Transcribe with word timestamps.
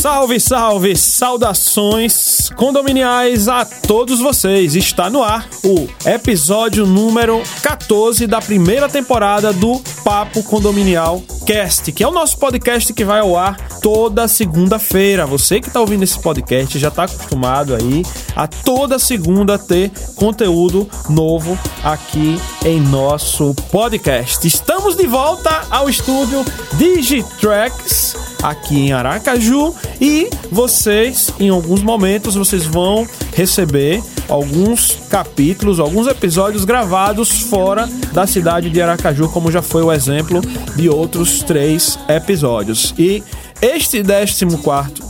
Salve, 0.00 0.38
salve, 0.38 0.96
saudações 0.96 2.50
condominiais 2.50 3.48
a 3.48 3.64
todos 3.64 4.20
vocês. 4.20 4.76
Está 4.76 5.10
no 5.10 5.24
ar 5.24 5.48
o 5.64 5.88
episódio 6.08 6.86
número 6.86 7.42
14 7.62 8.24
da 8.28 8.40
primeira 8.40 8.88
temporada 8.88 9.52
do 9.52 9.82
Papo 10.04 10.44
Condominial 10.44 11.20
Cast, 11.44 11.90
que 11.90 12.04
é 12.04 12.06
o 12.06 12.12
nosso 12.12 12.38
podcast 12.38 12.92
que 12.92 13.04
vai 13.04 13.18
ao 13.18 13.36
ar 13.36 13.56
toda 13.82 14.28
segunda-feira. 14.28 15.26
Você 15.26 15.60
que 15.60 15.66
está 15.66 15.80
ouvindo 15.80 16.04
esse 16.04 16.20
podcast 16.20 16.78
já 16.78 16.88
está 16.88 17.02
acostumado 17.02 17.74
aí 17.74 18.04
a 18.36 18.46
toda 18.46 19.00
segunda 19.00 19.58
ter 19.58 19.90
conteúdo 20.14 20.88
novo 21.08 21.58
aqui 21.82 22.40
em 22.64 22.80
nosso 22.80 23.52
podcast. 23.72 24.46
Estamos 24.46 24.94
de 24.94 25.08
volta 25.08 25.66
ao 25.70 25.88
estúdio 25.88 26.44
Digitracks 26.74 28.14
aqui 28.42 28.86
em 28.86 28.92
Aracaju 28.92 29.74
e 30.00 30.28
vocês 30.50 31.32
em 31.38 31.48
alguns 31.48 31.82
momentos 31.82 32.34
vocês 32.34 32.64
vão 32.64 33.06
receber 33.34 34.02
alguns 34.28 34.98
capítulos, 35.08 35.80
alguns 35.80 36.06
episódios 36.06 36.64
gravados 36.64 37.42
fora 37.42 37.88
da 38.12 38.26
cidade 38.26 38.70
de 38.70 38.80
Aracaju, 38.80 39.28
como 39.28 39.50
já 39.50 39.62
foi 39.62 39.82
o 39.82 39.92
exemplo 39.92 40.40
de 40.76 40.88
outros 40.88 41.42
três 41.42 41.98
episódios. 42.08 42.94
E 42.98 43.22
este 43.60 44.02
14 44.02 44.44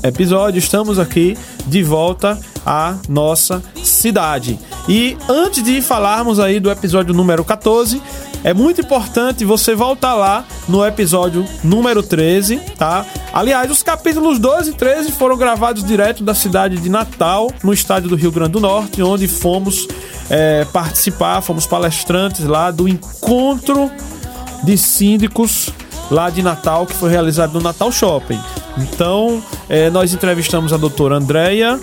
episódio, 0.02 0.58
estamos 0.58 0.98
aqui 0.98 1.36
de 1.66 1.82
volta 1.82 2.38
à 2.64 2.96
nossa 3.08 3.62
cidade. 3.82 4.58
E 4.88 5.18
antes 5.28 5.62
de 5.62 5.82
falarmos 5.82 6.40
aí 6.40 6.58
do 6.58 6.70
episódio 6.70 7.12
número 7.12 7.44
14, 7.44 8.00
é 8.42 8.54
muito 8.54 8.80
importante 8.80 9.44
você 9.44 9.74
voltar 9.74 10.14
lá 10.14 10.46
no 10.66 10.84
episódio 10.84 11.44
número 11.62 12.02
13, 12.02 12.56
tá? 12.78 13.04
Aliás, 13.32 13.70
os 13.70 13.82
capítulos 13.82 14.38
12 14.38 14.70
e 14.70 14.74
13 14.74 15.12
foram 15.12 15.36
gravados 15.36 15.84
direto 15.84 16.24
da 16.24 16.34
cidade 16.34 16.78
de 16.78 16.88
Natal, 16.88 17.52
no 17.62 17.72
estádio 17.72 18.08
do 18.08 18.16
Rio 18.16 18.32
Grande 18.32 18.52
do 18.52 18.60
Norte, 18.60 19.02
onde 19.02 19.28
fomos 19.28 19.86
é, 20.30 20.64
participar, 20.72 21.42
fomos 21.42 21.66
palestrantes 21.66 22.46
lá 22.46 22.70
do 22.70 22.88
encontro 22.88 23.90
de 24.64 24.78
síndicos 24.78 25.70
lá 26.10 26.30
de 26.30 26.42
Natal, 26.42 26.86
que 26.86 26.94
foi 26.94 27.10
realizado 27.10 27.52
no 27.52 27.60
Natal 27.60 27.92
Shopping. 27.92 28.40
Então, 28.78 29.42
é, 29.68 29.90
nós 29.90 30.14
entrevistamos 30.14 30.72
a 30.72 30.76
doutora 30.76 31.16
Andréia, 31.16 31.78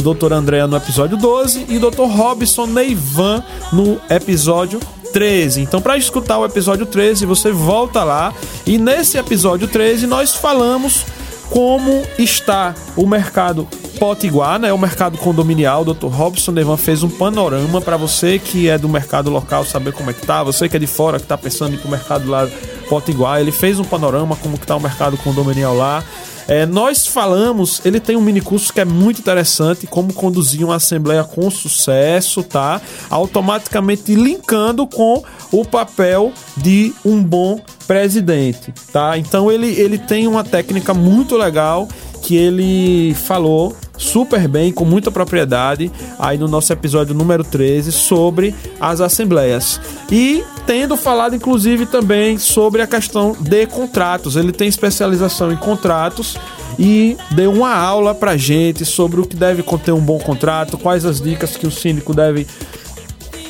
doutora 0.00 0.36
Andréia 0.36 0.66
no 0.66 0.76
episódio 0.76 1.16
12 1.16 1.66
e 1.68 1.78
doutor 1.78 2.08
Robson 2.08 2.66
Neivan 2.66 3.42
no 3.72 4.00
episódio 4.10 4.80
13. 5.12 5.62
Então, 5.62 5.80
para 5.80 5.96
escutar 5.96 6.38
o 6.38 6.44
episódio 6.44 6.86
13, 6.86 7.24
você 7.26 7.50
volta 7.50 8.04
lá 8.04 8.34
e 8.66 8.78
nesse 8.78 9.16
episódio 9.18 9.66
13 9.66 10.06
nós 10.06 10.34
falamos 10.34 11.04
como 11.50 12.02
está 12.18 12.74
o 12.96 13.06
mercado 13.06 13.66
potiguar, 13.98 14.58
né? 14.58 14.72
O 14.72 14.78
mercado 14.78 15.16
condominial. 15.18 15.82
O 15.82 15.94
Dr. 15.94 16.08
Robson 16.08 16.52
Devan 16.52 16.76
fez 16.76 17.02
um 17.02 17.08
panorama 17.08 17.80
para 17.80 17.96
você 17.96 18.38
que 18.38 18.68
é 18.68 18.76
do 18.76 18.88
mercado 18.88 19.30
local 19.30 19.64
saber 19.64 19.92
como 19.92 20.10
é 20.10 20.12
que 20.12 20.26
tá. 20.26 20.42
Você 20.42 20.68
que 20.68 20.76
é 20.76 20.78
de 20.78 20.86
fora 20.86 21.18
que 21.18 21.26
tá 21.26 21.38
pensando 21.38 21.72
em 21.72 21.74
ir 21.74 21.78
pro 21.78 21.90
mercado 21.90 22.28
lá 22.28 22.48
potiguar, 22.88 23.40
ele 23.40 23.52
fez 23.52 23.78
um 23.78 23.84
panorama 23.84 24.36
como 24.36 24.58
que 24.58 24.66
tá 24.66 24.76
o 24.76 24.80
mercado 24.80 25.16
condominial 25.16 25.74
lá. 25.74 26.04
É, 26.48 26.64
nós 26.64 27.06
falamos, 27.06 27.84
ele 27.84 27.98
tem 27.98 28.16
um 28.16 28.20
mini 28.20 28.40
curso 28.40 28.72
que 28.72 28.80
é 28.80 28.84
muito 28.84 29.20
interessante, 29.20 29.86
como 29.86 30.12
conduzir 30.12 30.64
uma 30.64 30.76
assembleia 30.76 31.24
com 31.24 31.50
sucesso, 31.50 32.42
tá? 32.42 32.80
Automaticamente 33.10 34.14
linkando 34.14 34.86
com 34.86 35.22
o 35.50 35.64
papel 35.64 36.32
de 36.56 36.94
um 37.04 37.22
bom 37.22 37.60
presidente, 37.86 38.72
tá? 38.92 39.18
Então 39.18 39.50
ele, 39.50 39.68
ele 39.68 39.98
tem 39.98 40.28
uma 40.28 40.44
técnica 40.44 40.94
muito 40.94 41.36
legal 41.36 41.88
que 42.22 42.36
ele 42.36 43.14
falou 43.14 43.76
super 43.96 44.46
bem, 44.48 44.72
com 44.72 44.84
muita 44.84 45.10
propriedade, 45.10 45.90
aí 46.18 46.38
no 46.38 46.48
nosso 46.48 46.72
episódio 46.72 47.14
número 47.14 47.42
13 47.42 47.92
sobre 47.92 48.54
as 48.80 49.00
assembleias. 49.00 49.80
E 50.10 50.44
tendo 50.66 50.96
falado 50.96 51.36
inclusive 51.36 51.86
também 51.86 52.38
sobre 52.38 52.82
a 52.82 52.86
questão 52.86 53.36
de 53.38 53.66
contratos. 53.66 54.36
Ele 54.36 54.52
tem 54.52 54.68
especialização 54.68 55.52
em 55.52 55.56
contratos 55.56 56.36
e 56.78 57.16
deu 57.30 57.52
uma 57.52 57.74
aula 57.74 58.14
pra 58.14 58.36
gente 58.36 58.84
sobre 58.84 59.20
o 59.20 59.26
que 59.26 59.36
deve 59.36 59.62
conter 59.62 59.92
um 59.92 60.00
bom 60.00 60.18
contrato, 60.18 60.76
quais 60.76 61.04
as 61.04 61.20
dicas 61.20 61.56
que 61.56 61.66
o 61.66 61.70
síndico 61.70 62.12
deve 62.12 62.46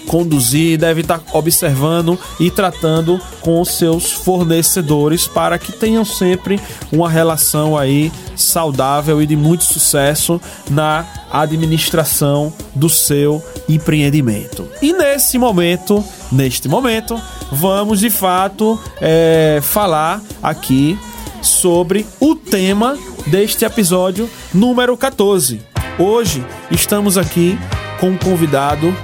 conduzir, 0.06 0.78
deve 0.78 1.02
estar 1.02 1.20
observando 1.32 2.18
e 2.40 2.50
tratando 2.50 3.20
com 3.40 3.64
seus 3.64 4.12
fornecedores 4.12 5.26
para 5.26 5.58
que 5.58 5.72
tenham 5.72 6.04
sempre 6.04 6.60
uma 6.92 7.08
relação 7.10 7.76
aí 7.76 8.12
saudável 8.34 9.20
e 9.20 9.26
de 9.26 9.36
muito 9.36 9.64
sucesso 9.64 10.40
na 10.70 11.06
administração 11.30 12.52
do 12.74 12.88
seu 12.88 13.42
empreendimento. 13.68 14.68
E 14.80 14.92
nesse 14.92 15.38
momento, 15.38 16.04
neste 16.30 16.68
momento, 16.68 17.20
vamos 17.50 18.00
de 18.00 18.10
fato 18.10 18.78
é, 19.00 19.60
falar 19.62 20.22
aqui 20.42 20.98
sobre 21.42 22.06
o 22.20 22.34
tema 22.34 22.98
deste 23.26 23.64
episódio 23.64 24.28
número 24.52 24.96
14. 24.96 25.60
Hoje 25.98 26.44
estamos 26.70 27.16
aqui 27.16 27.58
com 27.98 28.10
um 28.10 28.18
convidado 28.18 28.94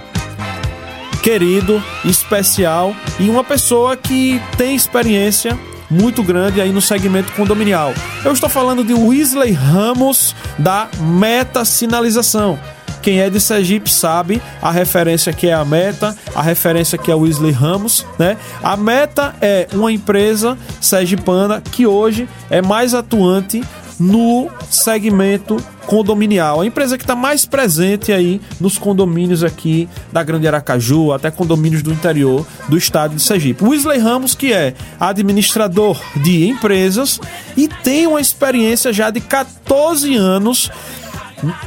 querido, 1.22 1.82
especial 2.04 2.94
e 3.18 3.30
uma 3.30 3.44
pessoa 3.44 3.96
que 3.96 4.40
tem 4.56 4.74
experiência 4.74 5.58
muito 5.88 6.22
grande 6.22 6.60
aí 6.60 6.72
no 6.72 6.80
segmento 6.80 7.32
condominial. 7.32 7.94
Eu 8.24 8.32
estou 8.32 8.48
falando 8.48 8.82
de 8.82 8.94
Wesley 8.94 9.52
Ramos 9.52 10.34
da 10.58 10.88
Meta 11.00 11.64
Sinalização. 11.64 12.58
Quem 13.02 13.20
é 13.20 13.28
de 13.28 13.40
Sergipe 13.40 13.90
sabe 13.90 14.40
a 14.60 14.70
referência 14.70 15.32
que 15.32 15.48
é 15.48 15.52
a 15.52 15.64
Meta, 15.64 16.16
a 16.34 16.40
referência 16.40 16.96
que 16.96 17.10
é 17.10 17.14
o 17.14 17.20
Wesley 17.20 17.50
Ramos, 17.50 18.06
né? 18.16 18.36
A 18.62 18.76
Meta 18.76 19.34
é 19.40 19.66
uma 19.72 19.90
empresa 19.90 20.56
sergipana 20.80 21.60
que 21.60 21.84
hoje 21.84 22.28
é 22.48 22.62
mais 22.62 22.94
atuante 22.94 23.62
no 24.02 24.50
segmento 24.68 25.56
condominial. 25.86 26.60
A 26.60 26.66
empresa 26.66 26.98
que 26.98 27.04
está 27.04 27.14
mais 27.14 27.46
presente 27.46 28.12
aí 28.12 28.40
nos 28.60 28.76
condomínios 28.76 29.44
aqui 29.44 29.88
da 30.12 30.24
Grande 30.24 30.48
Aracaju, 30.48 31.12
até 31.12 31.30
condomínios 31.30 31.82
do 31.82 31.92
interior 31.92 32.44
do 32.68 32.76
estado 32.76 33.14
de 33.14 33.22
Sergipe. 33.22 33.64
Wesley 33.64 34.00
Ramos, 34.00 34.34
que 34.34 34.52
é 34.52 34.74
administrador 34.98 36.00
de 36.16 36.48
empresas 36.48 37.20
e 37.56 37.68
tem 37.68 38.08
uma 38.08 38.20
experiência 38.20 38.92
já 38.92 39.08
de 39.08 39.20
14 39.20 40.16
anos 40.16 40.70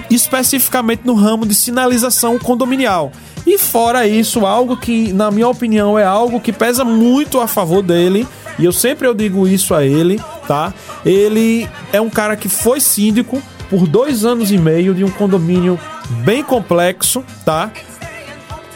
especificamente 0.09 1.01
no 1.05 1.13
ramo 1.13 1.45
de 1.45 1.55
sinalização 1.55 2.37
condominial. 2.37 3.11
E 3.45 3.57
fora 3.57 4.07
isso, 4.07 4.45
algo 4.45 4.75
que, 4.75 5.13
na 5.13 5.29
minha 5.29 5.47
opinião, 5.47 5.99
é 5.99 6.03
algo 6.03 6.39
que 6.39 6.51
pesa 6.51 6.83
muito 6.83 7.39
a 7.39 7.47
favor 7.47 7.83
dele, 7.83 8.25
e 8.57 8.65
eu 8.65 8.71
sempre 8.71 9.07
eu 9.07 9.13
digo 9.13 9.47
isso 9.47 9.75
a 9.75 9.85
ele, 9.85 10.19
tá? 10.47 10.73
Ele 11.05 11.67
é 11.91 11.99
um 11.99 12.09
cara 12.09 12.35
que 12.35 12.49
foi 12.49 12.79
síndico 12.79 13.41
por 13.69 13.87
dois 13.87 14.25
anos 14.25 14.51
e 14.51 14.57
meio 14.57 14.93
de 14.93 15.03
um 15.03 15.09
condomínio 15.09 15.79
bem 16.23 16.43
complexo, 16.43 17.23
tá? 17.43 17.71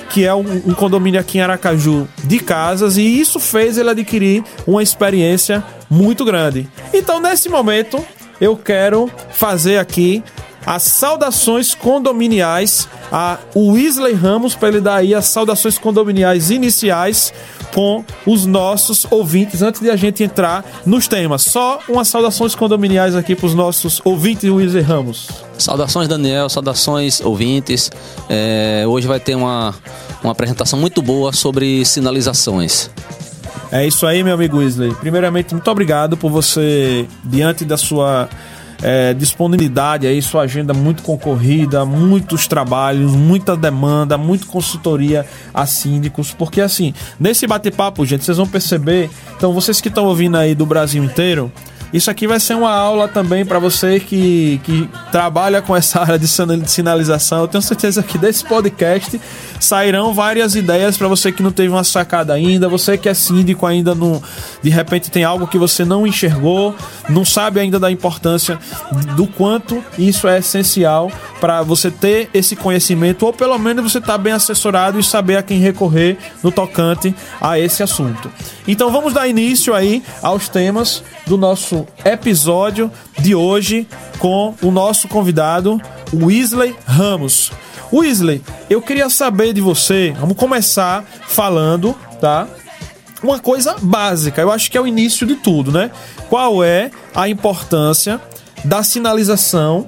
Que 0.10 0.26
é 0.26 0.34
um, 0.34 0.64
um 0.66 0.74
condomínio 0.74 1.20
aqui 1.20 1.38
em 1.38 1.42
Aracaju 1.42 2.08
de 2.24 2.40
casas, 2.40 2.98
e 2.98 3.04
isso 3.04 3.40
fez 3.40 3.78
ele 3.78 3.90
adquirir 3.90 4.44
uma 4.66 4.82
experiência 4.82 5.64
muito 5.90 6.26
grande. 6.26 6.68
Então, 6.94 7.20
nesse 7.20 7.50
momento, 7.50 8.04
eu 8.42 8.56
quero 8.58 9.10
fazer 9.32 9.78
aqui 9.78 10.24
as 10.66 10.84
saudações 10.84 11.74
condominiais 11.74 12.88
a 13.12 13.40
Wesley 13.56 14.14
Ramos 14.14 14.56
para 14.56 14.70
ele 14.70 14.82
dar 14.82 14.98
aí 14.98 15.16
as 15.16 15.26
saudações 15.26 15.78
condominiais 15.78 16.52
iniciais 16.52 17.34
com 17.74 18.04
os 18.26 18.46
nossos 18.46 19.06
ouvintes 19.10 19.62
antes 19.62 19.82
de 19.82 19.90
a 19.90 19.96
gente 19.96 20.24
entrar 20.24 20.66
nos 20.86 21.08
temas. 21.08 21.44
Só 21.44 21.80
umas 21.88 22.08
saudações 22.08 22.56
condominiais 22.56 23.16
aqui 23.16 23.36
para 23.36 23.46
os 23.46 23.54
nossos 23.54 24.02
ouvintes 24.04 24.50
Wesley 24.50 24.84
Ramos. 24.84 25.28
Saudações 25.58 26.08
Daniel, 26.08 26.50
saudações 26.50 27.22
ouvintes. 27.22 27.92
É, 28.30 28.84
hoje 28.88 29.08
vai 29.08 29.20
ter 29.20 29.36
uma, 29.36 29.74
uma 30.24 30.32
apresentação 30.32 30.80
muito 30.80 31.02
boa 31.02 31.34
sobre 31.34 31.86
sinalizações. 31.86 32.90
É 33.72 33.86
isso 33.86 34.08
aí, 34.08 34.24
meu 34.24 34.34
amigo 34.34 34.58
Wesley. 34.58 34.94
Primeiramente, 34.96 35.54
muito 35.54 35.70
obrigado 35.70 36.18
por 36.18 36.32
você, 36.32 37.06
diante 37.24 37.64
da 37.64 37.78
sua 37.78 38.28
é, 38.82 39.14
disponibilidade 39.14 40.08
aí, 40.08 40.22
sua 40.22 40.44
agenda 40.44 40.74
muito 40.74 41.04
concorrida, 41.04 41.86
muitos 41.86 42.48
trabalhos, 42.48 43.14
muita 43.14 43.56
demanda, 43.56 44.18
muito 44.18 44.48
consultoria 44.48 45.26
a 45.54 45.66
síndicos, 45.66 46.34
porque 46.34 46.62
assim, 46.62 46.94
nesse 47.20 47.46
bate-papo, 47.46 48.06
gente, 48.06 48.24
vocês 48.24 48.38
vão 48.38 48.48
perceber, 48.48 49.10
então 49.36 49.54
vocês 49.54 49.82
que 49.82 49.88
estão 49.88 50.06
ouvindo 50.06 50.38
aí 50.38 50.56
do 50.56 50.66
Brasil 50.66 51.04
inteiro, 51.04 51.52
isso 51.92 52.12
aqui 52.12 52.28
vai 52.28 52.40
ser 52.40 52.56
uma 52.56 52.72
aula 52.72 53.08
também 53.08 53.44
para 53.46 53.58
você 53.58 54.00
que, 54.00 54.62
que 54.64 54.90
trabalha 55.12 55.62
com 55.62 55.76
essa 55.76 56.02
área 56.02 56.20
de 56.20 56.28
sinalização. 56.28 57.42
Eu 57.42 57.48
tenho 57.48 57.62
certeza 57.62 58.04
que 58.04 58.18
desse 58.18 58.44
podcast 58.46 59.20
sairão 59.60 60.14
várias 60.14 60.56
ideias 60.56 60.98
para 60.98 61.08
você 61.08 61.32
que 61.32 61.44
não 61.44 61.52
teve 61.52 61.70
uma 61.70 61.84
sacada 61.84 62.34
ainda, 62.34 62.70
você 62.70 62.98
que 62.98 63.10
é 63.10 63.14
síndico 63.14 63.66
ainda 63.66 63.94
não, 63.94 64.22
de 64.62 64.70
repente 64.70 65.12
tem 65.12 65.24
algo 65.24 65.48
que 65.48 65.58
você 65.58 65.84
não 65.84 66.08
enxergou, 66.08 66.76
não 67.10 67.26
sabe 67.26 67.60
ainda 67.60 67.80
da 67.80 67.92
importância 67.92 68.58
do 69.16 69.28
quanto 69.28 69.84
isso 69.98 70.28
é 70.28 70.40
essencial 70.40 71.12
para 71.42 71.62
você 71.62 71.90
ter 71.92 72.30
esse 72.34 72.56
conhecimento 72.56 73.26
ou 73.26 73.34
pelo 73.34 73.58
menos 73.58 73.92
você 73.92 73.98
estar 73.98 74.14
tá 74.14 74.18
bem 74.18 74.34
assessorado 74.34 75.00
e 75.00 75.04
saber 75.04 75.38
a 75.38 75.44
quem 75.44 75.60
recorrer 75.60 76.18
no 76.44 76.52
tocante 76.52 77.14
a 77.42 77.60
esse 77.60 77.84
assunto. 77.84 78.32
Então 78.68 78.92
vamos 78.92 79.14
dar 79.14 79.28
início 79.28 79.74
aí 79.74 80.04
aos 80.22 80.48
temas 80.48 81.04
do 81.26 81.38
nosso 81.38 81.79
episódio 82.04 82.92
de 83.20 83.36
hoje 83.36 83.88
com 84.18 84.54
o 84.62 84.72
nosso 84.72 85.08
convidado 85.08 85.82
Weasley 86.14 86.76
Ramos. 86.86 87.52
Weasley, 87.92 88.42
eu 88.70 88.82
queria 88.82 89.10
saber 89.10 89.54
de 89.54 89.62
você, 89.62 90.14
vamos 90.20 90.38
começar 90.38 91.04
falando, 91.28 91.96
tá? 92.22 92.48
Uma 93.22 93.40
coisa 93.40 93.76
básica, 93.82 94.42
eu 94.42 94.52
acho 94.52 94.72
que 94.72 94.78
é 94.78 94.82
o 94.82 94.88
início 94.88 95.26
de 95.26 95.36
tudo, 95.36 95.72
né? 95.72 95.92
Qual 96.30 96.64
é 96.64 96.92
a 97.14 97.28
importância 97.28 98.22
da 98.64 98.84
sinalização 98.84 99.88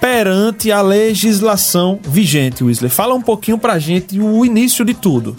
perante 0.00 0.72
a 0.72 0.80
legislação 0.80 2.00
vigente, 2.02 2.64
Weasley? 2.64 2.90
Fala 2.90 3.14
um 3.14 3.22
pouquinho 3.22 3.58
pra 3.58 3.78
gente 3.78 4.18
o 4.18 4.44
início 4.44 4.84
de 4.84 4.94
tudo. 4.94 5.36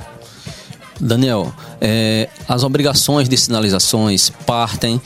Daniel, 0.99 1.53
é, 1.81 2.29
as 2.47 2.63
obrigações 2.63 3.27
de 3.27 3.35
sinalizações 3.35 4.31
partem 4.45 5.01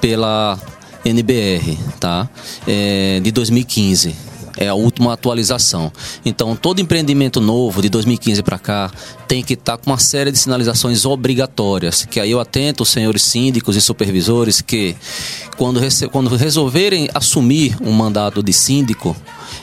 pela 0.00 0.58
NBR, 1.04 1.76
tá? 1.98 2.28
É, 2.66 3.20
de 3.20 3.30
2015 3.32 4.27
é 4.58 4.68
a 4.68 4.74
última 4.74 5.12
atualização. 5.12 5.90
Então, 6.24 6.56
todo 6.56 6.80
empreendimento 6.80 7.40
novo 7.40 7.80
de 7.80 7.88
2015 7.88 8.42
para 8.42 8.58
cá 8.58 8.90
tem 9.28 9.42
que 9.42 9.54
estar 9.54 9.76
tá 9.76 9.78
com 9.78 9.90
uma 9.90 9.98
série 9.98 10.32
de 10.32 10.38
sinalizações 10.38 11.04
obrigatórias, 11.06 12.04
que 12.04 12.18
aí 12.18 12.32
eu 12.32 12.40
atento 12.40 12.82
os 12.82 12.88
senhores 12.88 13.22
síndicos 13.22 13.76
e 13.76 13.80
supervisores 13.80 14.60
que 14.60 14.96
quando, 15.56 15.80
quando 16.10 16.34
resolverem 16.36 17.08
assumir 17.14 17.76
um 17.80 17.92
mandato 17.92 18.42
de 18.42 18.52
síndico, 18.52 19.16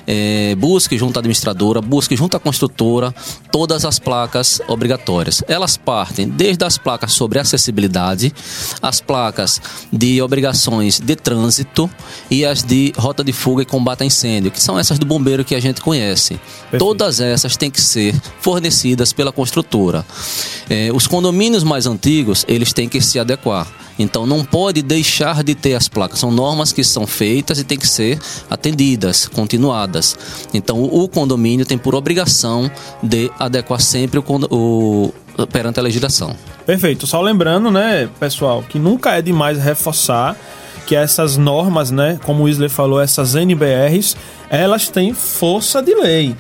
é, 0.07 0.55
busque 0.55 0.97
junto 0.97 1.17
à 1.17 1.19
administradora, 1.19 1.81
busque 1.81 2.15
junto 2.15 2.37
à 2.37 2.39
construtora 2.39 3.13
todas 3.51 3.85
as 3.85 3.97
placas 3.97 4.61
obrigatórias. 4.67 5.43
Elas 5.47 5.77
partem 5.77 6.27
desde 6.27 6.63
as 6.63 6.77
placas 6.77 7.13
sobre 7.13 7.39
acessibilidade, 7.39 8.33
as 8.81 9.01
placas 9.01 9.61
de 9.91 10.21
obrigações 10.21 10.99
de 10.99 11.15
trânsito 11.15 11.89
e 12.29 12.45
as 12.45 12.63
de 12.63 12.93
rota 12.97 13.23
de 13.23 13.31
fuga 13.31 13.63
e 13.63 13.65
combate 13.65 14.03
a 14.03 14.05
incêndio, 14.05 14.51
que 14.51 14.61
são 14.61 14.77
essas 14.85 14.99
do 14.99 15.05
bombeiro 15.05 15.43
que 15.43 15.55
a 15.55 15.59
gente 15.59 15.81
conhece. 15.81 16.39
Perfeito. 16.69 16.79
Todas 16.79 17.19
essas 17.19 17.57
têm 17.57 17.71
que 17.71 17.81
ser 17.81 18.15
fornecidas 18.39 19.11
pela 19.11 19.31
construtora. 19.31 20.05
É, 20.69 20.89
os 20.93 21.07
condomínios 21.07 21.63
mais 21.63 21.85
antigos, 21.85 22.45
eles 22.47 22.71
têm 22.71 22.87
que 22.87 23.01
se 23.01 23.19
adequar. 23.19 23.67
Então 23.97 24.27
não 24.27 24.43
pode 24.43 24.81
deixar 24.81 25.43
de 25.43 25.55
ter 25.55 25.73
as 25.73 25.87
placas. 25.87 26.19
São 26.19 26.31
normas 26.31 26.71
que 26.73 26.83
são 26.83 27.07
feitas 27.07 27.59
e 27.59 27.63
têm 27.63 27.77
que 27.77 27.87
ser 27.87 28.19
atendidas, 28.49 29.27
continuadas. 29.27 30.17
Então 30.53 30.83
o 30.83 31.07
condomínio 31.07 31.65
tem 31.65 31.77
por 31.77 31.95
obrigação 31.95 32.69
de 33.01 33.31
adequar 33.39 33.79
sempre 33.79 34.19
o, 34.19 34.23
o 34.49 35.13
perante 35.51 35.79
a 35.79 35.83
legislação. 35.83 36.35
Perfeito. 36.65 37.07
Só 37.07 37.21
lembrando, 37.21 37.71
né, 37.71 38.09
pessoal, 38.19 38.63
que 38.67 38.79
nunca 38.79 39.17
é 39.17 39.21
demais 39.21 39.57
reforçar 39.57 40.35
que 40.85 40.95
essas 40.95 41.35
normas, 41.35 41.89
né, 41.89 42.19
como 42.23 42.43
o 42.43 42.49
Isler 42.49 42.69
falou, 42.69 43.01
essas 43.01 43.33
NBRs, 43.35 44.15
elas 44.49 44.89
têm 44.89 45.13
força 45.13 45.81
de 45.81 45.93
lei. 45.93 46.35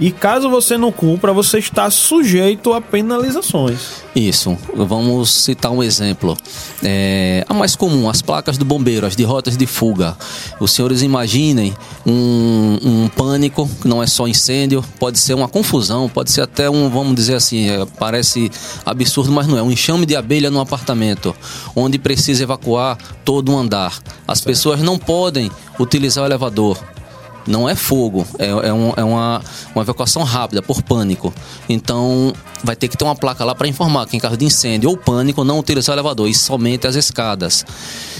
E 0.00 0.10
caso 0.10 0.50
você 0.50 0.76
não 0.76 0.90
cumpra, 0.90 1.32
você 1.32 1.58
está 1.58 1.88
sujeito 1.88 2.72
a 2.72 2.80
penalizações. 2.80 4.02
Isso. 4.14 4.56
Vamos 4.74 5.30
citar 5.30 5.70
um 5.70 5.82
exemplo. 5.82 6.36
É, 6.82 7.44
a 7.48 7.54
mais 7.54 7.76
comum, 7.76 8.08
as 8.08 8.20
placas 8.20 8.58
do 8.58 8.64
bombeiro, 8.64 9.06
as 9.06 9.14
de 9.14 9.22
rotas 9.22 9.56
de 9.56 9.66
fuga. 9.66 10.16
Os 10.58 10.72
senhores 10.72 11.02
imaginem 11.02 11.74
um, 12.04 12.78
um 12.82 13.08
pânico, 13.08 13.70
que 13.80 13.86
não 13.86 14.02
é 14.02 14.06
só 14.06 14.26
incêndio, 14.26 14.84
pode 14.98 15.18
ser 15.18 15.34
uma 15.34 15.48
confusão, 15.48 16.08
pode 16.08 16.32
ser 16.32 16.40
até 16.40 16.68
um, 16.68 16.90
vamos 16.90 17.14
dizer 17.14 17.36
assim, 17.36 17.70
é, 17.70 17.86
parece 17.98 18.50
absurdo, 18.84 19.30
mas 19.30 19.46
não 19.46 19.56
é. 19.56 19.62
Um 19.62 19.70
enxame 19.70 20.06
de 20.06 20.16
abelha 20.16 20.50
num 20.50 20.60
apartamento, 20.60 21.34
onde 21.74 21.98
precisa 21.98 22.42
evacuar 22.42 22.98
todo 23.24 23.52
um 23.52 23.58
andar. 23.58 23.96
As 24.26 24.40
pessoas 24.40 24.80
não 24.80 24.98
podem 24.98 25.50
utilizar 25.78 26.24
o 26.24 26.26
elevador 26.26 26.78
não 27.46 27.68
é 27.68 27.74
fogo, 27.74 28.26
é, 28.38 28.48
é, 28.48 28.72
um, 28.72 28.92
é 28.96 29.04
uma, 29.04 29.42
uma 29.74 29.82
evacuação 29.82 30.22
rápida, 30.22 30.62
por 30.62 30.82
pânico. 30.82 31.32
Então, 31.68 32.32
vai 32.62 32.74
ter 32.74 32.88
que 32.88 32.96
ter 32.96 33.04
uma 33.04 33.14
placa 33.14 33.44
lá 33.44 33.54
para 33.54 33.68
informar 33.68 34.06
que 34.06 34.16
em 34.16 34.20
caso 34.20 34.36
de 34.36 34.44
incêndio 34.44 34.88
ou 34.90 34.96
pânico, 34.96 35.44
não 35.44 35.58
utilizar 35.58 35.94
o 35.94 35.98
elevador 35.98 36.28
e 36.28 36.34
somente 36.34 36.86
as 36.86 36.94
escadas. 36.94 37.64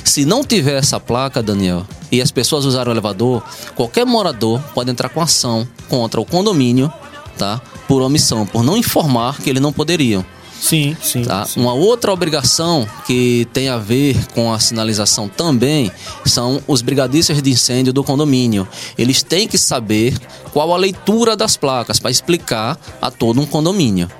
Se 0.05 0.25
não 0.25 0.45
tiver 0.45 0.79
essa 0.79 1.01
placa, 1.01 1.43
Daniel, 1.43 1.87
e 2.13 2.21
as 2.21 2.31
pessoas 2.31 2.65
usarem 2.65 2.93
o 2.93 2.95
elevador, 2.95 3.43
qualquer 3.75 4.05
morador 4.05 4.61
pode 4.75 4.91
entrar 4.91 5.09
com 5.09 5.21
ação 5.21 5.67
contra 5.89 6.21
o 6.21 6.27
condomínio, 6.27 6.93
tá? 7.39 7.61
Por 7.89 8.03
omissão, 8.03 8.47
por 8.47 8.63
não 8.63 8.77
informar 8.77 9.39
que 9.41 9.49
eles 9.49 9.63
não 9.63 9.73
poderiam. 9.73 10.25
Sim, 10.65 10.97
sim, 11.03 11.23
tá? 11.23 11.45
sim. 11.45 11.61
Uma 11.61 11.75
outra 11.75 12.11
obrigação 12.11 12.89
que 13.07 13.47
tem 13.53 13.69
a 13.69 13.77
ver 13.77 14.17
com 14.29 14.51
a 14.51 14.59
sinalização 14.59 15.29
também 15.29 15.93
são 16.25 16.59
os 16.67 16.81
brigadistas 16.81 17.43
de 17.43 17.51
incêndio 17.51 17.93
do 17.93 18.03
condomínio. 18.03 18.67
Eles 18.97 19.23
têm 19.23 19.47
que 19.47 19.59
saber 19.59 20.19
qual 20.55 20.73
a 20.73 20.77
leitura 20.79 21.37
das 21.37 21.55
placas 21.55 21.99
para 21.99 22.11
explicar 22.11 22.79
a 23.03 23.11
todo 23.11 23.43
um 23.43 23.47
condomínio. 23.47 24.11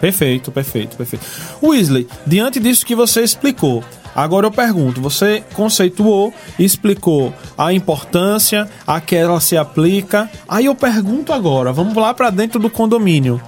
Perfeito, 0.00 0.50
perfeito, 0.50 0.96
perfeito. 0.96 1.24
Weasley, 1.62 2.08
diante 2.26 2.58
disso 2.58 2.84
que 2.84 2.96
você 2.96 3.22
explicou, 3.22 3.84
Agora 4.14 4.46
eu 4.46 4.50
pergunto, 4.50 5.00
você 5.00 5.42
conceituou, 5.54 6.34
explicou 6.58 7.32
a 7.56 7.72
importância 7.72 8.68
a 8.86 9.00
que 9.00 9.16
ela 9.16 9.40
se 9.40 9.56
aplica. 9.56 10.30
Aí 10.46 10.66
eu 10.66 10.74
pergunto 10.74 11.32
agora, 11.32 11.72
vamos 11.72 11.94
lá 11.94 12.12
para 12.12 12.28
dentro 12.28 12.60
do 12.60 12.68
condomínio 12.68 13.40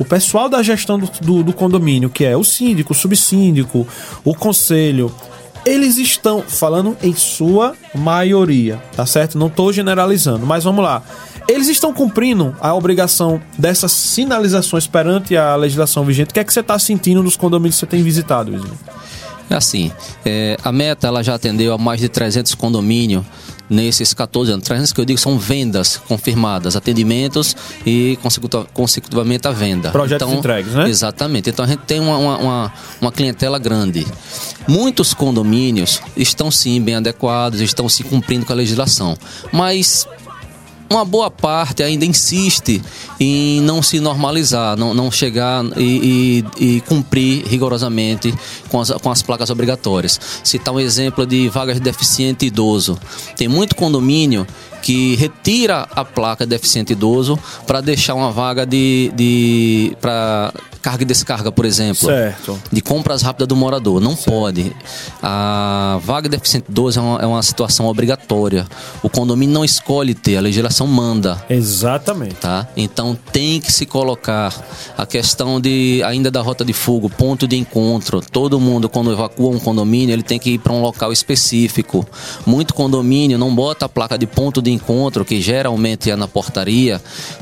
o 0.00 0.04
pessoal 0.04 0.48
da 0.48 0.62
gestão 0.62 0.98
do, 0.98 1.10
do, 1.20 1.42
do 1.42 1.52
condomínio, 1.52 2.08
que 2.08 2.24
é 2.24 2.34
o 2.34 2.42
síndico, 2.42 2.94
o 2.94 2.96
subsíndico, 2.96 3.86
o 4.24 4.34
conselho, 4.34 5.14
eles 5.64 5.98
estão 5.98 6.40
falando 6.40 6.96
em 7.02 7.14
sua 7.14 7.74
maioria, 7.94 8.82
tá 8.96 9.04
certo? 9.04 9.38
Não 9.38 9.48
estou 9.48 9.70
generalizando, 9.70 10.46
mas 10.46 10.64
vamos 10.64 10.82
lá. 10.82 11.02
Eles 11.46 11.68
estão 11.68 11.92
cumprindo 11.92 12.56
a 12.60 12.74
obrigação 12.74 13.42
dessas 13.58 13.92
sinalizações 13.92 14.86
perante 14.86 15.36
a 15.36 15.54
legislação 15.54 16.02
vigente. 16.02 16.30
O 16.30 16.34
que 16.34 16.40
é 16.40 16.44
que 16.44 16.52
você 16.52 16.60
está 16.60 16.78
sentindo 16.78 17.22
nos 17.22 17.36
condomínios 17.36 17.74
que 17.74 17.80
você 17.80 17.86
tem 17.86 18.02
visitado, 18.02 18.54
Ismael? 18.54 18.74
É 19.50 19.54
assim, 19.54 19.92
é, 20.24 20.56
a 20.64 20.72
meta 20.72 21.08
ela 21.08 21.22
já 21.22 21.34
atendeu 21.34 21.74
a 21.74 21.78
mais 21.78 22.00
de 22.00 22.08
300 22.08 22.54
condomínios 22.54 23.22
nesses 23.70 24.12
14 24.12 24.50
anos. 24.52 24.64
300 24.64 24.92
que 24.92 25.00
eu 25.00 25.04
digo 25.04 25.18
são 25.18 25.38
vendas 25.38 25.96
confirmadas, 26.08 26.74
atendimentos 26.74 27.56
e 27.86 28.18
consecutivamente 28.74 29.46
a 29.46 29.52
venda. 29.52 29.90
Projetos 29.90 30.26
então, 30.26 30.38
entregues, 30.38 30.74
né? 30.74 30.88
Exatamente. 30.88 31.48
Então 31.48 31.64
a 31.64 31.68
gente 31.68 31.80
tem 31.84 32.00
uma, 32.00 32.18
uma, 32.18 32.72
uma, 33.00 33.12
clientela 33.12 33.58
grande. 33.58 34.06
Muitos 34.66 35.14
condomínios 35.14 36.02
estão 36.16 36.50
sim 36.50 36.80
bem 36.82 36.96
adequados, 36.96 37.60
estão 37.60 37.88
se 37.88 38.02
cumprindo 38.02 38.44
com 38.44 38.52
a 38.52 38.56
legislação. 38.56 39.16
Mas 39.52 40.06
uma 40.90 41.04
boa 41.04 41.30
parte 41.30 41.84
ainda 41.84 42.04
insiste 42.04 42.82
em 43.20 43.60
não 43.60 43.80
se 43.80 44.00
normalizar, 44.00 44.76
não, 44.76 44.92
não 44.92 45.10
chegar 45.10 45.64
e, 45.76 46.44
e, 46.58 46.76
e 46.76 46.80
cumprir 46.80 47.46
rigorosamente 47.46 48.34
com 48.68 48.80
as, 48.80 48.90
com 48.90 49.10
as 49.10 49.22
placas 49.22 49.50
obrigatórias. 49.50 50.20
Citar 50.42 50.74
um 50.74 50.80
exemplo 50.80 51.24
de 51.24 51.48
vagas 51.48 51.76
de 51.76 51.80
deficiente 51.80 52.46
idoso. 52.46 52.98
Tem 53.36 53.46
muito 53.46 53.76
condomínio 53.76 54.44
que 54.82 55.16
retira 55.16 55.86
a 55.90 56.04
placa 56.04 56.46
deficiente 56.46 56.92
idoso 56.92 57.38
para 57.66 57.80
deixar 57.80 58.14
uma 58.14 58.30
vaga 58.30 58.66
de, 58.66 59.12
de 59.14 59.96
para 60.00 60.52
carga 60.80 61.02
e 61.02 61.06
descarga, 61.06 61.52
por 61.52 61.64
exemplo. 61.64 62.08
Certo. 62.08 62.60
De 62.70 62.80
compras 62.80 63.22
rápidas 63.22 63.48
do 63.48 63.56
morador. 63.56 64.00
Não 64.00 64.16
pode. 64.16 64.74
A 65.22 66.00
vaga 66.02 66.28
de 66.28 66.36
deficiente 66.36 66.66
idoso 66.70 66.98
é 66.98 67.02
uma, 67.02 67.22
é 67.22 67.26
uma 67.26 67.42
situação 67.42 67.86
obrigatória. 67.86 68.66
O 69.02 69.08
condomínio 69.08 69.54
não 69.54 69.64
escolhe 69.64 70.14
ter, 70.14 70.36
a 70.36 70.40
legislação 70.40 70.86
manda. 70.86 71.42
Exatamente. 71.48 72.34
Tá? 72.36 72.66
Então 72.76 73.16
tem 73.32 73.60
que 73.60 73.72
se 73.72 73.86
colocar 73.86 74.54
a 74.96 75.06
questão 75.06 75.60
de 75.60 76.02
ainda 76.04 76.30
da 76.30 76.40
rota 76.40 76.64
de 76.64 76.72
fuga, 76.72 77.08
ponto 77.08 77.46
de 77.46 77.56
encontro. 77.56 78.20
Todo 78.20 78.58
mundo 78.58 78.88
quando 78.88 79.12
evacua 79.12 79.50
um 79.50 79.58
condomínio, 79.58 80.12
ele 80.12 80.22
tem 80.22 80.38
que 80.38 80.50
ir 80.50 80.58
para 80.58 80.72
um 80.72 80.80
local 80.80 81.12
específico. 81.12 82.06
Muito 82.46 82.74
condomínio 82.74 83.38
não 83.38 83.54
bota 83.54 83.86
a 83.86 83.88
placa 83.88 84.16
de 84.16 84.26
ponto 84.26 84.62
de 84.62 84.69
encontro, 84.70 85.24
que 85.24 85.40
geralmente 85.40 86.10
é 86.10 86.16
na 86.16 86.28
portaria, 86.28 87.00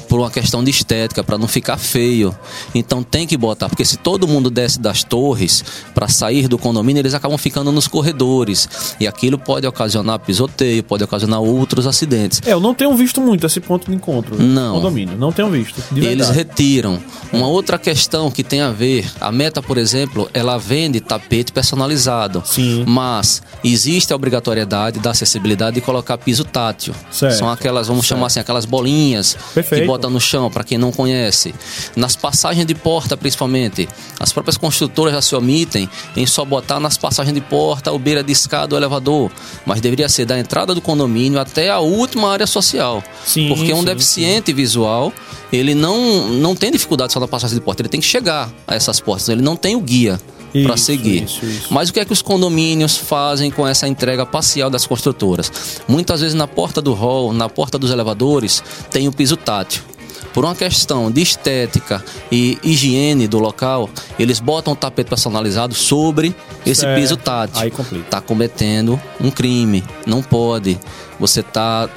por 0.09 0.21
uma 0.21 0.31
questão 0.31 0.65
de 0.65 0.71
estética, 0.71 1.23
para 1.23 1.39
não 1.39 1.47
ficar 1.47 1.77
feio. 1.77 2.35
Então 2.75 3.03
tem 3.03 3.27
que 3.27 3.37
botar, 3.37 3.69
porque 3.69 3.85
se 3.85 3.97
todo 3.97 4.27
mundo 4.27 4.51
desce 4.51 4.81
das 4.81 5.05
torres 5.05 5.65
para 5.95 6.09
sair 6.09 6.49
do 6.49 6.59
condomínio, 6.59 7.01
eles 7.01 7.15
acabam 7.15 7.39
ficando 7.39 7.71
nos 7.71 7.87
corredores. 7.87 8.69
E 8.99 9.07
aquilo 9.07 9.39
pode 9.39 9.67
ocasionar 9.67 10.19
pisoteio, 10.21 10.83
pode 10.83 11.05
ocasionar 11.05 11.41
outros 11.41 11.87
acidentes. 11.87 12.41
É, 12.47 12.53
eu 12.53 12.61
não 12.61 12.75
tenho 12.75 12.95
visto 12.97 13.21
muito 13.21 13.47
esse 13.47 13.61
ponto 13.61 13.91
de 13.91 13.97
encontro. 13.97 14.41
Não. 14.43 14.75
Condomínio. 14.75 15.17
Não 15.17 15.33
tenho 15.33 15.51
visto. 15.51 15.83
Eles 15.95 16.31
retiram. 16.31 16.99
Uma 17.33 17.47
outra 17.47 17.79
questão 17.79 18.31
que 18.31 18.43
tem 18.43 18.61
a 18.61 18.71
ver, 18.71 19.11
a 19.21 19.31
Meta, 19.31 19.63
por 19.63 19.77
exemplo, 19.77 20.31
ela 20.33 20.57
vende 20.57 21.01
tapete 21.01 21.53
personalizado. 21.53 22.43
Sim. 22.45 22.85
Mas 22.87 23.43
existe 23.63 24.13
a 24.13 24.17
obrigatoriedade 24.17 24.99
da 24.99 25.11
acessibilidade 25.11 25.75
de 25.75 25.81
colocar 25.81 26.17
piso 26.17 26.45
tátil. 26.45 26.95
Certo. 27.11 27.37
São 27.37 27.51
aquelas, 27.51 27.89
vamos 27.89 28.07
chamar 28.07 28.27
assim, 28.27 28.41
aquelas 28.41 28.65
bolinhas 28.65 29.37
Perfeito. 29.55 29.83
que 29.83 29.87
no 30.07 30.21
chão, 30.21 30.51
para 30.51 30.63
quem 30.63 30.77
não 30.77 30.93
conhece. 30.93 31.55
Nas 31.97 32.15
passagens 32.15 32.67
de 32.67 32.75
porta, 32.75 33.17
principalmente, 33.17 33.89
as 34.21 34.33
próprias 34.33 34.59
construtoras 34.59 35.15
já 35.15 35.23
se 35.23 35.35
omitem 35.35 35.89
em 36.15 36.27
só 36.27 36.45
botar 36.45 36.79
nas 36.79 36.99
passagens 36.99 37.35
de 37.35 37.41
porta, 37.41 37.91
ou 37.91 37.99
beira 37.99 38.23
de 38.23 38.33
escada 38.33 38.75
ou 38.75 38.79
elevador. 38.79 39.31
Mas 39.65 39.81
deveria 39.81 40.09
ser 40.09 40.27
da 40.27 40.39
entrada 40.39 40.75
do 40.75 40.81
condomínio 40.83 41.41
até 41.41 41.71
a 41.71 41.79
última 41.79 42.31
área 42.31 42.47
social. 42.47 43.03
Sim, 43.25 43.49
Porque 43.49 43.73
um 43.73 43.79
sim, 43.81 43.85
deficiente 43.87 44.53
visual, 44.53 45.13
ele 45.53 45.75
não, 45.75 46.29
não 46.29 46.55
tem 46.55 46.71
dificuldade 46.71 47.13
só 47.13 47.21
na 47.21 47.29
passagem 47.29 47.57
de 47.57 47.65
porta, 47.65 47.81
ele 47.83 47.89
tem 47.89 48.01
que 48.01 48.07
chegar 48.07 48.53
a 48.67 48.75
essas 48.75 49.01
portas, 49.01 49.29
ele 49.29 49.43
não 49.43 49.57
tem 49.57 49.75
o 49.75 49.81
guia 49.81 50.21
para 50.65 50.77
seguir. 50.77 51.25
isso, 51.25 51.45
isso. 51.45 51.67
Mas 51.71 51.89
o 51.89 51.93
que 51.93 52.01
é 52.01 52.05
que 52.05 52.13
os 52.13 52.23
condomínios 52.23 52.97
fazem 52.97 53.51
com 53.51 53.67
essa 53.67 53.87
entrega 53.87 54.25
parcial 54.25 54.71
das 54.71 54.87
construtoras? 54.87 55.81
Muitas 55.87 56.21
vezes 56.21 56.35
na 56.35 56.47
porta 56.47 56.81
do 56.81 56.95
hall, 56.95 57.33
na 57.33 57.49
porta 57.49 57.79
dos 57.79 57.91
elevadores, 57.91 58.63
tem 58.91 59.09
o 59.09 59.13
piso 59.13 59.37
tátil. 59.37 59.83
Por 60.33 60.45
uma 60.45 60.55
questão 60.55 61.11
de 61.11 61.23
estética 61.23 62.05
e 62.31 62.59
higiene 62.63 63.27
do 63.27 63.39
local, 63.39 63.89
eles 64.19 64.41
botam 64.41 64.73
o 64.73 64.77
tapete 64.77 65.09
personalizado 65.09 65.75
sobre 65.75 66.35
esse 66.65 66.83
Certo. 66.83 67.01
piso 67.01 67.17
tátil. 67.17 67.61
Aí 67.61 67.71
complica. 67.71 68.05
Tá 68.11 68.21
cometendo 68.21 69.01
um 69.21 69.31
crime. 69.31 69.83
Não 70.07 70.23
pode. 70.23 70.79
Você 71.19 71.41
está 71.41 71.89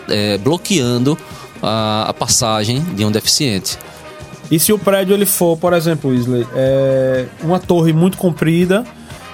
bloqueando 0.44 1.18
a, 1.62 2.06
a 2.10 2.14
passagem 2.14 2.82
de 2.96 3.06
um 3.06 3.12
deficiente. 3.12 3.78
E 4.50 4.60
se 4.60 4.74
o 4.74 4.80
prédio 4.80 5.14
ele 5.14 5.26
for, 5.26 5.58
por 5.58 5.72
exemplo, 5.74 6.12
Wesley, 6.12 6.46
é 6.54 7.26
uma 7.42 7.60
torre 7.60 7.94
muito 7.94 8.18
comprida 8.18 8.84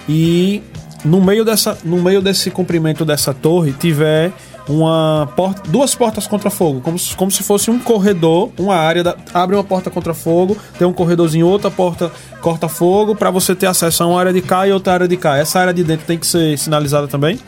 e 0.08 0.62
no 1.04 1.22
meio 1.22 1.44
dessa, 1.44 1.78
no 1.84 1.98
meio 1.98 2.22
desse 2.22 2.52
comprimento 2.52 3.04
dessa 3.04 3.34
torre 3.34 3.74
tiver 3.74 4.32
uma 4.70 5.30
porta, 5.36 5.62
duas 5.70 5.96
portas 5.96 6.28
contra 6.28 6.50
fogo, 6.50 6.82
como, 6.82 7.00
se- 7.00 7.16
como 7.16 7.32
se 7.32 7.42
fosse 7.44 7.72
um 7.72 7.80
corredor, 7.80 8.50
uma 8.58 8.76
área 8.76 9.04
da, 9.04 9.16
abre 9.34 9.56
uma 9.56 9.64
porta 9.64 9.90
contra 9.90 10.14
fogo, 10.14 10.58
tem 10.78 10.86
um 10.88 10.94
corredorzinho, 10.94 11.48
outra 11.48 11.72
porta 11.72 12.12
corta 12.42 12.68
fogo 12.68 13.16
para 13.16 13.32
você 13.32 13.56
ter 13.56 13.66
acesso 13.68 14.04
a 14.04 14.08
uma 14.08 14.20
área 14.20 14.34
de 14.34 14.42
cá 14.42 14.68
e 14.68 14.72
outra 14.72 14.94
área 14.94 15.08
de 15.08 15.18
cá. 15.18 15.38
Essa 15.38 15.60
área 15.60 15.74
de 15.74 15.84
dentro 15.84 16.06
tem 16.06 16.18
que 16.18 16.28
ser 16.28 16.58
sinalizada 16.58 17.08
também? 17.08 17.40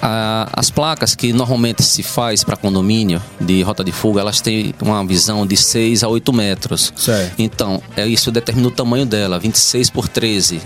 As 0.00 0.70
placas 0.70 1.16
que 1.16 1.32
normalmente 1.32 1.82
se 1.82 2.04
faz 2.04 2.44
para 2.44 2.56
condomínio 2.56 3.20
de 3.40 3.62
rota 3.62 3.82
de 3.82 3.90
fuga, 3.90 4.20
elas 4.20 4.40
têm 4.40 4.72
uma 4.80 5.04
visão 5.04 5.44
de 5.44 5.56
6 5.56 6.04
a 6.04 6.08
8 6.08 6.32
metros. 6.32 6.92
Certo. 6.96 7.34
Então, 7.36 7.82
é 7.96 8.06
isso 8.06 8.30
determina 8.30 8.68
o 8.68 8.70
tamanho 8.70 9.04
dela, 9.04 9.40
26 9.40 9.90
por 9.90 10.06
13. 10.06 10.60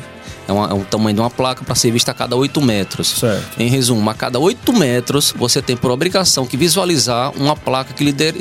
É, 0.49 0.53
uma- 0.53 0.69
é 0.71 0.75
o 0.75 0.85
tamanho 0.85 1.15
de 1.15 1.21
uma 1.21 1.31
placa 1.31 1.65
para 1.65 1.75
ser 1.75 1.91
vista 1.91 2.11
a 2.11 2.15
cada 2.15 2.35
8 2.37 2.61
metros. 2.61 3.09
Certo. 3.09 3.61
Em 3.61 3.69
resumo, 3.69 4.09
a 4.11 4.15
cada 4.15 4.39
8 4.39 4.73
metros 4.73 5.33
você 5.37 5.63
tem 5.63 5.77
por 5.77 5.91
obrigação 5.91 6.45
que 6.47 6.57
visualizar 6.57 7.31
uma 7.37 7.55
placa 7.57 7.93
que 7.95 8.03
lider- 8.03 8.35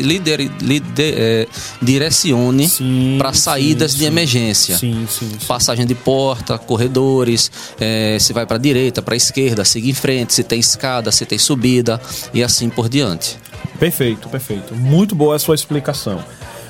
é, 0.98 1.48
direcione 1.82 2.70
para 3.18 3.34
saídas 3.34 3.92
sim, 3.94 3.98
de 4.00 4.06
emergência 4.06 4.78
Sim, 4.78 5.08
sim, 5.10 5.30
passagem 5.48 5.86
de 5.86 5.96
porta, 5.96 6.58
corredores, 6.58 7.52
eh, 7.80 8.18
se 8.20 8.34
vai 8.34 8.46
para 8.46 8.58
direita, 8.58 9.02
para 9.02 9.16
esquerda, 9.16 9.64
siga 9.66 9.88
em 9.90 9.94
frente, 9.94 10.34
se 10.34 10.44
tem 10.44 10.60
escada, 10.60 11.12
se 11.12 11.26
tem 11.26 11.38
subida 11.38 12.02
e 12.34 12.44
assim 12.44 12.70
por 12.70 12.90
diante. 12.90 13.38
Perfeito, 13.80 14.30
perfeito. 14.30 14.76
Muito 14.76 15.16
boa 15.16 15.36
a 15.36 15.40
sua 15.40 15.56
explicação. 15.56 16.24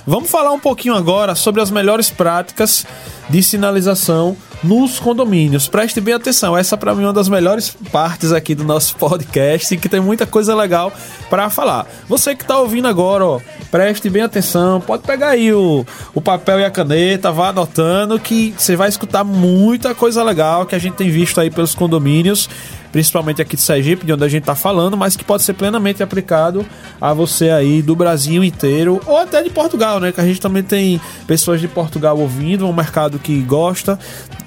Vamos 0.06 0.30
falar 0.30 0.52
um 0.52 0.60
pouquinho 0.60 0.96
agora 0.96 1.36
sobre 1.36 1.62
as 1.62 1.70
melhores 1.70 2.10
práticas 2.10 2.86
de 3.30 3.44
sinalização 3.44 4.36
nos 4.64 5.00
condomínios. 5.00 5.68
Preste 5.68 6.00
bem 6.00 6.14
atenção, 6.14 6.58
essa 6.58 6.78
para 6.78 6.94
mim 6.94 7.04
é 7.04 7.08
uma 7.08 7.14
das 7.14 7.30
melhores 7.30 7.76
partes 7.92 8.32
aqui 8.32 8.54
do 8.54 8.64
nosso 8.64 8.96
podcast 8.98 9.76
que 9.78 9.90
tem 9.90 10.00
muita 10.00 10.26
coisa 10.26 10.56
legal 10.56 10.92
para 11.30 11.50
falar. 11.50 11.88
Você 12.08 12.36
que 12.36 12.46
tá 12.46 12.60
ouvindo 12.60 12.88
agora, 12.88 13.26
ó, 13.26 13.40
preste 13.70 14.10
bem 14.10 14.22
atenção, 14.22 14.80
pode 14.80 15.04
pegar 15.04 15.30
aí 15.30 15.52
o, 15.54 15.86
o 16.14 16.22
papel 16.22 16.60
e 16.60 16.66
a 16.66 16.72
caneta, 16.72 17.32
vá 17.32 17.50
anotando 17.50 18.20
que 18.20 18.54
você 18.58 18.76
vai 18.76 18.90
escutar 18.90 19.24
muita 19.24 19.96
coisa 19.96 20.24
legal 20.24 20.66
que 20.66 20.76
a 20.76 20.80
gente 20.80 20.94
tem 20.94 21.10
visto 21.10 21.40
aí 21.40 21.50
pelos 21.50 21.74
condomínios 21.74 22.50
principalmente 22.92 23.42
aqui 23.42 23.56
de 23.56 23.62
Sergipe, 23.62 24.06
de 24.06 24.14
onde 24.14 24.24
a 24.24 24.28
gente 24.28 24.42
está 24.42 24.56
falando, 24.56 24.98
mas 24.98 25.16
que 25.16 25.24
pode 25.24 25.44
ser 25.44 25.54
plenamente 25.54 26.04
aplicado 26.04 26.66
a 27.00 27.14
você 27.14 27.50
aí 27.50 27.82
do 27.82 27.96
Brasil 27.96 28.44
inteiro 28.44 29.00
ou 29.06 29.18
até 29.18 29.42
de 29.42 29.50
Portugal, 29.50 30.00
né? 30.00 30.12
Que 30.12 30.20
a 30.20 30.26
gente 30.26 30.42
também 30.42 30.62
tem 30.62 31.00
pessoas 31.26 31.62
de 31.62 31.68
Portugal 31.68 32.18
ouvindo, 32.20 32.68
um 32.68 32.74
mercado 32.74 33.18
que 33.18 33.40
gosta 33.42 33.98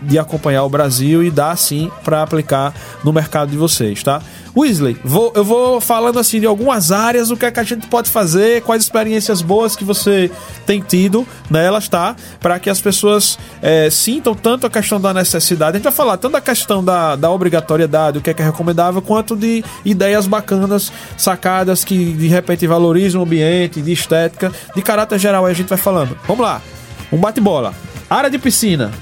de 0.06 0.18
acompanhar 0.18 0.64
o 0.64 0.68
Brasil 0.68 1.22
e 1.22 1.30
dá 1.30 1.54
sim 1.56 1.90
para 2.04 2.22
aplicar 2.22 2.74
no 3.02 3.12
mercado 3.12 3.50
de 3.50 3.56
vocês, 3.56 4.02
tá? 4.02 4.22
Weasley, 4.56 4.96
vou, 5.02 5.32
eu 5.34 5.44
vou 5.44 5.80
falando 5.80 6.18
assim 6.18 6.38
de 6.38 6.46
algumas 6.46 6.92
áreas, 6.92 7.30
o 7.30 7.36
que 7.36 7.44
é 7.44 7.50
que 7.50 7.58
a 7.58 7.64
gente 7.64 7.88
pode 7.88 8.08
fazer, 8.08 8.62
quais 8.62 8.84
experiências 8.84 9.42
boas 9.42 9.74
que 9.74 9.82
você 9.82 10.30
tem 10.64 10.80
tido 10.80 11.26
nelas, 11.50 11.88
tá? 11.88 12.14
Para 12.38 12.60
que 12.60 12.70
as 12.70 12.80
pessoas 12.80 13.36
eh, 13.60 13.88
sintam 13.90 14.32
tanto 14.32 14.64
a 14.64 14.70
questão 14.70 15.00
da 15.00 15.12
necessidade, 15.12 15.72
a 15.72 15.78
gente 15.78 15.84
vai 15.84 15.92
falar 15.92 16.16
tanto 16.18 16.34
da 16.34 16.40
questão 16.40 16.84
da, 16.84 17.16
da 17.16 17.30
obrigatoriedade, 17.32 18.18
o 18.18 18.20
que 18.20 18.30
é 18.30 18.34
que 18.34 18.42
é 18.42 18.44
recomendável, 18.44 19.02
quanto 19.02 19.34
de 19.34 19.64
ideias 19.84 20.26
bacanas, 20.28 20.92
sacadas 21.16 21.82
que 21.84 22.12
de 22.12 22.28
repente 22.28 22.64
valorizam 22.64 23.22
o 23.22 23.24
ambiente, 23.24 23.82
de 23.82 23.92
estética, 23.92 24.52
de 24.74 24.82
caráter 24.82 25.18
geral, 25.18 25.46
aí 25.46 25.52
a 25.52 25.54
gente 25.54 25.68
vai 25.68 25.78
falando. 25.78 26.16
Vamos 26.28 26.44
lá, 26.44 26.62
um 27.10 27.18
bate-bola. 27.18 27.74
Área 28.08 28.30
de 28.30 28.38
piscina. 28.38 28.92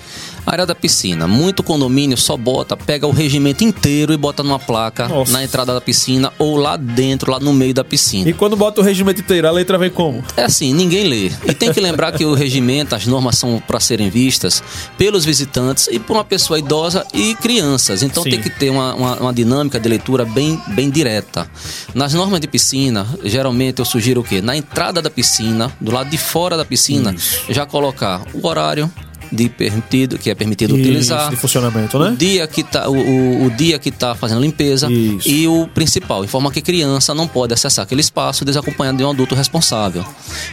Área 0.47 0.67
da 0.67 0.75
piscina. 0.75 1.29
Muito 1.29 1.63
condomínio 1.63 2.17
só 2.17 2.37
bota, 2.37 2.77
pega 2.77 3.07
o 3.07 3.11
regimento 3.11 3.63
inteiro 3.63 4.13
e 4.13 4.17
bota 4.17 4.43
numa 4.43 4.59
placa 4.59 5.09
Nossa. 5.09 5.33
na 5.33 5.45
entrada 5.45 5.73
da 5.73 5.81
piscina 5.81 6.33
ou 6.39 6.57
lá 6.57 6.77
dentro, 6.77 7.31
lá 7.31 7.39
no 7.39 7.53
meio 7.53 7.73
da 7.73 7.85
piscina. 7.85 8.29
E 8.29 8.33
quando 8.33 8.57
bota 8.57 8.81
o 8.81 8.85
regimento 8.85 9.21
inteiro, 9.21 9.47
a 9.47 9.51
letra 9.51 9.79
vem 9.79 9.91
como? 9.91 10.23
É 10.37 10.45
assim, 10.45 10.75
ninguém 10.75 11.05
lê. 11.05 11.31
E 11.47 11.55
tem 11.55 11.73
que 11.73 11.81
lembrar 11.81 12.13
que 12.13 12.25
o 12.25 12.35
regimento, 12.35 12.95
as 12.95 13.07
normas 13.07 13.39
são 13.39 13.63
para 13.67 13.79
serem 13.79 14.11
vistas 14.11 14.63
pelos 14.99 15.25
visitantes 15.25 15.89
e 15.91 15.99
por 15.99 16.15
uma 16.17 16.25
pessoa 16.25 16.59
idosa 16.59 17.07
e 17.15 17.35
crianças. 17.37 18.03
Então 18.03 18.23
Sim. 18.23 18.31
tem 18.31 18.41
que 18.41 18.51
ter 18.51 18.71
uma, 18.71 18.95
uma, 18.95 19.17
uma 19.17 19.33
dinâmica 19.33 19.79
de 19.79 19.89
leitura 19.89 20.25
bem, 20.25 20.61
bem 20.69 20.91
direta. 20.91 21.49
Nas 21.95 22.15
normas 22.15 22.41
de 22.41 22.49
piscina, 22.49 23.07
geralmente 23.23 23.79
eu 23.79 23.85
sugiro 23.85 24.21
o 24.21 24.25
quê? 24.25 24.41
Na 24.41 24.57
entrada 24.57 25.01
da 25.01 25.11
piscina, 25.11 25.73
do 25.81 25.93
lado 25.93 26.11
de 26.11 26.19
fora 26.19 26.57
da 26.57 26.65
piscina, 26.65 27.15
já 27.49 27.65
colocar 27.65 28.23
o 28.35 28.47
horário 28.47 28.91
de 29.33 29.49
permitido, 29.49 30.19
que 30.19 30.29
é 30.31 30.35
permitido 30.35 30.75
utilizar. 30.75 31.23
Isso, 31.23 31.31
de 31.31 31.37
funcionamento, 31.37 31.97
O 31.97 32.01
né? 32.11 32.15
dia 32.17 32.47
que 32.47 32.62
tá, 32.62 32.89
o, 32.89 32.95
o, 32.95 33.47
o 33.47 33.51
dia 33.51 33.79
que 33.79 33.91
tá 33.91 34.15
fazendo 34.15 34.41
limpeza 34.43 34.93
Isso. 34.93 35.29
e 35.29 35.49
o 35.49 35.67
principal, 35.69 36.23
informa 36.23 36.53
que 36.53 36.61
criança 36.61 37.15
não 37.15 37.27
pode 37.27 37.55
acessar 37.55 37.85
aquele 37.85 38.03
espaço 38.03 38.45
desacompanhado 38.45 38.99
de 38.99 39.05
um 39.05 39.11
adulto 39.11 39.35
responsável. 39.35 40.05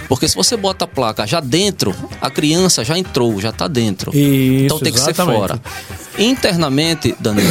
Porque 0.07 0.27
se 0.27 0.35
você 0.35 0.55
bota 0.55 0.85
a 0.85 0.87
placa 0.87 1.27
já 1.27 1.41
dentro, 1.41 1.93
a 2.21 2.29
criança 2.29 2.83
já 2.85 2.97
entrou, 2.97 3.39
já 3.41 3.51
tá 3.51 3.67
dentro. 3.67 4.11
Isso, 4.15 4.65
então 4.65 4.79
tem 4.79 4.93
que 4.93 4.97
exatamente. 4.99 5.33
ser 5.33 5.39
fora. 5.39 5.61
Internamente, 6.17 7.15
Daniel, 7.19 7.47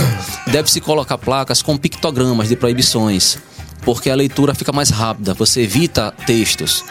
deve-se 0.46 0.80
colocar 0.80 1.18
placas 1.18 1.60
com 1.60 1.76
pictogramas 1.76 2.48
de 2.48 2.56
proibições, 2.56 3.38
porque 3.82 4.08
a 4.08 4.14
leitura 4.14 4.54
fica 4.54 4.72
mais 4.72 4.88
rápida, 4.90 5.34
você 5.34 5.62
evita 5.62 6.12
textos. 6.26 6.84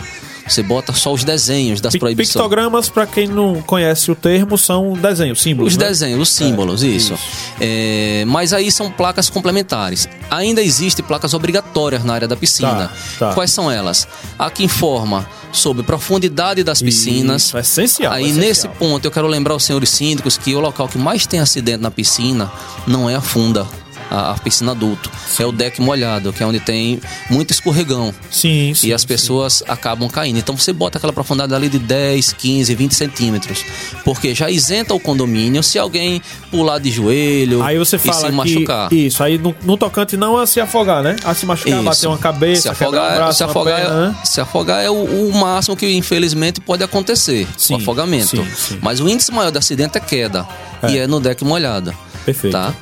Você 0.48 0.64
bota 0.64 0.94
só 0.94 1.14
os 1.14 1.24
desenhos 1.24 1.82
das 1.82 1.96
proibições. 1.96 2.34
Pictogramas, 2.34 2.90
pra 2.90 3.06
quem 3.06 3.28
não 3.28 3.62
conhece 3.62 4.10
o 4.12 4.16
termo, 4.16 4.58
são 4.58 4.94
desenhos, 4.94 5.42
símbolos. 5.42 5.74
Os 5.74 5.78
né? 5.78 5.88
desenhos, 5.88 6.22
os 6.22 6.30
símbolos, 6.30 6.84
isso. 6.84 7.14
isso. 7.14 7.24
É, 7.60 8.24
mas 8.28 8.54
aí 8.54 8.72
são 8.72 8.90
placas 8.92 9.30
complementares. 9.30 10.08
Ainda 10.30 10.62
existem 10.62 11.04
placas 11.04 11.34
obrigatórias 11.34 12.04
na 12.04 12.14
área 12.14 12.28
da 12.28 12.36
piscina. 12.36 12.88
Tá, 12.88 13.28
tá. 13.28 13.34
Quais 13.34 13.52
são 13.52 13.70
elas? 13.70 14.08
A 14.40 14.50
que 14.50 14.64
informa 14.64 15.28
sobre 15.52 15.84
profundidade 15.84 16.64
das 16.64 16.82
piscinas. 16.82 17.46
Isso, 17.46 17.58
é 17.58 17.62
essencial. 17.62 18.14
Aí 18.14 18.24
essencial. 18.24 18.48
nesse 18.48 18.68
ponto 18.70 19.06
eu 19.06 19.12
quero 19.12 19.28
lembrar 19.28 19.56
os 19.56 19.64
senhores 19.64 19.90
síndicos 19.90 20.38
que 20.38 20.56
o 20.56 20.60
local 20.60 20.88
que 20.88 20.98
mais 20.98 21.26
tem 21.26 21.40
acidente 21.40 21.82
na 21.82 21.92
piscina 21.92 22.52
não 22.86 23.10
é 23.10 23.16
a 23.16 23.22
funda, 23.22 23.68
a, 24.10 24.32
a 24.32 24.34
piscina 24.36 24.72
adulto, 24.72 25.12
é 25.40 25.46
o 25.46 25.52
deck 25.52 25.82
molhado, 25.82 26.32
que 26.34 26.42
é 26.42 26.46
onde 26.46 26.60
tem 26.60 27.00
muito 27.30 27.52
escorregão. 27.52 28.14
Sim, 28.32 28.74
sim. 28.74 28.88
E 28.88 28.94
as 28.94 29.02
sim. 29.02 29.08
pessoas 29.08 29.64
acabam 29.68 30.10
caindo. 30.10 30.38
Então 30.40 30.56
você 30.58 30.72
bota 30.74 30.98
aquela 30.98 31.14
profundidade 31.14 31.54
ali 31.54 31.70
de 31.70 31.80
10, 31.80 32.34
15, 32.34 32.76
20 32.76 32.96
centímetros. 32.96 33.64
Porque 34.04 34.34
já 34.34 34.50
isenta 34.50 34.94
o 34.94 35.00
condomínio 35.00 35.62
se 35.64 35.78
alguém 35.78 36.22
pular 36.52 36.80
de 36.80 36.90
joelho 36.92 37.62
Aí 37.64 37.78
você 37.78 37.96
e 37.98 38.00
fala 38.00 38.20
se 38.20 38.26
que 38.28 38.32
machucar. 38.32 38.94
isso, 38.94 39.24
aí 39.24 39.38
no, 39.38 39.56
no 39.64 39.78
tocante 39.78 40.16
não 40.18 40.38
a 40.38 40.46
se 40.48 40.60
afogar, 40.60 41.04
né? 41.04 41.16
A 41.24 41.34
se 41.34 41.46
machucar, 41.46 41.74
Isso. 41.76 41.84
bater 41.84 42.08
uma 42.08 42.18
cabeça, 42.18 42.62
se 42.62 42.70
afogar, 42.70 43.12
um 43.12 43.16
braço, 43.16 43.38
se 43.38 43.44
uma 43.44 43.50
afogar, 43.52 43.76
perna, 43.82 44.08
né? 44.10 44.16
é, 44.22 44.26
se 44.26 44.42
afogar 44.42 44.84
é 44.84 44.90
o, 44.90 44.94
o 45.30 45.34
máximo 45.36 45.76
que 45.76 45.92
infelizmente 45.96 46.62
pode 46.62 46.84
acontecer, 46.84 47.48
Sim, 47.58 47.74
o 47.74 47.78
afogamento. 47.78 48.28
sim, 48.38 48.48
sim. 48.56 48.80
Mas 48.82 49.00
o 49.00 49.10
índice 49.10 49.32
maior 49.32 49.52
de 49.52 49.58
acidente 49.58 49.98
é 49.98 50.02
queda 50.02 50.48
É. 50.82 50.92
e 50.92 50.98
é 51.00 51.08
no 51.08 51.20
deck 51.20 51.44
molhado. 51.44 51.94
Perfeito. 52.26 52.54
Tá? 52.54 52.74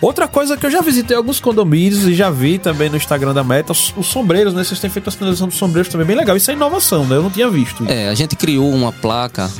Outra 0.00 0.26
coisa 0.26 0.56
que 0.56 0.64
eu 0.64 0.70
já 0.70 0.80
visitei 0.80 1.16
alguns 1.16 1.40
condomínios 1.40 2.04
e 2.04 2.14
já 2.14 2.30
vi 2.30 2.58
também 2.58 2.88
no 2.88 2.96
Instagram 2.96 3.34
da 3.34 3.44
Meta, 3.44 3.72
os, 3.72 3.92
os 3.96 4.06
sombreiros, 4.06 4.54
né? 4.54 4.64
Vocês 4.64 4.80
têm 4.80 4.88
feito 4.88 5.08
a 5.08 5.10
sinalização 5.12 5.48
dos 5.48 5.58
sombreiros 5.58 5.92
também, 5.92 6.06
bem 6.06 6.16
legal. 6.16 6.36
Isso 6.36 6.50
é 6.50 6.54
inovação, 6.54 7.04
né? 7.04 7.16
Eu 7.16 7.22
não 7.22 7.30
tinha 7.30 7.50
visto. 7.50 7.84
isso. 7.84 7.92
É, 7.92 8.08
a 8.08 8.14
gente 8.14 8.34
criou 8.34 8.70
uma 8.70 8.92
placa 8.92 9.50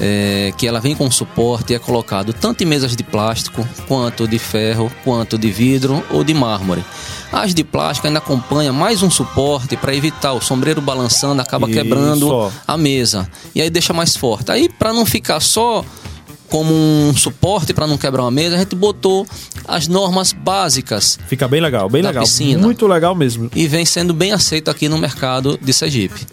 é, 0.00 0.52
que 0.56 0.66
ela 0.66 0.80
vem 0.80 0.94
com 0.94 1.08
suporte 1.10 1.72
e 1.72 1.76
é 1.76 1.78
colocado 1.78 2.32
tanto 2.32 2.62
em 2.62 2.66
mesas 2.66 2.96
de 2.96 3.04
plástico, 3.04 3.66
quanto 3.86 4.26
de 4.26 4.38
ferro, 4.38 4.90
quanto 5.04 5.38
de 5.38 5.50
vidro 5.50 6.04
ou 6.10 6.24
de 6.24 6.34
mármore. 6.34 6.84
As 7.32 7.54
de 7.54 7.64
plástico 7.64 8.06
ainda 8.06 8.18
acompanha 8.18 8.72
mais 8.72 9.02
um 9.02 9.10
suporte 9.10 9.76
para 9.76 9.94
evitar 9.94 10.32
o 10.32 10.40
sombreiro 10.40 10.80
balançando, 10.80 11.40
acaba 11.40 11.68
Isso. 11.68 11.78
quebrando 11.78 12.52
a 12.66 12.76
mesa. 12.76 13.28
E 13.54 13.62
aí 13.62 13.70
deixa 13.70 13.92
mais 13.92 14.16
forte. 14.16 14.50
Aí 14.50 14.68
para 14.68 14.92
não 14.92 15.06
ficar 15.06 15.40
só 15.40 15.84
como 16.48 16.72
um 16.72 17.14
suporte 17.16 17.72
para 17.74 17.86
não 17.86 17.96
quebrar 17.98 18.22
uma 18.22 18.30
mesa, 18.30 18.56
a 18.56 18.58
gente 18.58 18.74
botou 18.76 19.26
as 19.66 19.88
normas 19.88 20.32
básicas 20.32 21.18
Fica 21.26 21.48
bem 21.48 21.60
legal, 21.60 21.88
bem 21.88 22.02
legal. 22.02 22.22
piscina. 22.24 22.60
Muito 22.62 22.86
legal 22.86 23.14
mesmo. 23.14 23.50
e 23.54 23.66
vem 23.66 23.84
sendo 23.84 24.12
bem 24.14 24.32
aceito 24.32 24.70
aqui 24.70 24.88
no 24.88 24.98
mercado 24.98 25.58
de 25.60 25.72
Sergipe. 25.72 26.26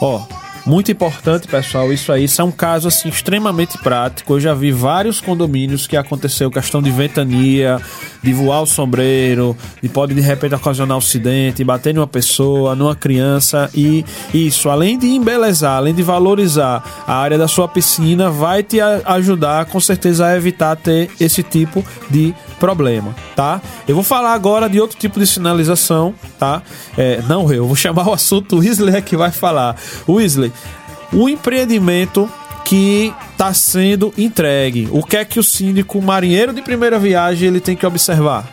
Ó, 0.00 0.22
muito 0.68 0.92
importante, 0.92 1.48
pessoal, 1.48 1.90
isso 1.90 2.12
aí. 2.12 2.24
Isso 2.24 2.42
é 2.42 2.44
um 2.44 2.50
caso, 2.50 2.88
assim, 2.88 3.08
extremamente 3.08 3.78
prático. 3.78 4.34
Eu 4.34 4.40
já 4.40 4.52
vi 4.52 4.70
vários 4.70 5.18
condomínios 5.18 5.86
que 5.86 5.96
aconteceu 5.96 6.50
questão 6.50 6.82
de 6.82 6.90
ventania, 6.90 7.80
de 8.22 8.32
voar 8.34 8.60
o 8.60 8.66
sombreiro, 8.66 9.56
de 9.82 9.88
pode, 9.88 10.14
de 10.14 10.20
repente, 10.20 10.54
ocasionar 10.54 10.96
um 10.96 10.98
acidente, 10.98 11.64
bater 11.64 11.94
numa 11.94 12.06
pessoa, 12.06 12.74
numa 12.74 12.94
criança. 12.94 13.70
E 13.74 14.04
isso, 14.34 14.68
além 14.68 14.98
de 14.98 15.06
embelezar, 15.06 15.78
além 15.78 15.94
de 15.94 16.02
valorizar 16.02 16.84
a 17.06 17.14
área 17.14 17.38
da 17.38 17.48
sua 17.48 17.66
piscina, 17.66 18.30
vai 18.30 18.62
te 18.62 18.78
ajudar, 18.80 19.64
com 19.66 19.80
certeza, 19.80 20.26
a 20.26 20.36
evitar 20.36 20.76
ter 20.76 21.10
esse 21.18 21.42
tipo 21.42 21.82
de 22.10 22.34
problema, 22.58 23.14
tá? 23.34 23.60
Eu 23.86 23.94
vou 23.94 24.04
falar 24.04 24.32
agora 24.32 24.68
de 24.68 24.80
outro 24.80 24.98
tipo 24.98 25.18
de 25.18 25.26
sinalização, 25.26 26.14
tá? 26.38 26.62
É, 26.96 27.22
não 27.28 27.50
eu, 27.52 27.66
vou 27.66 27.76
chamar 27.76 28.08
o 28.08 28.12
assunto, 28.12 28.56
o 28.56 28.58
Weasley 28.60 28.96
é 28.96 29.00
que 29.00 29.16
vai 29.16 29.30
falar. 29.30 29.76
Weasley, 30.08 30.52
o 31.12 31.28
empreendimento 31.28 32.30
que 32.64 33.14
está 33.32 33.54
sendo 33.54 34.12
entregue, 34.18 34.88
o 34.90 35.02
que 35.02 35.16
é 35.16 35.24
que 35.24 35.40
o 35.40 35.42
síndico 35.42 36.02
marinheiro 36.02 36.52
de 36.52 36.60
primeira 36.60 36.98
viagem 36.98 37.48
ele 37.48 37.60
tem 37.60 37.74
que 37.74 37.86
observar? 37.86 38.46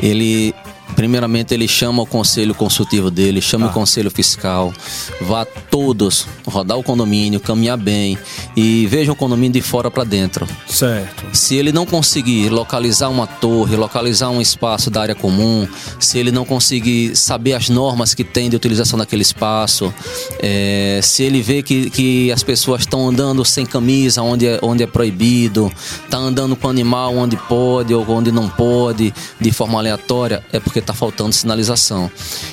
Ele, 0.00 0.54
primeiramente, 1.02 1.52
ele 1.52 1.66
chama 1.66 2.00
o 2.00 2.06
conselho 2.06 2.54
consultivo 2.54 3.10
dele, 3.10 3.40
chama 3.40 3.66
o 3.66 3.72
conselho 3.72 4.08
fiscal, 4.08 4.72
vá 5.20 5.44
todos 5.44 6.28
rodar 6.46 6.78
o 6.78 6.82
condomínio, 6.82 7.40
caminhar 7.40 7.76
bem 7.76 8.16
e 8.56 8.86
veja 8.86 9.10
o 9.10 9.16
condomínio 9.16 9.54
de 9.54 9.60
fora 9.60 9.90
para 9.90 10.04
dentro. 10.04 10.46
Certo. 10.68 11.24
Se 11.32 11.56
ele 11.56 11.72
não 11.72 11.84
conseguir 11.84 12.50
localizar 12.50 13.08
uma 13.08 13.26
torre, 13.26 13.74
localizar 13.74 14.30
um 14.30 14.40
espaço 14.40 14.90
da 14.90 15.02
área 15.02 15.14
comum, 15.16 15.66
se 15.98 16.18
ele 16.18 16.30
não 16.30 16.44
conseguir 16.44 17.16
saber 17.16 17.54
as 17.54 17.68
normas 17.68 18.14
que 18.14 18.22
tem 18.22 18.48
de 18.48 18.54
utilização 18.54 18.96
daquele 18.96 19.22
espaço, 19.22 19.92
é, 20.38 21.00
se 21.02 21.24
ele 21.24 21.42
vê 21.42 21.64
que, 21.64 21.90
que 21.90 22.30
as 22.30 22.44
pessoas 22.44 22.82
estão 22.82 23.08
andando 23.08 23.44
sem 23.44 23.66
camisa 23.66 24.22
onde 24.22 24.46
é, 24.46 24.60
onde 24.62 24.84
é 24.84 24.86
proibido, 24.86 25.72
está 26.04 26.18
andando 26.18 26.54
com 26.54 26.68
animal 26.68 27.16
onde 27.16 27.36
pode 27.36 27.92
ou 27.92 28.08
onde 28.08 28.30
não 28.30 28.48
pode, 28.48 29.12
de 29.40 29.50
forma 29.50 29.80
aleatória, 29.80 30.44
é 30.52 30.60
porque 30.60 30.80
está 30.92 30.94
faltando 30.94 31.32
sinalização. 31.32 32.10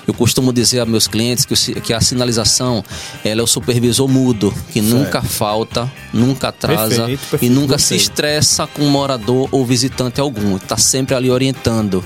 Eu 0.08 0.14
costumo 0.14 0.52
dizer 0.52 0.80
a 0.80 0.86
meus 0.86 1.08
clientes 1.08 1.46
que, 1.46 1.82
que 1.82 1.94
a 1.94 2.02
sinalização 2.02 2.84
ela 3.24 3.42
é 3.42 3.44
o 3.44 3.48
supervisor 3.48 4.08
mudo, 4.08 4.54
que 4.72 4.82
nunca 4.82 5.22
falta, 5.22 5.92
nunca 6.14 6.48
atrasa 6.48 7.06
Perfeito, 7.06 7.12
e 7.12 7.30
perfeito, 7.30 7.54
nunca 7.54 7.74
gostei. 7.74 7.98
se 8.00 8.04
estressa 8.04 8.66
com 8.66 8.84
morador 8.86 9.50
ou 9.52 9.66
visitante 9.66 10.20
algum. 10.20 10.56
Está 10.56 10.78
sempre 10.78 11.14
ali 11.14 11.30
orientando. 11.30 12.04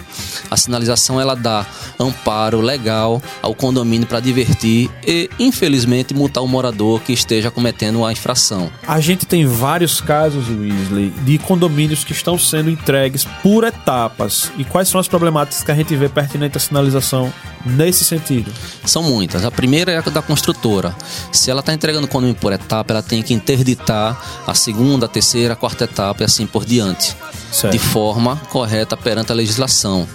A 0.50 0.58
sinalização 0.58 1.22
ela 1.22 1.36
dá 1.36 1.66
amparo 2.00 2.60
legal 2.60 3.22
ao 3.42 3.54
condomínio 3.54 4.08
para 4.08 4.20
divertir 4.20 4.90
e, 5.06 5.30
infelizmente, 5.40 6.14
multar 6.14 6.44
o 6.44 6.48
morador 6.48 7.02
que 7.02 7.14
esteja 7.14 7.52
cometendo 7.52 8.04
a 8.04 8.12
infração. 8.12 8.72
A 8.88 9.00
gente 9.00 9.26
tem 9.26 9.46
vários 9.46 10.02
casos, 10.02 10.48
Weasley, 10.50 11.12
de 11.24 11.38
condomínios 11.38 12.04
que 12.04 12.12
estão 12.12 12.38
sendo 12.38 12.70
entregues 12.70 13.26
por 13.42 13.64
etapas. 13.64 14.52
E 14.58 14.64
quais 14.64 14.88
são 14.88 15.00
as 15.00 15.08
problemáticas 15.08 15.64
que 15.64 15.72
a 15.72 15.76
gente 15.76 15.96
vê 15.96 16.10
pertinente 16.14 16.58
à 16.58 16.60
sinalização 16.60 17.34
nesse 17.66 18.04
sentido? 18.04 18.52
São 18.86 19.04
muitas. 19.04 19.44
A 19.44 19.52
primeira 19.52 19.92
é 19.92 19.98
a 19.98 20.02
da 20.02 20.22
construtora. 20.22 20.96
Se 21.32 21.50
ela 21.50 21.62
está 21.62 21.74
entregando 21.74 22.08
condomínio 22.08 22.40
por 22.40 22.54
etapa, 22.54 22.94
ela 22.94 23.04
tem 23.04 23.22
que 23.22 23.34
interditar 23.34 24.44
a 24.46 24.54
segunda, 24.54 25.06
a 25.06 25.10
terceira, 25.10 25.54
a 25.54 25.58
quarta 25.58 25.86
etapa 25.86 26.24
e 26.24 26.26
assim 26.26 26.46
por 26.46 26.66
diante. 26.66 27.16
Certo. 27.52 27.74
De 27.74 27.80
forma 27.80 28.38
correta 28.50 28.96
perante 28.98 29.32
a 29.32 29.36
legislação. 29.36 30.08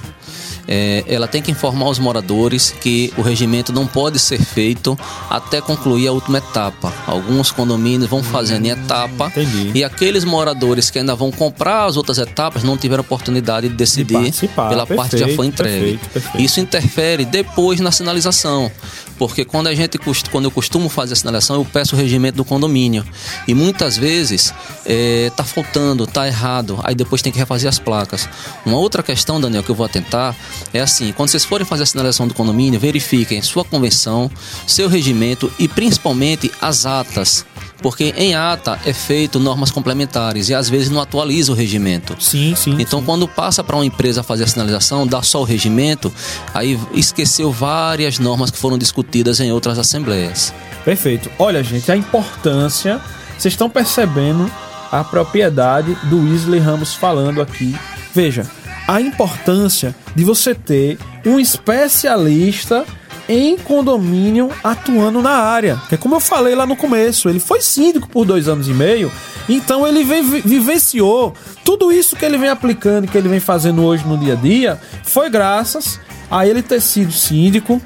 É, 0.71 1.03
ela 1.09 1.27
tem 1.27 1.41
que 1.41 1.51
informar 1.51 1.89
os 1.89 1.99
moradores 1.99 2.75
que 2.79 3.11
o 3.17 3.23
regimento 3.23 3.73
não 3.73 3.87
pode 3.87 4.19
ser 4.19 4.39
feito 4.39 4.99
até 5.31 5.63
concluir 5.63 6.09
a 6.09 6.13
última 6.13 6.39
etapa. 6.39 6.93
Alguns 7.07 7.51
condomínios 7.51 8.11
vão 8.11 8.23
fazendo 8.23 8.67
em 8.67 8.71
etapa 8.71 9.29
entendi. 9.29 9.73
e 9.75 9.83
aqueles 9.83 10.25
moradores 10.25 10.91
que 10.91 10.99
ainda 10.99 11.15
vão 11.15 11.31
comprar 11.31 11.87
as 11.87 11.97
outras 11.97 12.19
etapas 12.19 12.63
não 12.63 12.77
tiveram 12.77 13.01
oportunidade 13.01 13.69
de 13.69 13.75
decidir 13.75 14.15
participar. 14.15 14.69
pela 14.69 14.87
parte 14.87 15.17
que 15.17 15.19
já 15.19 15.35
foi 15.35 15.49
Perfeito, 15.49 15.49
entregue. 15.49 15.99
perfeito, 15.99 16.11
perfeito. 16.11 16.45
Isso 16.45 16.61
interfere 16.61 17.25
depois 17.25 17.81
na 17.81 17.91
sinalização. 17.91 18.71
Porque 19.19 19.45
quando 19.45 19.67
a 19.67 19.75
gente 19.75 19.99
quando 20.31 20.45
eu 20.45 20.51
costumo 20.51 20.89
fazer 20.89 21.15
a 21.15 21.17
sinalização, 21.17 21.57
eu 21.57 21.65
peço 21.65 21.97
o 21.97 21.99
regimento 21.99 22.37
do 22.37 22.45
condomínio. 22.45 23.05
E 23.49 23.55
muitas 23.55 23.97
vezes 23.97 24.55
é, 24.87 25.31
tá 25.37 25.43
faltando, 25.43 26.07
tá 26.07 26.27
errado. 26.27 26.79
Aí 26.85 26.95
depois 26.95 27.21
tem 27.21 27.33
que 27.33 27.39
refazer 27.39 27.69
as 27.69 27.81
placas. 27.81 28.29
Uma 28.65 28.79
outra 28.79 29.03
questão, 29.03 29.41
Daniel, 29.41 29.65
que 29.65 29.71
eu 29.71 29.75
vou 29.75 29.85
atentar 29.85 30.37
é 30.73 30.81
assim: 30.81 31.13
quando 31.13 31.29
vocês 31.29 31.45
forem 31.45 31.67
fazer 31.67 31.85
a 31.85 31.87
sinalização 31.87 32.29
do 32.29 32.35
condomínio, 32.35 32.79
verifiquem 32.79 33.41
sua 33.43 33.65
convenção, 33.65 34.31
seu 34.67 34.89
regimento 34.89 35.53
e 35.59 35.69
principalmente 35.69 36.51
as 36.61 36.87
atas. 36.87 37.45
Porque 37.81 38.13
em 38.17 38.35
ata 38.35 38.79
é 38.85 38.93
feito 38.93 39.39
normas 39.39 39.71
complementares 39.71 40.49
e 40.49 40.55
às 40.55 40.69
vezes 40.69 40.91
não 40.91 41.01
atualiza 41.01 41.53
o 41.53 41.55
regimento. 41.55 42.17
Sim, 42.19 42.55
sim. 42.57 42.77
Então, 42.79 43.03
quando 43.03 43.29
passa 43.29 43.63
para 43.63 43.77
uma 43.77 43.87
empresa 43.87 44.23
fazer 44.23 44.45
a 44.45 44.47
sinalização, 44.49 45.07
dá 45.07 45.23
só 45.23 45.41
o 45.41 45.45
regimento, 45.45 46.13
aí 46.53 46.79
esqueceu 46.93 47.53
várias 47.53 48.19
normas 48.19 48.51
que 48.51 48.59
foram 48.59 48.77
discutidas 48.77 49.39
em 49.39 49.53
outras 49.53 49.79
assembleias. 49.79 50.53
Perfeito. 50.85 51.31
Olha, 51.39 51.63
gente, 51.63 51.91
a 51.93 51.97
importância. 51.97 53.01
Vocês 53.39 53.55
estão 53.55 53.71
percebendo 53.71 54.51
a 54.91 55.05
propriedade 55.05 55.95
do 56.05 56.25
Weasley 56.25 56.59
Ramos 56.59 56.95
falando 56.95 57.41
aqui. 57.41 57.77
Veja, 58.13 58.45
a 58.89 59.03
importância 59.03 59.95
de 60.17 60.25
você 60.25 60.55
ter 60.55 60.99
um 61.25 61.39
especialista 61.39 62.87
em 63.29 63.59
condomínio 63.59 64.51
atuando 64.65 65.21
na 65.21 65.33
área. 65.33 65.79
Que 65.89 65.97
é 65.97 65.99
como 65.99 66.15
eu 66.15 66.21
falei 66.21 66.55
lá 66.55 66.65
no 66.65 66.75
começo, 66.75 67.29
ele 67.29 67.39
foi 67.39 67.61
síndico 67.61 68.09
por 68.09 68.25
dois 68.25 68.49
anos 68.49 68.67
e 68.67 68.73
meio, 68.73 69.13
então 69.47 69.87
ele 69.87 70.03
vivenciou 70.03 71.35
tudo 71.63 71.93
isso 71.93 72.17
que 72.17 72.25
ele 72.25 72.39
vem 72.39 72.49
aplicando, 72.49 73.07
que 73.07 73.19
ele 73.19 73.29
vem 73.29 73.41
fazendo 73.41 73.85
hoje 73.85 74.07
no 74.07 74.17
dia 74.17 74.33
a 74.33 74.37
dia, 74.37 74.81
foi 75.03 75.29
graças 75.29 76.01
a 76.31 76.47
ele 76.47 76.63
ter 76.63 76.81
sido 76.81 77.13
síndico 77.13 77.81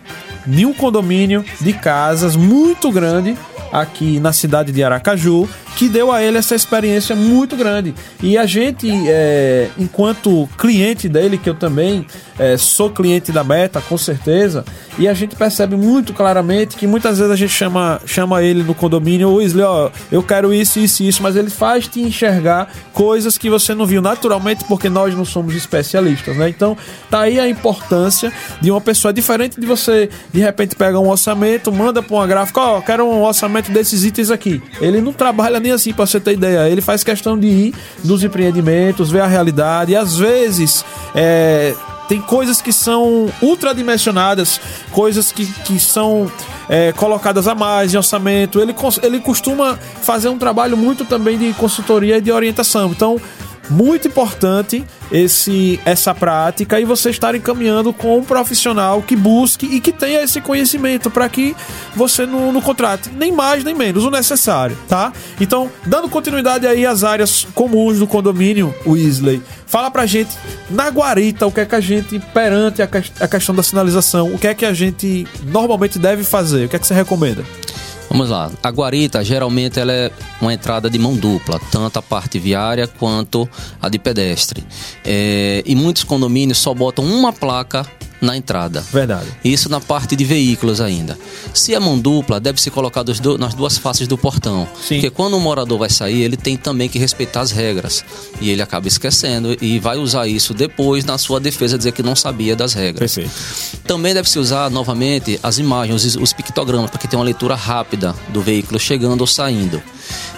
de 0.47 0.65
um 0.65 0.73
condomínio 0.73 1.45
de 1.61 1.73
casas 1.73 2.37
muito 2.37 2.91
grande 2.91 3.37
aqui 3.73 4.21
na 4.21 4.33
cidade 4.33 4.71
de 4.71 4.85
Aracaju, 4.85 5.49
que 5.77 5.89
deu 5.89 6.13
a 6.13 6.23
ele 6.23 6.39
essa 6.39 6.55
experiência 6.55 7.15
muito 7.15 7.57
grande. 7.57 7.95
E 8.23 8.37
a 8.37 8.47
gente, 8.47 8.89
é, 9.09 9.69
enquanto 9.79 10.49
cliente 10.59 11.09
dele, 11.09 11.39
que 11.39 11.49
eu 11.49 11.55
também 11.55 12.07
é, 12.43 12.59
sou 12.59 12.91
cliente 12.91 13.31
da 13.31 13.45
Meta, 13.45 13.81
com 13.81 13.97
certeza, 13.97 14.65
e 14.99 15.07
a 15.07 15.15
gente 15.15 15.37
percebe 15.37 15.77
muito 15.77 16.13
claramente 16.13 16.75
que 16.75 16.89
muitas 16.89 17.19
vezes 17.19 17.33
a 17.33 17.37
gente 17.37 17.53
chama, 17.53 18.01
chama 18.05 18.43
ele 18.43 18.65
no 18.65 18.75
condomínio, 18.75 19.29
o 19.29 19.37
Weasley, 19.37 19.65
ó, 19.65 19.91
eu 20.11 20.25
quero 20.25 20.53
isso, 20.53 20.81
isso, 20.81 21.05
isso, 21.05 21.23
mas 21.23 21.37
ele 21.37 21.51
faz 21.51 21.87
te 21.87 22.01
enxergar 22.01 22.69
coisas 22.93 23.39
que 23.39 23.49
você 23.49 23.77
não 23.77 23.87
viu 23.87 24.03
naturalmente 24.03 24.65
porque 24.65 24.89
nós 24.89 25.15
não 25.15 25.25
somos 25.25 25.55
especialistas, 25.55 26.37
né? 26.37 26.49
Então, 26.49 26.77
tá 27.09 27.21
aí 27.21 27.39
a 27.39 27.49
importância 27.49 28.33
de 28.61 28.73
uma 28.73 28.81
pessoa 28.81 29.13
diferente 29.13 29.61
de 29.61 29.65
você, 29.65 30.11
de 30.33 30.41
repente, 30.41 30.75
pega 30.75 30.99
um 30.99 31.09
orçamento, 31.09 31.71
manda 31.71 32.03
para 32.03 32.17
uma 32.17 32.27
gráfica, 32.27 32.61
ó, 32.61 32.79
oh, 32.79 32.83
quero 32.83 33.07
um 33.07 33.23
orçamento 33.23 33.71
desses 33.71 34.03
itens 34.05 34.33
aqui. 34.33 34.61
Ele 34.81 35.01
não 35.01 35.13
trabalha 35.13 35.61
nem 35.61 35.71
assim, 35.71 35.93
para 35.93 36.07
você 36.07 36.19
ter 36.19 36.33
ideia. 36.33 36.69
Ele 36.69 36.81
faz 36.81 37.05
questão 37.05 37.39
de 37.39 37.47
ir 37.47 37.75
nos 38.05 38.25
empreendimentos, 38.25 39.13
ver 39.13 39.21
a 39.21 39.29
realidade, 39.29 39.93
e 39.93 39.97
às 39.97 40.17
vezes, 40.17 40.85
é, 41.15 41.73
tem 42.13 42.21
coisas 42.21 42.61
que 42.61 42.75
são 42.75 43.33
ultradimensionadas, 43.41 44.61
coisas 44.91 45.33
que, 45.33 45.47
que 45.47 45.79
são 45.81 46.31
é, 46.69 46.93
colocadas 46.93 47.49
a 47.49 47.55
mais 47.55 47.95
em 47.95 47.97
orçamento. 47.97 48.61
Ele, 48.61 48.75
ele 49.03 49.19
costuma 49.19 49.79
fazer 50.03 50.29
um 50.29 50.37
trabalho 50.37 50.77
muito 50.77 51.07
também 51.07 51.39
de 51.39 51.55
consultoria 51.55 52.19
e 52.19 52.21
de 52.21 52.31
orientação. 52.31 52.91
Então, 52.91 53.19
muito 53.71 54.09
importante 54.09 54.85
esse 55.11 55.81
essa 55.87 56.15
prática 56.15 56.79
e 56.79 56.85
você 56.85 57.09
estar 57.09 57.35
encaminhando 57.35 57.93
com 57.93 58.19
um 58.19 58.25
profissional 58.25 59.01
que 59.01 59.17
busque 59.17 59.67
e 59.67 59.81
que 59.81 59.93
tenha 59.93 60.23
esse 60.23 60.41
conhecimento 60.41 61.11
para 61.11 61.29
que 61.29 61.57
você 61.95 62.27
não, 62.27 62.53
não 62.53 62.61
contrate 62.61 63.11
nem 63.11 63.33
mais 63.33 63.65
nem 63.65 63.75
menos 63.75 64.05
o 64.05 64.11
necessário, 64.11 64.77
tá? 64.89 65.13
Então, 65.41 65.71
dando 65.87 66.09
continuidade 66.09 66.67
aí 66.67 66.85
às 66.85 67.05
áreas 67.05 67.47
comuns 67.55 67.99
do 67.99 68.07
condomínio 68.07 68.75
Weasley, 68.87 69.43
fala 69.73 69.91
pra 69.91 70.05
gente 70.05 70.37
na 70.69 70.91
guarita 70.91 71.47
o 71.47 71.51
que 71.51 71.61
é 71.61 71.65
que 71.65 71.75
a 71.75 71.81
gente 71.81 72.19
perante 72.19 72.83
a, 72.83 72.89
a 73.21 73.27
questão 73.27 73.55
da 73.55 73.63
sinalização, 73.63 74.35
o 74.35 74.39
que 74.39 74.47
é 74.47 74.53
que 74.55 74.67
a 74.67 74.75
gente 74.75 75.27
normalmente 75.45 75.99
deve 75.99 76.25
fazer, 76.25 76.67
o 76.67 76.69
que 76.69 76.77
é 76.77 76.79
que 76.79 76.87
você 76.87 76.93
recomenda? 76.93 77.43
Vamos 78.11 78.29
lá. 78.29 78.51
A 78.63 78.69
guarita, 78.71 79.25
geralmente, 79.25 79.81
ela 79.81 79.91
é 79.91 80.11
uma 80.39 80.53
entrada 80.53 80.91
de 80.91 80.99
mão 80.99 81.17
dupla, 81.17 81.59
tanto 81.71 81.99
a 81.99 82.03
parte 82.03 82.39
viária 82.39 82.87
quanto 82.87 83.49
a 83.81 83.89
de 83.89 83.99
pedestre. 83.99 84.63
É, 85.03 85.63
e 85.65 85.75
muitos 85.75 86.05
condomínios 86.05 86.59
só 86.59 86.75
botam 86.75 87.07
uma 87.07 87.33
placa 87.33 87.87
na 88.23 88.37
entrada. 88.37 88.81
Verdade. 88.93 89.27
Isso 89.45 89.69
na 89.69 89.81
parte 89.81 90.15
de 90.15 90.25
veículos 90.25 90.81
ainda. 90.81 91.19
Se 91.53 91.75
é 91.75 91.81
mão 91.81 91.99
dupla, 91.99 92.39
deve 92.39 92.63
ser 92.63 92.71
colocado 92.71 93.13
do, 93.15 93.37
nas 93.37 93.53
duas 93.53 93.77
faces 93.77 94.07
do 94.07 94.17
portão. 94.17 94.67
Sim. 94.81 94.95
Porque 94.95 95.11
quando 95.11 95.37
o 95.37 95.41
morador 95.41 95.79
vai 95.79 95.91
sair, 95.91 96.23
ele 96.23 96.37
tem 96.37 96.57
também 96.57 96.89
que 96.89 96.99
respeitar 96.99 97.41
as 97.41 97.51
regras. 97.51 98.05
E 98.41 98.49
ele 98.49 98.63
acaba 98.63 98.87
esquecendo 98.87 99.57
e 99.61 99.81
vai 99.81 99.99
usar 99.99 100.29
isso 100.29 100.55
depois 100.55 101.05
na 101.05 101.19
sua 101.19 101.41
defesa, 101.41 101.77
dizer 101.77 101.91
que 101.93 102.03
não 102.03 102.15
sabia 102.15 102.55
das 102.55 102.73
regras. 102.73 103.13
Perfeito. 103.13 103.83
Também 103.85 104.15
deve 104.15 104.31
se 104.31 104.39
usar 104.39 104.71
novamente 104.71 105.41
as 105.43 105.59
imagens, 105.59 106.05
os, 106.05 106.17
os 106.17 106.33
pictogramas, 106.33 106.91
para 106.91 107.01
que 107.01 107.09
tenha 107.09 107.19
uma 107.19 107.25
leitura 107.25 107.57
rápida 107.57 108.15
do 108.29 108.41
veículo 108.41 108.79
chegando 108.79 109.23
ou 109.23 109.27
saindo. 109.27 109.83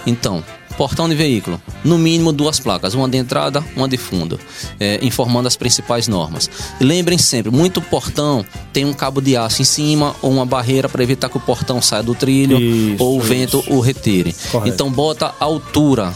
Então, 0.07 0.43
Portão 0.77 1.07
de 1.07 1.15
veículo, 1.15 1.61
no 1.83 1.97
mínimo 1.97 2.33
duas 2.33 2.59
placas, 2.59 2.93
uma 2.93 3.07
de 3.07 3.17
entrada, 3.17 3.63
uma 3.75 3.87
de 3.87 3.97
fundo, 3.97 4.39
é, 4.79 4.99
informando 5.01 5.47
as 5.47 5.55
principais 5.55 6.07
normas. 6.07 6.49
lembrem 6.81 7.17
sempre, 7.17 7.51
muito 7.51 7.81
portão 7.81 8.45
tem 8.73 8.83
um 8.83 8.93
cabo 8.93 9.21
de 9.21 9.37
aço 9.37 9.61
em 9.61 9.65
cima 9.65 10.15
ou 10.21 10.31
uma 10.31 10.45
barreira 10.45 10.89
para 10.89 11.01
evitar 11.01 11.29
que 11.29 11.37
o 11.37 11.39
portão 11.39 11.81
saia 11.81 12.03
do 12.03 12.13
trilho 12.13 12.59
isso, 12.59 13.03
ou 13.03 13.17
o 13.17 13.21
vento 13.21 13.59
isso. 13.59 13.73
o 13.73 13.79
retire. 13.79 14.33
Correto. 14.51 14.73
Então 14.73 14.91
bota 14.91 15.33
a 15.39 15.45
altura 15.45 16.13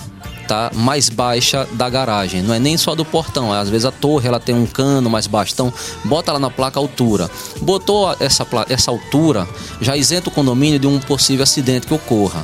tá 0.50 0.72
mais 0.74 1.10
baixa 1.10 1.68
da 1.74 1.88
garagem. 1.88 2.42
Não 2.42 2.56
é 2.56 2.60
nem 2.60 2.76
só 2.76 2.96
do 2.96 3.06
portão, 3.06 3.54
às 3.54 3.70
vezes 3.70 3.86
a 3.86 3.92
torre 3.92 4.28
ela 4.28 4.40
tem 4.40 4.56
um 4.56 4.66
cano 4.66 5.08
mais 5.08 5.28
baixo. 5.28 5.54
Então, 5.54 5.72
bota 6.04 6.34
lá 6.34 6.40
na 6.40 6.50
placa 6.50 6.80
altura. 6.80 7.30
Botou 7.62 8.12
essa, 8.20 8.48
essa 8.68 8.90
altura, 8.90 9.48
já 9.80 9.96
isenta 9.96 10.30
o 10.30 10.32
condomínio 10.32 10.80
de 10.80 10.88
um 10.88 11.00
possível 11.00 11.44
acidente 11.44 11.86
que 11.86 11.94
ocorra 11.94 12.44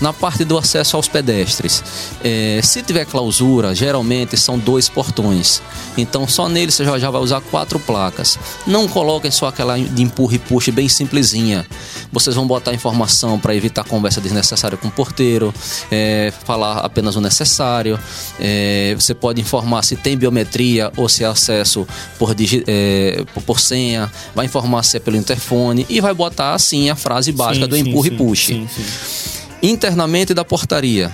na 0.00 0.12
parte 0.12 0.44
do 0.44 0.56
acesso 0.56 0.96
aos 0.96 1.08
pedestres. 1.08 1.82
É, 2.22 2.60
se 2.62 2.82
tiver 2.82 3.04
clausura, 3.04 3.74
geralmente 3.74 4.36
são 4.36 4.58
dois 4.58 4.88
portões. 4.88 5.60
Então 5.96 6.26
só 6.26 6.48
nele 6.48 6.70
você 6.70 6.84
já, 6.84 6.98
já 6.98 7.10
vai 7.10 7.20
usar 7.20 7.40
quatro 7.40 7.78
placas. 7.78 8.38
Não 8.66 8.88
coloquem 8.88 9.30
só 9.30 9.46
aquela 9.46 9.78
de 9.78 10.02
empurra 10.02 10.36
e 10.36 10.38
puxe 10.38 10.70
bem 10.70 10.88
simplesinha. 10.88 11.66
Vocês 12.12 12.36
vão 12.36 12.46
botar 12.46 12.72
informação 12.72 13.38
para 13.38 13.54
evitar 13.54 13.84
conversa 13.84 14.20
desnecessária 14.20 14.76
com 14.76 14.88
o 14.88 14.90
porteiro, 14.90 15.52
é, 15.90 16.32
falar 16.44 16.78
apenas 16.78 17.16
o 17.16 17.20
necessário. 17.20 17.98
É, 18.38 18.94
você 18.98 19.14
pode 19.14 19.40
informar 19.40 19.82
se 19.82 19.96
tem 19.96 20.16
biometria 20.16 20.92
ou 20.96 21.08
se 21.08 21.24
é 21.24 21.26
acesso 21.26 21.86
por, 22.18 22.34
é, 22.66 23.24
por 23.46 23.60
senha. 23.60 24.10
Vai 24.34 24.46
informar 24.46 24.82
se 24.82 24.96
é 24.96 25.00
pelo 25.00 25.16
interfone 25.16 25.86
e 25.88 26.00
vai 26.00 26.14
botar 26.14 26.54
assim 26.54 26.90
a 26.90 26.96
frase 26.96 27.32
básica 27.32 27.64
sim, 27.64 27.70
do 27.70 27.76
empurra 27.76 28.08
sim, 28.08 28.14
e 28.14 28.16
puxe. 28.16 28.68
Internamente 29.62 30.32
da 30.32 30.44
portaria, 30.44 31.10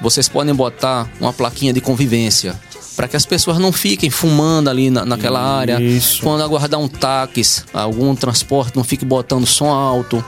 vocês 0.00 0.28
podem 0.28 0.54
botar 0.54 1.08
uma 1.20 1.32
plaquinha 1.32 1.72
de 1.72 1.80
convivência 1.80 2.58
para 2.96 3.06
que 3.06 3.16
as 3.16 3.26
pessoas 3.26 3.58
não 3.58 3.72
fiquem 3.72 4.10
fumando 4.10 4.68
ali 4.68 4.90
na, 4.90 5.04
naquela 5.04 5.40
Isso. 5.40 5.48
área. 5.48 5.78
Quando 6.22 6.42
aguardar 6.42 6.80
um 6.80 6.88
táxi, 6.88 7.62
algum 7.72 8.14
transporte, 8.14 8.76
não 8.76 8.84
fique 8.84 9.04
botando 9.04 9.46
som 9.46 9.70
alto. 9.70 10.24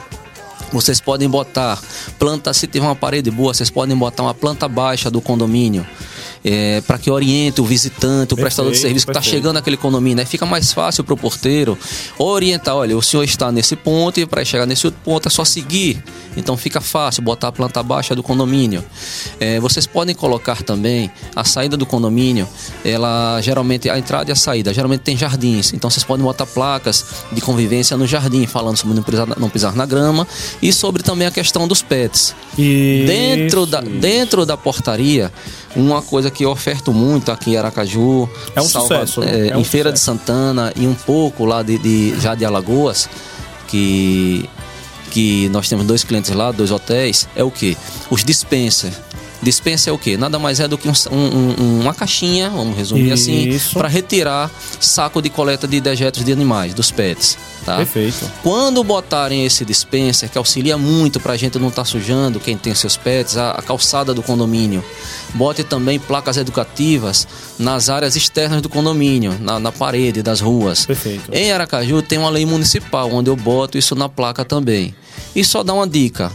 Vocês 0.71 0.99
podem 0.99 1.29
botar 1.29 1.79
planta, 2.19 2.53
se 2.53 2.67
tiver 2.67 2.85
uma 2.85 2.95
parede 2.95 3.31
boa, 3.31 3.53
vocês 3.53 3.69
podem 3.69 3.95
botar 3.95 4.23
uma 4.23 4.33
planta 4.33 4.67
baixa 4.67 5.09
do 5.09 5.21
condomínio 5.21 5.85
é, 6.47 6.79
para 6.81 6.99
que 6.99 7.09
oriente 7.09 7.59
o 7.59 7.65
visitante, 7.65 8.05
o 8.05 8.35
perfeito, 8.35 8.41
prestador 8.41 8.71
de 8.71 8.77
serviço 8.77 9.07
que 9.07 9.11
está 9.11 9.21
chegando 9.21 9.55
naquele 9.55 9.75
condomínio. 9.75 10.19
Aí 10.19 10.27
fica 10.27 10.45
mais 10.45 10.71
fácil 10.71 11.03
para 11.03 11.15
o 11.15 11.17
porteiro 11.17 11.75
orientar: 12.19 12.75
olha, 12.75 12.95
o 12.95 13.01
senhor 13.01 13.23
está 13.23 13.51
nesse 13.51 13.75
ponto 13.75 14.19
e 14.19 14.27
para 14.27 14.45
chegar 14.45 14.67
nesse 14.67 14.85
outro 14.85 15.01
ponto 15.03 15.27
é 15.27 15.31
só 15.31 15.43
seguir. 15.43 16.03
Então 16.37 16.55
fica 16.55 16.79
fácil 16.79 17.23
botar 17.23 17.47
a 17.47 17.51
planta 17.51 17.81
baixa 17.81 18.15
do 18.15 18.21
condomínio. 18.21 18.83
É, 19.39 19.59
vocês 19.59 19.87
podem 19.87 20.13
colocar 20.13 20.61
também 20.61 21.09
a 21.35 21.43
saída 21.43 21.75
do 21.75 21.85
condomínio, 21.85 22.47
ela 22.83 23.41
geralmente, 23.41 23.89
a 23.89 23.97
entrada 23.97 24.29
e 24.29 24.33
a 24.33 24.35
saída, 24.35 24.71
geralmente 24.71 25.01
tem 25.01 25.17
jardins. 25.17 25.73
Então 25.73 25.89
vocês 25.89 26.03
podem 26.03 26.23
botar 26.23 26.45
placas 26.45 27.05
de 27.31 27.41
convivência 27.41 27.97
no 27.97 28.05
jardim, 28.05 28.45
falando 28.45 28.77
sobre 28.77 28.95
não 28.95 29.01
pisar, 29.01 29.27
não 29.39 29.49
pisar 29.49 29.75
na 29.75 29.85
grama 29.85 30.27
e 30.61 30.71
sobre 30.71 31.01
também 31.01 31.27
a 31.27 31.31
questão 31.31 31.67
dos 31.67 31.81
pets. 31.81 32.35
Isso. 32.57 33.07
Dentro, 33.07 33.65
da, 33.65 33.81
dentro 33.81 34.45
da 34.45 34.55
portaria, 34.55 35.31
uma 35.75 36.01
coisa 36.01 36.31
que 36.35 36.45
eu 36.45 36.51
oferto 36.51 36.93
muito 36.93 37.31
aqui 37.31 37.51
em 37.51 37.57
Aracaju, 37.57 38.29
é 38.55 38.61
um 38.61 38.65
Salva, 38.65 39.07
sucesso, 39.07 39.23
é, 39.23 39.49
é 39.49 39.57
um 39.57 39.61
em 39.61 39.63
Feira 39.63 39.91
de 39.91 39.99
Santana 39.99 40.71
e 40.75 40.85
um 40.85 40.93
pouco 40.93 41.45
lá 41.45 41.63
de, 41.63 41.77
de, 41.79 42.19
já 42.19 42.35
de 42.35 42.45
Alagoas, 42.45 43.09
que 43.67 44.47
que 45.11 45.47
nós 45.47 45.69
temos 45.69 45.85
dois 45.85 46.03
clientes 46.03 46.29
lá, 46.31 46.51
dois 46.51 46.71
hotéis, 46.71 47.25
é 47.37 47.43
o 47.43 47.49
que? 47.49 47.77
Os 48.09 48.21
dispensers. 48.21 48.95
Dispensa 49.45 49.91
é 49.91 49.93
o 49.93 49.97
que? 49.99 50.17
Nada 50.17 50.39
mais 50.39 50.59
é 50.59 50.67
do 50.67 50.75
que 50.75 50.89
um, 50.89 50.93
um, 51.11 51.81
uma 51.81 51.93
caixinha, 51.93 52.49
vamos 52.49 52.75
resumir 52.75 53.11
assim, 53.11 53.47
Isso. 53.49 53.67
assim, 53.67 53.77
para 53.77 53.87
retirar 53.87 54.49
saco 54.79 55.21
de 55.21 55.29
coleta 55.29 55.67
de 55.67 55.79
dejetos 55.79 56.25
de 56.25 56.31
animais, 56.31 56.73
dos 56.73 56.89
pets. 56.89 57.37
Tá? 57.63 57.77
Perfeito. 57.77 58.27
Quando 58.41 58.83
botarem 58.83 59.45
esse 59.45 59.63
dispenser, 59.63 60.29
que 60.31 60.37
auxilia 60.37 60.79
muito 60.79 61.19
para 61.19 61.33
a 61.33 61.37
gente 61.37 61.59
não 61.59 61.67
estar 61.67 61.83
tá 61.83 61.85
sujando 61.85 62.39
quem 62.39 62.57
tem 62.57 62.73
seus 62.73 62.97
pets, 62.97 63.37
a, 63.37 63.51
a, 63.51 63.61
calçada 63.61 64.15
do 64.15 64.23
condomínio. 64.23 64.83
Bote 65.35 65.63
também 65.63 65.99
placas 65.99 66.37
educativas 66.37 67.27
nas 67.59 67.87
áreas 67.87 68.15
externas 68.15 68.63
do 68.63 68.69
condomínio, 68.69 69.37
na, 69.39 69.59
na 69.59 69.71
parede 69.71 70.23
das 70.23 70.41
ruas. 70.41 70.87
Perfeito. 70.87 71.31
Em 71.31 71.51
Aracaju 71.51 72.01
tem 72.01 72.17
uma 72.17 72.29
lei 72.31 72.47
municipal 72.47 73.11
onde 73.11 73.29
eu 73.29 73.35
boto 73.35 73.77
isso 73.77 73.93
na 73.93 74.09
placa 74.09 74.43
também. 74.43 74.95
E 75.35 75.43
só 75.43 75.63
dá 75.63 75.73
uma 75.73 75.87
dica: 75.87 76.31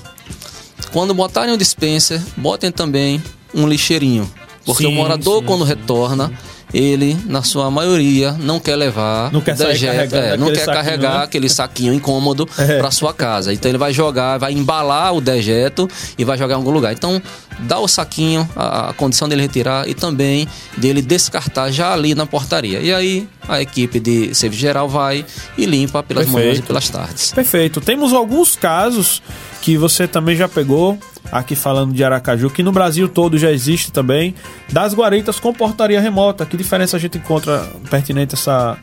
quando 0.92 1.14
botarem 1.14 1.54
um 1.54 1.56
dispenser, 1.56 2.20
botem 2.36 2.70
também 2.70 3.22
um 3.54 3.66
lixeirinho. 3.66 4.30
Porque 4.64 4.84
sim, 4.84 4.90
o 4.90 4.92
morador, 4.92 5.40
sim, 5.40 5.46
quando 5.46 5.62
sim, 5.62 5.68
retorna, 5.68 6.32
ele, 6.72 7.16
na 7.26 7.42
sua 7.42 7.70
maioria, 7.70 8.32
não 8.32 8.60
quer 8.60 8.76
levar 8.76 9.32
não 9.32 9.40
quer 9.40 9.56
dejeto, 9.56 10.14
é, 10.14 10.36
não 10.36 10.52
quer 10.52 10.64
carregar 10.66 11.18
né? 11.18 11.24
aquele 11.24 11.48
saquinho 11.48 11.92
incômodo 11.92 12.48
é. 12.56 12.78
para 12.78 12.90
sua 12.90 13.12
casa. 13.12 13.52
Então 13.52 13.70
ele 13.70 13.78
vai 13.78 13.92
jogar, 13.92 14.38
vai 14.38 14.52
embalar 14.52 15.12
o 15.14 15.20
dejeto 15.20 15.88
e 16.16 16.24
vai 16.24 16.38
jogar 16.38 16.54
em 16.54 16.56
algum 16.58 16.70
lugar. 16.70 16.92
Então 16.92 17.20
dá 17.60 17.78
o 17.78 17.88
saquinho, 17.88 18.48
a, 18.54 18.90
a 18.90 18.92
condição 18.92 19.28
dele 19.28 19.42
retirar 19.42 19.88
e 19.88 19.94
também 19.94 20.46
dele 20.76 21.02
descartar 21.02 21.70
já 21.70 21.92
ali 21.92 22.14
na 22.14 22.26
portaria. 22.26 22.80
E 22.80 22.92
aí 22.92 23.28
a 23.48 23.60
equipe 23.60 23.98
de 23.98 24.34
serviço 24.34 24.60
geral 24.60 24.88
vai 24.88 25.24
e 25.58 25.66
limpa 25.66 26.02
pelas 26.02 26.26
Perfeito. 26.26 26.44
manhãs 26.44 26.58
e 26.58 26.62
pelas 26.62 26.88
tardes. 26.88 27.32
Perfeito. 27.32 27.80
Temos 27.80 28.12
alguns 28.12 28.54
casos 28.54 29.20
que 29.61 29.77
você 29.77 30.09
também 30.09 30.37
já 30.37 30.49
pegou 30.49 30.99
aqui 31.31 31.55
falando 31.55 31.92
de 31.92 32.03
Aracaju, 32.03 32.51
que 32.51 32.62
no 32.62 32.73
Brasil 32.73 33.09
todo 33.09 33.38
já 33.38 33.51
existe 33.51 33.92
também, 33.92 34.35
das 34.73 34.94
guaritas 34.94 35.38
com 35.38 35.53
portaria 35.53 36.01
remota. 36.01 36.46
Que 36.46 36.57
diferença 36.57 36.96
a 36.96 37.01
gente 37.01 37.18
encontra 37.18 37.61
pertinente 37.88 38.35
essa. 38.35 38.77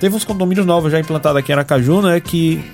Teve 0.00 0.16
uns 0.16 0.24
condomínios 0.24 0.66
novos 0.66 0.90
já 0.90 0.98
implantados 0.98 1.38
aqui 1.38 1.52
em 1.52 1.54
Aracaju, 1.54 2.02
né? 2.02 2.20
Que 2.20 2.64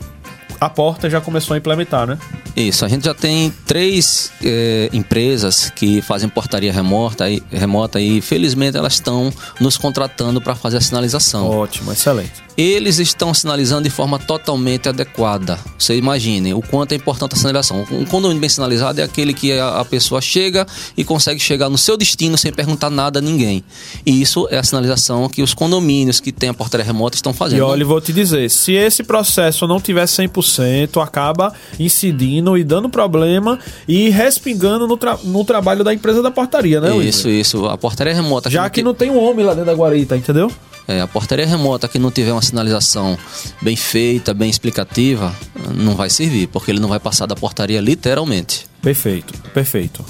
a 0.60 0.68
porta 0.68 1.08
já 1.08 1.20
começou 1.20 1.54
a 1.54 1.58
implementar, 1.58 2.06
né? 2.06 2.18
Isso, 2.56 2.84
a 2.84 2.88
gente 2.88 3.04
já 3.04 3.14
tem 3.14 3.52
três 3.66 4.32
eh, 4.42 4.88
empresas 4.92 5.70
que 5.70 6.02
fazem 6.02 6.28
portaria 6.28 6.72
remota 6.72 7.30
e, 7.30 7.42
remota 7.52 8.00
e 8.00 8.20
felizmente 8.20 8.76
elas 8.76 8.94
estão 8.94 9.32
nos 9.60 9.76
contratando 9.76 10.40
para 10.40 10.54
fazer 10.54 10.78
a 10.78 10.80
sinalização. 10.80 11.48
Ótimo, 11.48 11.92
excelente. 11.92 12.47
Eles 12.58 12.98
estão 12.98 13.32
sinalizando 13.32 13.84
de 13.84 13.90
forma 13.90 14.18
totalmente 14.18 14.88
adequada. 14.88 15.60
Você 15.78 15.94
imagine 15.94 16.52
o 16.54 16.60
quanto 16.60 16.90
é 16.90 16.96
importante 16.96 17.34
a 17.34 17.36
sinalização. 17.36 17.86
Um 17.88 18.04
condomínio 18.04 18.40
bem 18.40 18.50
sinalizado 18.50 19.00
é 19.00 19.04
aquele 19.04 19.32
que 19.32 19.52
a, 19.52 19.84
pessoa 19.84 20.20
chega 20.20 20.66
e 20.96 21.04
consegue 21.04 21.38
chegar 21.38 21.68
no 21.68 21.78
seu 21.78 21.96
destino 21.96 22.36
sem 22.36 22.52
perguntar 22.52 22.90
nada 22.90 23.20
a 23.20 23.22
ninguém. 23.22 23.62
E 24.04 24.20
isso 24.20 24.48
é 24.50 24.58
a 24.58 24.64
sinalização 24.64 25.28
que 25.28 25.40
os 25.40 25.54
condomínios 25.54 26.18
que 26.18 26.32
têm 26.32 26.48
a 26.48 26.54
portaria 26.54 26.84
remota 26.84 27.14
estão 27.14 27.32
fazendo. 27.32 27.60
E 27.60 27.62
olha, 27.62 27.84
eu 27.84 27.86
vou 27.86 28.00
te 28.00 28.12
dizer, 28.12 28.50
se 28.50 28.72
esse 28.72 29.04
processo 29.04 29.64
não 29.68 29.80
tiver 29.80 30.06
100%, 30.06 31.00
acaba 31.00 31.52
incidindo 31.78 32.58
e 32.58 32.64
dando 32.64 32.88
problema 32.88 33.56
e 33.86 34.08
respingando 34.08 34.88
no, 34.88 34.96
tra 34.96 35.16
no 35.22 35.44
trabalho 35.44 35.84
da 35.84 35.94
empresa 35.94 36.20
da 36.20 36.30
portaria, 36.32 36.80
né, 36.80 36.90
Luiz? 36.90 37.14
Isso, 37.14 37.28
isso. 37.28 37.66
A 37.66 37.78
portaria 37.78 38.12
remota. 38.12 38.50
Já 38.50 38.68
que 38.68 38.82
não 38.82 38.94
tem 38.94 39.12
um 39.12 39.22
homem 39.22 39.46
lá 39.46 39.54
dentro 39.54 39.66
da 39.66 39.74
guarita, 39.74 40.16
entendeu? 40.16 40.50
É, 40.88 41.02
a 41.02 41.06
portaria 41.06 41.46
remota 41.46 41.86
que 41.86 41.98
não 41.98 42.10
tiver 42.10 42.32
uma 42.32 42.40
sinalização 42.40 43.18
bem 43.60 43.76
feita, 43.76 44.32
bem 44.32 44.48
explicativa, 44.48 45.34
não 45.74 45.94
vai 45.94 46.08
servir, 46.08 46.48
porque 46.48 46.70
ele 46.70 46.80
não 46.80 46.88
vai 46.88 46.98
passar 46.98 47.26
da 47.26 47.36
portaria 47.36 47.78
literalmente. 47.78 48.66
Perfeito, 48.80 49.34
perfeito. 49.52 50.02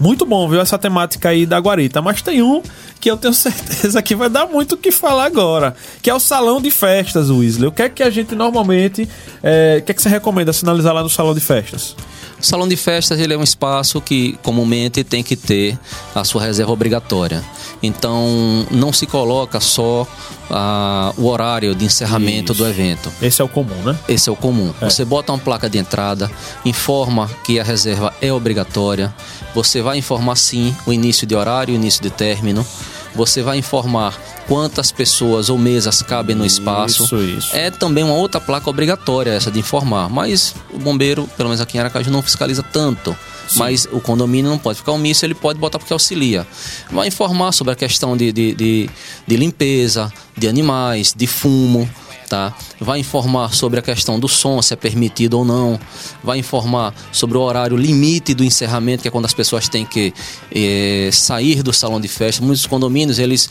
Muito 0.00 0.26
bom, 0.26 0.48
viu, 0.48 0.60
essa 0.60 0.78
temática 0.78 1.28
aí 1.28 1.46
da 1.46 1.58
guarita. 1.58 2.02
Mas 2.02 2.22
tem 2.22 2.42
um 2.42 2.62
que 3.04 3.10
eu 3.10 3.18
tenho 3.18 3.34
certeza 3.36 4.00
que 4.00 4.16
vai 4.16 4.30
dar 4.30 4.46
muito 4.46 4.76
o 4.76 4.78
que 4.78 4.90
falar 4.90 5.26
agora, 5.26 5.76
que 6.00 6.08
é 6.08 6.14
o 6.14 6.18
salão 6.18 6.58
de 6.58 6.70
festas, 6.70 7.28
Weasley. 7.28 7.68
O 7.68 7.72
que 7.72 7.82
é 7.82 7.88
que 7.90 8.02
a 8.02 8.08
gente 8.08 8.34
normalmente... 8.34 9.06
É, 9.42 9.76
o 9.78 9.84
que 9.84 9.92
é 9.92 9.94
que 9.94 10.00
você 10.00 10.08
recomenda 10.08 10.54
sinalizar 10.54 10.94
lá 10.94 11.02
no 11.02 11.10
salão 11.10 11.34
de 11.34 11.40
festas? 11.40 11.94
O 12.40 12.46
salão 12.46 12.66
de 12.66 12.76
festas 12.76 13.20
ele 13.20 13.34
é 13.34 13.38
um 13.38 13.42
espaço 13.42 14.00
que 14.00 14.38
comumente 14.42 15.04
tem 15.04 15.22
que 15.22 15.36
ter 15.36 15.78
a 16.14 16.24
sua 16.24 16.42
reserva 16.42 16.72
obrigatória. 16.72 17.44
Então 17.82 18.66
não 18.70 18.92
se 18.92 19.06
coloca 19.06 19.60
só 19.60 20.06
ah, 20.50 21.12
o 21.16 21.26
horário 21.26 21.74
de 21.74 21.84
encerramento 21.84 22.52
Isso. 22.52 22.62
do 22.62 22.68
evento. 22.68 23.12
Esse 23.20 23.42
é 23.42 23.44
o 23.44 23.48
comum, 23.48 23.82
né? 23.84 23.98
Esse 24.08 24.28
é 24.28 24.32
o 24.32 24.36
comum. 24.36 24.72
É. 24.80 24.88
Você 24.88 25.04
bota 25.04 25.32
uma 25.32 25.38
placa 25.38 25.68
de 25.68 25.78
entrada, 25.78 26.30
informa 26.64 27.30
que 27.44 27.60
a 27.60 27.64
reserva 27.64 28.14
é 28.20 28.32
obrigatória. 28.32 29.14
Você 29.54 29.80
vai 29.80 29.98
informar 29.98 30.36
sim 30.36 30.74
o 30.86 30.92
início 30.92 31.26
de 31.26 31.34
horário 31.34 31.72
o 31.72 31.76
início 31.76 32.02
de 32.02 32.10
término. 32.10 32.66
Você 33.14 33.42
vai 33.42 33.58
informar 33.58 34.18
quantas 34.48 34.90
pessoas 34.90 35.48
ou 35.48 35.56
mesas 35.56 36.02
cabem 36.02 36.34
no 36.34 36.44
espaço. 36.44 37.04
Isso, 37.04 37.16
isso. 37.22 37.56
É 37.56 37.70
também 37.70 38.02
uma 38.02 38.14
outra 38.14 38.40
placa 38.40 38.68
obrigatória 38.68 39.30
essa 39.30 39.50
de 39.50 39.58
informar, 39.58 40.08
mas 40.08 40.54
o 40.72 40.78
bombeiro, 40.78 41.28
pelo 41.36 41.48
menos 41.48 41.60
aqui 41.60 41.76
em 41.76 41.80
Aracaju, 41.80 42.10
não 42.10 42.22
fiscaliza 42.22 42.62
tanto. 42.62 43.16
Mas 43.56 43.86
o 43.90 44.00
condomínio 44.00 44.50
não 44.50 44.58
pode 44.58 44.78
ficar 44.78 44.92
omisso, 44.92 45.24
ele 45.24 45.34
pode 45.34 45.58
botar 45.58 45.78
porque 45.78 45.92
auxilia. 45.92 46.46
Vai 46.90 47.08
informar 47.08 47.52
sobre 47.52 47.72
a 47.72 47.76
questão 47.76 48.16
de, 48.16 48.32
de, 48.32 48.54
de, 48.54 48.90
de 49.26 49.36
limpeza, 49.36 50.12
de 50.36 50.48
animais, 50.48 51.14
de 51.16 51.26
fumo. 51.26 51.88
Tá? 52.28 52.54
Vai 52.80 53.00
informar 53.00 53.54
sobre 53.54 53.78
a 53.78 53.82
questão 53.82 54.18
do 54.18 54.28
som, 54.28 54.60
se 54.62 54.72
é 54.72 54.76
permitido 54.76 55.34
ou 55.38 55.44
não. 55.44 55.78
Vai 56.22 56.38
informar 56.38 56.94
sobre 57.12 57.36
o 57.36 57.40
horário 57.40 57.76
limite 57.76 58.34
do 58.34 58.42
encerramento, 58.42 59.02
que 59.02 59.08
é 59.08 59.10
quando 59.10 59.26
as 59.26 59.34
pessoas 59.34 59.68
têm 59.68 59.84
que 59.84 60.12
eh, 60.50 61.10
sair 61.12 61.62
do 61.62 61.72
salão 61.72 62.00
de 62.00 62.08
festa. 62.08 62.42
Muitos 62.42 62.66
condomínios, 62.66 63.18
eles 63.18 63.50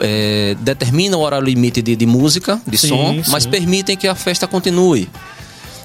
eh, 0.00 0.56
determinam 0.60 1.20
o 1.20 1.22
horário 1.22 1.46
limite 1.46 1.80
de, 1.82 1.94
de 1.94 2.06
música, 2.06 2.60
de 2.66 2.76
Sim, 2.78 2.88
som, 2.88 3.22
sim. 3.22 3.30
mas 3.30 3.46
permitem 3.46 3.96
que 3.96 4.08
a 4.08 4.14
festa 4.14 4.46
continue. 4.46 5.08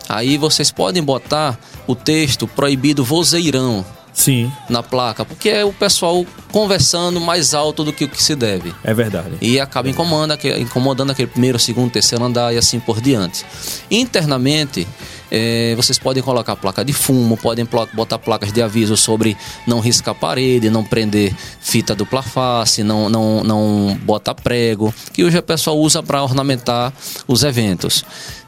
Aí 0.09 0.37
vocês 0.37 0.71
podem 0.71 1.03
botar 1.03 1.57
o 1.85 1.93
texto 1.95 2.47
proibido 2.47 3.03
vozeirão 3.05 3.85
Sim, 4.11 4.51
na 4.67 4.81
placa, 4.81 5.23
porque 5.23 5.49
é 5.49 5.63
o 5.63 5.71
pessoal 5.71 6.25
conversando 6.51 7.21
mais 7.21 7.53
alto 7.53 7.83
do 7.83 7.93
que 7.93 8.05
o 8.05 8.09
que 8.09 8.21
se 8.21 8.35
deve. 8.35 8.73
é 8.83 8.93
verdade. 8.93 9.37
E 9.39 9.59
acaba 9.59 9.87
incomodando, 9.87 10.37
incomodando 10.59 11.11
aquele 11.11 11.27
primeiro, 11.27 11.59
segundo, 11.59 11.91
terceiro 11.91 12.25
andar 12.25 12.53
e 12.53 12.57
assim 12.57 12.79
por 12.79 12.99
diante. 12.99 13.45
Internamente, 13.89 14.87
eh, 15.31 15.73
vocês 15.75 15.99
podem 15.99 16.21
colocar 16.21 16.55
placa 16.55 16.83
de 16.83 16.93
fumo, 16.93 17.37
podem 17.37 17.67
botar 17.93 18.17
placas 18.19 18.51
de 18.51 18.61
aviso 18.61 18.97
sobre 18.97 19.37
não 19.67 19.79
riscar 19.79 20.15
parede, 20.15 20.69
não 20.69 20.83
prender 20.83 21.35
fita 21.59 21.95
dupla 21.95 22.21
face, 22.21 22.83
não, 22.83 23.09
não, 23.09 23.43
não 23.43 23.99
botar 24.03 24.35
prego, 24.35 24.93
que 25.13 25.23
hoje 25.23 25.37
o 25.37 25.43
pessoal 25.43 25.77
usa 25.77 26.01
para 26.01 26.23
ornamentar 26.23 26.93
os 27.27 27.43
eventos. 27.43 28.03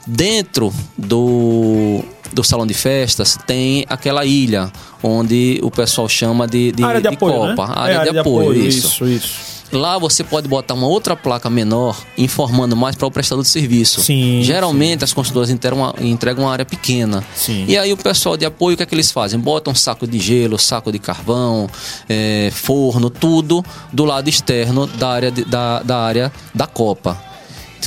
Dentro 0.05 0.73
do, 0.97 2.03
do 2.33 2.43
salão 2.43 2.65
de 2.65 2.73
festas 2.73 3.37
tem 3.45 3.85
aquela 3.87 4.25
ilha 4.25 4.71
onde 5.03 5.59
o 5.61 5.69
pessoal 5.69 6.09
chama 6.09 6.47
de, 6.47 6.71
de, 6.71 6.83
área 6.83 7.01
de 7.01 7.07
de 7.09 7.15
apoio, 7.15 7.45
né? 7.45 7.55
copa, 7.55 7.73
É, 7.73 7.95
área, 7.95 8.11
de, 8.11 8.17
apoio, 8.17 8.53
isso. 8.55 8.87
Isso, 8.87 9.07
isso. 9.07 9.50
Lá 9.71 9.97
você 9.97 10.23
pode 10.23 10.47
botar 10.47 10.73
uma 10.73 10.87
outra 10.87 11.15
placa 11.15 11.49
menor 11.49 11.97
informando 12.17 12.75
mais 12.75 12.95
para 12.95 13.07
o 13.07 13.11
prestador 13.11 13.43
de 13.43 13.49
serviço. 13.49 14.01
Sim, 14.01 14.41
Geralmente 14.43 15.03
as 15.03 15.13
construtoras 15.13 15.49
entregam 15.49 15.79
uma, 15.79 15.95
entregam 16.01 16.43
uma 16.45 16.51
área 16.51 16.65
pequena. 16.65 17.23
Sim. 17.35 17.65
E 17.67 17.77
aí 17.77 17.93
o 17.93 17.97
pessoal 17.97 18.35
de 18.35 18.45
apoio, 18.45 18.73
o 18.73 18.77
que 18.77 18.83
é 18.83 18.85
que 18.85 18.93
eles 18.93 19.11
fazem? 19.11 19.39
Botam 19.39 19.73
saco 19.73 20.05
de 20.05 20.19
gelo, 20.19 20.59
saco 20.59 20.91
de 20.91 20.99
carvão, 20.99 21.69
eh, 22.09 22.51
forno, 22.53 23.09
tudo 23.09 23.63
do 23.93 24.03
lado 24.03 24.29
externo 24.29 24.87
da 24.87 25.09
área, 25.09 25.31
de- 25.31 25.45
da, 25.45 25.81
da 25.83 25.97
área 25.99 26.31
da 26.53 26.67
copa. 26.67 27.17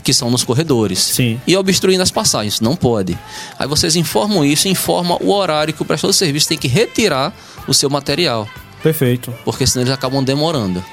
Que 0.03 0.12
são 0.12 0.31
nos 0.31 0.44
corredores. 0.44 0.99
Sim. 0.99 1.40
E 1.47 1.57
obstruindo 1.57 2.03
as 2.03 2.11
passagens. 2.11 2.61
Não 2.61 2.77
pode. 2.77 3.18
Aí 3.59 3.66
vocês 3.66 3.97
informam 3.97 4.44
isso, 4.44 4.68
informam 4.68 5.16
o 5.23 5.33
horário 5.33 5.73
que 5.73 5.81
o 5.81 5.85
prestador 5.85 6.12
de 6.12 6.18
serviço 6.18 6.49
tem 6.49 6.59
que 6.59 6.68
retirar 6.68 7.33
o 7.66 7.73
seu 7.73 7.88
material. 7.88 8.47
Perfeito. 8.83 9.33
Porque 9.47 9.66
senão 9.66 9.83
eles 9.85 9.94
acabam 9.94 10.23
demorando. 10.23 10.85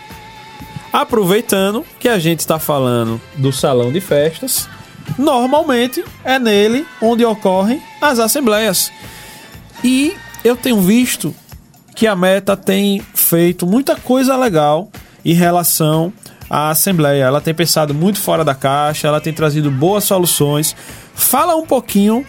Aproveitando 0.92 1.86
que 2.00 2.10
a 2.10 2.20
gente 2.20 2.40
está 2.40 2.60
falando 2.60 3.20
do 3.38 3.52
salão 3.52 3.92
de 3.92 4.02
festas, 4.02 4.68
normalmente 5.18 6.04
é 6.24 6.38
nele 6.38 6.86
onde 7.02 7.24
ocorrem 7.24 7.82
as 8.02 8.20
assembleias. 8.20 8.92
E 9.84 10.14
eu 10.44 10.56
tenho 10.56 10.82
visto 10.82 11.34
que 11.96 12.08
a 12.08 12.16
Meta 12.16 12.58
tem 12.58 13.02
feito 13.14 13.66
muita 13.66 13.96
coisa 13.96 14.36
legal 14.36 14.90
em 15.24 15.34
relação 15.34 16.12
à 16.50 16.70
assembleia. 16.70 17.24
Ela 17.24 17.40
tem 17.40 17.54
pensado 17.54 17.94
muito 17.94 18.20
fora 18.20 18.44
da 18.44 18.54
caixa, 18.54 19.08
ela 19.08 19.22
tem 19.22 19.34
trazido 19.34 19.72
boas 19.72 20.04
soluções. 20.04 20.76
Fala 21.16 21.56
um 21.56 21.66
pouquinho 21.66 22.26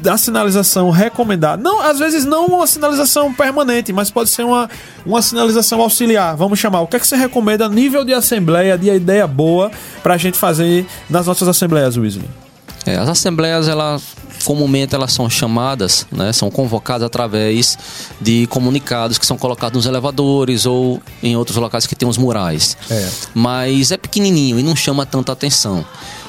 da 0.00 0.16
sinalização 0.16 0.90
recomendada. 0.90 1.60
Não, 1.60 1.80
às 1.80 1.98
vezes 1.98 2.24
não 2.24 2.46
uma 2.46 2.66
sinalização 2.66 3.32
permanente, 3.32 3.92
mas 3.92 4.10
pode 4.10 4.30
ser 4.30 4.44
uma, 4.44 4.70
uma 5.04 5.20
sinalização 5.20 5.80
auxiliar. 5.80 6.36
Vamos 6.36 6.58
chamar. 6.58 6.80
O 6.80 6.86
que 6.86 6.96
é 6.96 7.00
que 7.00 7.06
você 7.06 7.16
recomenda 7.16 7.68
nível 7.68 8.04
de 8.04 8.12
assembleia, 8.12 8.78
de 8.78 8.88
ideia 8.88 9.26
boa 9.26 9.70
pra 10.02 10.16
gente 10.16 10.38
fazer 10.38 10.86
nas 11.10 11.26
nossas 11.26 11.48
assembleias, 11.48 11.96
Weasley? 11.96 12.28
É, 12.86 12.96
as 12.96 13.08
assembleias, 13.08 13.66
elas 13.66 14.02
comumente 14.44 14.94
elas 14.94 15.12
são 15.12 15.28
chamadas, 15.28 16.06
né, 16.12 16.32
são 16.32 16.48
convocadas 16.48 17.04
através 17.04 17.76
de 18.20 18.46
comunicados 18.46 19.18
que 19.18 19.26
são 19.26 19.36
colocados 19.36 19.76
nos 19.76 19.86
elevadores 19.86 20.66
ou 20.66 21.02
em 21.20 21.36
outros 21.36 21.56
locais 21.56 21.84
que 21.84 21.96
tem 21.96 22.08
os 22.08 22.16
murais. 22.16 22.76
É. 22.88 23.08
Mas 23.34 23.90
é 23.90 23.96
pequenininho 23.96 24.60
e 24.60 24.62
não 24.62 24.76
chama 24.76 25.04
tanta 25.04 25.32
atenção. 25.32 25.84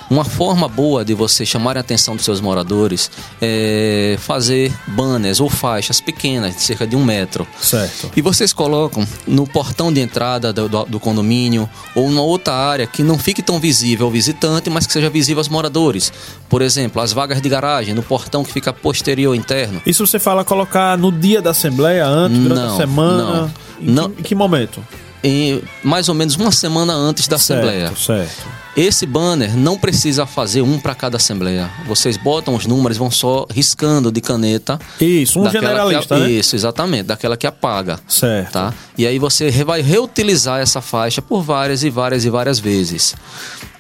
Uma 0.09 0.23
forma 0.23 0.67
boa 0.67 1.03
de 1.03 1.13
você 1.13 1.45
chamar 1.45 1.75
a 1.77 1.81
atenção 1.81 2.15
dos 2.15 2.23
seus 2.23 2.39
moradores 2.39 3.11
é 3.41 4.17
fazer 4.19 4.71
banners 4.87 5.39
ou 5.41 5.49
faixas 5.49 5.99
pequenas, 5.99 6.55
de 6.55 6.61
cerca 6.61 6.87
de 6.87 6.95
um 6.95 7.03
metro. 7.03 7.45
Certo. 7.59 8.09
E 8.15 8.21
vocês 8.21 8.53
colocam 8.53 9.05
no 9.27 9.45
portão 9.45 9.91
de 9.91 9.99
entrada 9.99 10.53
do, 10.53 10.69
do- 10.69 10.85
do 10.85 10.99
condomínio 10.99 11.69
ou 11.93 12.09
numa 12.09 12.21
outra 12.21 12.53
área 12.53 12.87
que 12.87 13.03
não 13.03 13.17
fique 13.19 13.41
tão 13.41 13.59
visível 13.59 14.05
ao 14.05 14.11
visitante, 14.11 14.69
mas 14.69 14.87
que 14.87 14.93
seja 14.93 15.09
visível 15.09 15.39
aos 15.39 15.49
moradores. 15.49 16.11
Por 16.49 16.61
exemplo, 16.61 17.01
as 17.01 17.11
vagas 17.11 17.41
de 17.41 17.49
garagem, 17.49 17.93
no 17.93 18.01
portão 18.03 18.43
que 18.43 18.51
fica 18.53 18.71
posterior 18.71 19.35
interno. 19.35 19.81
Isso 19.85 20.05
você 20.07 20.19
fala 20.19 20.45
colocar 20.45 20.97
no 20.97 21.11
dia 21.11 21.41
da 21.41 21.49
assembleia, 21.51 22.05
antes, 22.05 22.37
durante 22.39 22.61
a 22.61 22.65
Não, 22.67 22.77
semana? 22.77 23.23
não. 23.23 23.51
Em, 23.81 23.91
Não. 23.91 24.09
Que, 24.09 24.19
em 24.21 24.23
que 24.23 24.35
momento? 24.35 24.81
Em 25.23 25.61
mais 25.83 26.07
ou 26.07 26.15
menos 26.15 26.35
uma 26.35 26.51
semana 26.51 26.93
antes 26.93 27.27
da 27.27 27.35
assembleia. 27.35 27.87
Certo, 27.87 27.99
certo. 27.99 28.66
Esse 28.77 29.07
banner 29.07 29.57
não 29.57 29.75
precisa 29.75 30.27
fazer 30.27 30.61
um 30.61 30.79
para 30.79 30.93
cada 30.93 31.17
assembleia. 31.17 31.67
Vocês 31.87 32.15
botam 32.15 32.53
os 32.53 32.67
números, 32.67 32.95
vão 32.95 33.09
só 33.09 33.47
riscando 33.49 34.11
de 34.11 34.21
caneta. 34.21 34.79
Isso, 35.01 35.39
um 35.41 35.49
generalista, 35.49 36.13
que, 36.15 36.21
né? 36.21 36.29
Isso, 36.29 36.55
exatamente, 36.55 37.07
daquela 37.07 37.35
que 37.35 37.47
apaga. 37.47 37.99
Certo. 38.07 38.51
Tá? 38.51 38.71
E 38.95 39.07
aí 39.07 39.17
você 39.17 39.49
vai 39.63 39.81
reutilizar 39.81 40.59
essa 40.59 40.79
faixa 40.79 41.23
por 41.23 41.41
várias 41.41 41.83
e 41.83 41.89
várias 41.89 42.23
e 42.23 42.29
várias 42.29 42.59
vezes. 42.59 43.15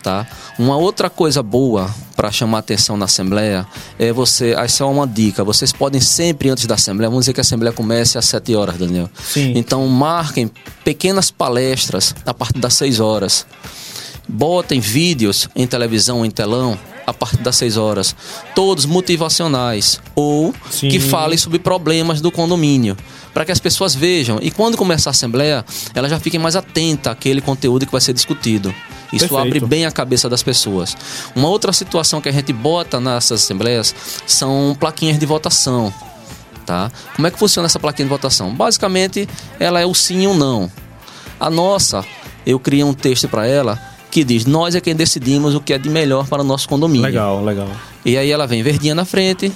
Tá? 0.01 0.25
Uma 0.57 0.77
outra 0.77 1.11
coisa 1.11 1.43
boa 1.43 1.93
para 2.15 2.31
chamar 2.31 2.57
atenção 2.57 2.97
na 2.97 3.05
assembleia 3.05 3.67
é 3.99 4.11
você, 4.11 4.55
essa 4.57 4.83
é 4.83 4.87
uma 4.87 5.05
dica, 5.05 5.43
vocês 5.43 5.71
podem 5.71 6.01
sempre 6.01 6.49
antes 6.49 6.65
da 6.65 6.73
assembleia, 6.73 7.07
vamos 7.07 7.25
dizer 7.25 7.33
que 7.33 7.39
a 7.39 7.41
assembleia 7.41 7.71
comece 7.71 8.17
às 8.17 8.25
7 8.25 8.55
horas, 8.55 8.77
Daniel. 8.77 9.07
Sim. 9.21 9.53
Então 9.55 9.85
marquem 9.87 10.49
pequenas 10.83 11.29
palestras 11.29 12.15
a 12.25 12.33
partir 12.33 12.59
das 12.59 12.73
6 12.73 12.99
horas. 12.99 13.45
Botem 14.27 14.79
vídeos 14.79 15.47
em 15.55 15.65
televisão, 15.65 16.25
em 16.25 16.29
telão, 16.29 16.77
a 17.07 17.13
partir 17.13 17.37
das 17.37 17.55
6 17.55 17.77
horas, 17.77 18.13
todos 18.53 18.85
motivacionais 18.85 20.01
ou 20.13 20.53
Sim. 20.69 20.89
que 20.89 20.99
falem 20.99 21.37
sobre 21.37 21.57
problemas 21.57 22.19
do 22.19 22.29
condomínio, 22.29 22.97
para 23.33 23.45
que 23.45 23.51
as 23.51 23.59
pessoas 23.59 23.95
vejam 23.95 24.39
e 24.41 24.51
quando 24.51 24.75
começar 24.75 25.09
a 25.09 25.11
assembleia, 25.11 25.63
elas 25.95 26.11
já 26.11 26.19
fiquem 26.19 26.37
mais 26.37 26.57
atentas 26.57 27.13
àquele 27.13 27.39
conteúdo 27.39 27.85
que 27.85 27.91
vai 27.91 28.01
ser 28.01 28.11
discutido. 28.11 28.75
Isso 29.13 29.29
Perfeito. 29.29 29.37
abre 29.37 29.59
bem 29.61 29.85
a 29.85 29.91
cabeça 29.91 30.27
das 30.27 30.43
pessoas. 30.43 30.97
Uma 31.33 31.47
outra 31.47 31.71
situação 31.71 32.19
que 32.19 32.27
a 32.27 32.31
gente 32.31 32.51
bota 32.51 32.99
nessas 32.99 33.43
assembleias 33.43 33.95
são 34.25 34.75
plaquinhas 34.77 35.17
de 35.17 35.25
votação. 35.25 35.93
Tá? 36.65 36.91
Como 37.15 37.25
é 37.25 37.31
que 37.31 37.39
funciona 37.39 37.67
essa 37.67 37.79
plaquinha 37.79 38.05
de 38.05 38.09
votação? 38.09 38.53
Basicamente, 38.53 39.29
ela 39.57 39.79
é 39.79 39.85
o 39.85 39.93
sim 39.93 40.23
e 40.23 40.27
o 40.27 40.33
não. 40.33 40.69
A 41.39 41.49
nossa, 41.49 42.03
eu 42.45 42.59
criei 42.59 42.83
um 42.83 42.93
texto 42.93 43.29
para 43.29 43.47
ela 43.47 43.79
que 44.11 44.23
diz: 44.23 44.45
Nós 44.45 44.75
é 44.75 44.81
quem 44.81 44.95
decidimos 44.95 45.55
o 45.55 45.61
que 45.61 45.73
é 45.73 45.77
de 45.77 45.89
melhor 45.89 46.27
para 46.27 46.41
o 46.41 46.45
nosso 46.45 46.67
condomínio. 46.67 47.03
Legal, 47.03 47.43
legal. 47.43 47.69
E 48.05 48.17
aí 48.17 48.31
ela 48.31 48.47
vem 48.47 48.63
verdinha 48.63 48.95
na 48.95 49.05
frente 49.05 49.51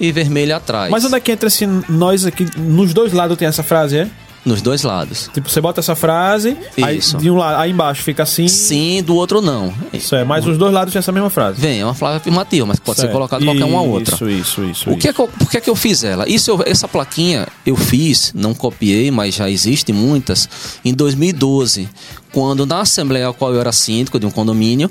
e 0.00 0.10
vermelha 0.10 0.56
atrás. 0.56 0.90
Mas 0.90 1.04
onde 1.04 1.16
é 1.16 1.20
que 1.20 1.30
entra 1.30 1.46
esse 1.46 1.66
nós 1.88 2.24
aqui? 2.26 2.46
Nos 2.56 2.92
dois 2.92 3.12
lados 3.12 3.36
tem 3.36 3.46
essa 3.46 3.62
frase, 3.62 3.98
é? 3.98 4.10
Nos 4.44 4.60
dois 4.60 4.82
lados. 4.82 5.30
Tipo, 5.32 5.48
você 5.48 5.60
bota 5.60 5.78
essa 5.78 5.94
frase, 5.94 6.56
aí, 6.82 6.98
Isso. 6.98 7.16
de 7.16 7.30
um 7.30 7.36
lado, 7.36 7.60
aí 7.60 7.70
embaixo 7.70 8.02
fica 8.02 8.24
assim. 8.24 8.48
Sim, 8.48 9.00
do 9.00 9.14
outro 9.14 9.40
não. 9.40 9.72
Isso 9.92 10.16
é, 10.16 10.24
mas 10.24 10.44
os 10.44 10.58
dois 10.58 10.72
lados 10.72 10.92
tem 10.92 10.98
essa 10.98 11.12
mesma 11.12 11.30
frase. 11.30 11.60
Vem, 11.60 11.78
é 11.80 11.84
uma 11.84 11.94
palavra 11.94 12.18
afirmativa, 12.20 12.66
mas 12.66 12.80
pode 12.80 12.96
ser 12.96 13.02
Certo. 13.02 13.12
colocado 13.12 13.44
qualquer 13.44 13.64
uma 13.64 13.82
outra. 13.82 14.14
Isso, 14.16 14.28
isso, 14.28 14.64
isso. 14.64 14.90
O 14.90 14.96
que 14.96 15.06
é 15.06 15.10
isso. 15.10 15.14
que 15.16 15.20
eu, 15.22 15.28
por 15.28 15.48
que, 15.48 15.56
é 15.58 15.60
que 15.60 15.70
eu 15.70 15.76
fiz 15.76 16.02
ela? 16.02 16.28
Isso 16.28 16.50
eu- 16.50 16.60
essa 16.66 16.88
plaquinha 16.88 17.46
eu 17.64 17.76
fiz, 17.76 18.32
não 18.34 18.52
copiei, 18.52 19.12
mas 19.12 19.36
já 19.36 19.48
existem 19.48 19.94
muitas, 19.94 20.48
em 20.84 20.92
2012, 20.92 21.88
quando 22.32 22.66
na 22.66 22.80
assembleia 22.80 23.28
a 23.28 23.32
qual 23.32 23.54
eu 23.54 23.60
era 23.60 23.70
síndico 23.70 24.18
de 24.18 24.26
um 24.26 24.30
condomínio, 24.32 24.90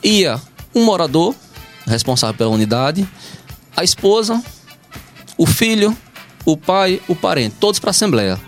ia 0.00 0.40
um 0.72 0.84
morador, 0.84 1.34
responsável 1.88 2.36
pela 2.36 2.50
unidade, 2.50 3.04
a 3.76 3.82
esposa, 3.82 4.40
o 5.36 5.44
filho, 5.44 5.96
o 6.44 6.56
pai, 6.56 7.00
o 7.08 7.16
parente, 7.16 7.56
todos 7.58 7.80
para 7.80 7.90
a 7.90 7.92
assembleia. 7.92 8.38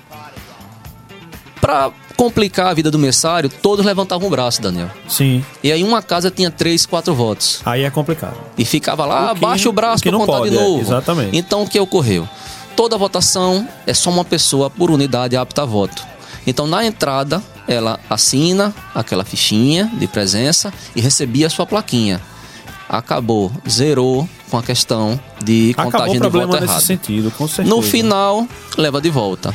Para 1.65 1.91
complicar 2.15 2.67
a 2.67 2.75
vida 2.75 2.91
do 2.91 2.99
messário, 2.99 3.49
todos 3.49 3.87
levantavam 3.87 4.29
o 4.29 4.31
braço, 4.31 4.61
Daniel. 4.61 4.91
Sim, 5.09 5.43
E 5.63 5.73
aí 5.73 5.83
uma 5.83 6.03
casa 6.03 6.31
tinha 6.31 6.51
três, 6.51 6.85
quatro 6.85 7.15
votos. 7.15 7.63
aí 7.65 7.85
é 7.85 7.91
complicado. 7.91 8.37
E 8.59 8.67
ficava 8.67 9.07
lá, 9.07 9.33
O 9.33 9.35
que- 9.35 9.45
abaixa 9.45 9.69
o 9.71 9.73
braço 9.73 10.03
para 10.03 10.13
contar 10.13 10.27
pode, 10.27 10.51
de 10.51 10.59
é, 10.59 10.61
novo. 10.61 10.81
exatamente. 10.83 11.35
Então 11.35 11.63
o 11.63 11.67
que 11.67 11.81
ocorreu? 11.81 12.29
Toda 12.77 12.99
votação 12.99 13.67
é 13.87 13.95
só 13.95 14.11
uma 14.11 14.27
pessoa 14.27 14.69
por 14.69 14.91
unidade 14.91 15.39
apta 15.39 15.63
a 15.63 15.65
voto. 15.65 16.05
Então 16.47 16.67
na 16.67 16.85
entrada 16.85 17.43
ela 17.67 17.99
assina 18.11 18.75
aquela 18.95 19.25
fichinha 19.25 19.91
de 19.99 20.07
presença 20.07 20.71
e 20.95 21.01
recebia 21.01 21.47
a 21.47 21.51
sua 21.51 21.65
plaquinha. 21.65 22.21
Acabou, 22.87 23.51
zerou 23.67 24.29
com 24.51 24.59
a 24.59 24.63
questão 24.63 25.19
de 25.43 25.71
Acabou 25.73 25.93
contagem 25.93 26.21
de 26.21 26.29
voto 26.29 26.57
errado. 26.63 26.81
sentido, 26.83 27.31
com 27.31 27.49
certeza. 27.49 27.75
No 27.75 27.81
final, 27.81 28.47
leva 28.77 29.01
de 29.01 29.09
volta. 29.09 29.55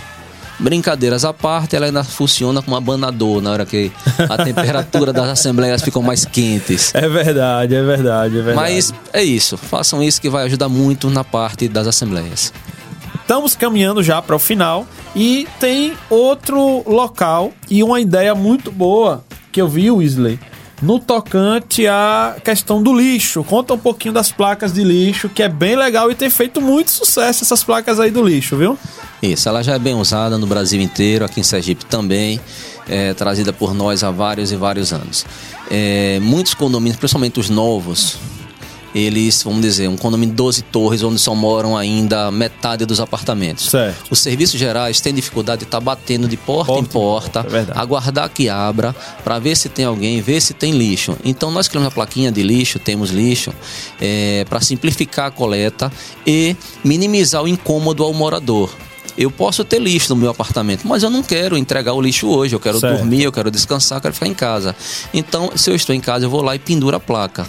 Brincadeiras 0.60 1.24
à 1.24 1.34
parte, 1.34 1.76
ela 1.76 1.86
ainda 1.86 2.04
funciona 2.04 2.62
como 2.62 2.76
abanador 2.76 3.42
na 3.42 3.52
hora 3.52 3.66
que 3.66 3.92
a 4.30 4.38
temperatura 4.44 5.14
das 5.14 5.30
assembleias 5.30 5.82
ficam 5.82 6.02
mais 6.02 6.26
quentes. 6.26 6.94
É 6.94 7.08
verdade, 7.08 7.76
é 7.76 7.82
verdade, 7.82 8.38
é 8.38 8.42
verdade. 8.42 8.56
Mas 8.56 8.94
é 9.14 9.24
isso, 9.24 9.58
façam 9.58 10.04
isso 10.04 10.22
que 10.22 10.30
vai 10.30 10.46
ajudar 10.46 10.68
muito 10.68 11.10
na 11.10 11.24
parte 11.24 11.68
das 11.68 11.88
assembleias. 11.88 12.52
Estamos 13.22 13.56
caminhando 13.56 14.04
já 14.04 14.22
para 14.22 14.36
o 14.36 14.40
final 14.40 14.86
e 15.16 15.48
tem 15.60 15.94
outro 16.10 16.84
local 16.90 17.54
e 17.70 17.84
uma 17.84 18.02
ideia 18.02 18.34
muito 18.34 18.72
boa 18.72 19.24
que 19.52 19.62
eu 19.62 19.68
vi, 19.68 19.90
Weasley, 19.90 20.40
no 20.82 21.00
tocante 21.00 21.88
à 21.88 22.38
questão 22.44 22.82
do 22.82 22.94
lixo. 22.94 23.44
Conta 23.44 23.74
um 23.74 23.78
pouquinho 23.78 24.14
das 24.14 24.32
placas 24.32 24.74
de 24.74 24.84
lixo, 24.84 25.30
que 25.30 25.44
é 25.44 25.50
bem 25.50 25.76
legal 25.76 26.10
e 26.12 26.16
tem 26.16 26.30
feito 26.30 26.62
muito 26.62 26.92
sucesso 26.92 27.44
essas 27.44 27.64
placas 27.64 28.00
aí 28.00 28.12
do 28.12 28.26
lixo, 28.26 28.56
viu? 28.58 28.78
Isso, 29.22 29.50
ela 29.50 29.62
já 29.62 29.74
é 29.76 29.80
bem 29.80 29.96
usada 29.96 30.38
no 30.38 30.48
Brasil 30.48 30.82
inteiro, 30.82 31.26
aqui 31.26 31.42
em 31.42 31.44
Sergipe 31.44 31.86
também, 31.86 32.40
é, 32.88 33.14
trazida 33.14 33.52
por 33.52 33.74
nós 33.74 34.04
há 34.04 34.12
vários 34.12 34.52
e 34.52 34.56
vários 34.56 34.94
anos. 34.94 35.26
É, 35.70 36.20
muitos 36.22 36.54
condomínios, 36.54 36.98
principalmente 36.98 37.40
os 37.40 37.50
novos, 37.50 38.18
eles, 38.94 39.44
vamos 39.44 39.62
dizer, 39.62 39.88
um 39.88 39.98
condomínio 39.98 40.34
de 40.34 40.38
12 40.38 40.62
torres, 40.64 41.04
onde 41.04 41.20
só 41.20 41.36
moram 41.36 41.78
ainda 41.78 42.32
metade 42.32 42.86
dos 42.86 43.00
apartamentos. 43.00 43.70
Certo. 43.70 44.06
Os 44.10 44.20
serviços 44.20 44.60
gerais 44.60 45.00
têm 45.00 45.14
dificuldade 45.14 45.60
de 45.60 45.66
estar 45.66 45.80
batendo 45.80 46.28
de 46.28 46.38
porta, 46.38 46.74
Porta 46.74 46.82
em 46.82 46.86
porta, 46.86 47.46
é 47.52 47.80
aguardar 47.80 48.30
que 48.30 48.50
abra, 48.50 48.96
para 49.24 49.40
ver 49.40 49.56
se 49.56 49.70
tem 49.70 49.86
alguém, 49.86 50.22
ver 50.22 50.42
se 50.42 50.54
tem 50.54 50.72
lixo. 50.72 51.16
Então 51.24 51.52
nós 51.52 51.68
criamos 51.68 51.88
a 51.88 51.92
plaquinha 51.92 52.32
de 52.32 52.42
lixo, 52.44 52.80
temos 52.80 53.10
lixo, 53.12 53.54
para 54.50 54.62
simplificar 54.62 55.28
a 55.28 55.32
coleta 55.32 55.92
e 56.26 56.56
minimizar 56.84 57.44
o 57.44 57.48
incômodo 57.48 58.04
ao 58.04 58.14
morador. 58.14 58.70
Eu 59.18 59.30
posso 59.30 59.66
ter 59.66 59.80
lixo 59.80 60.16
no 60.16 60.22
meu 60.22 60.30
apartamento, 60.30 60.88
mas 60.88 61.04
eu 61.04 61.10
não 61.10 61.22
quero 61.22 61.58
entregar 61.58 61.94
o 61.94 62.02
lixo 62.02 62.28
hoje. 62.30 62.56
Eu 62.56 62.60
quero 62.60 62.80
Certo. 62.80 63.00
dormir, 63.00 63.24
eu 63.24 63.32
quero 63.34 63.52
descansar, 63.52 63.98
eu 63.98 64.02
quero 64.02 64.14
ficar 64.14 64.28
em 64.28 64.34
casa. 64.34 64.74
Então, 65.14 65.52
se 65.56 65.70
eu 65.70 65.76
estou 65.76 65.94
em 65.94 66.00
casa, 66.00 66.26
eu 66.26 66.30
vou 66.30 66.42
lá 66.42 66.56
e 66.56 66.60
penduro 66.60 66.96
a 66.96 67.00
placa. 67.02 67.46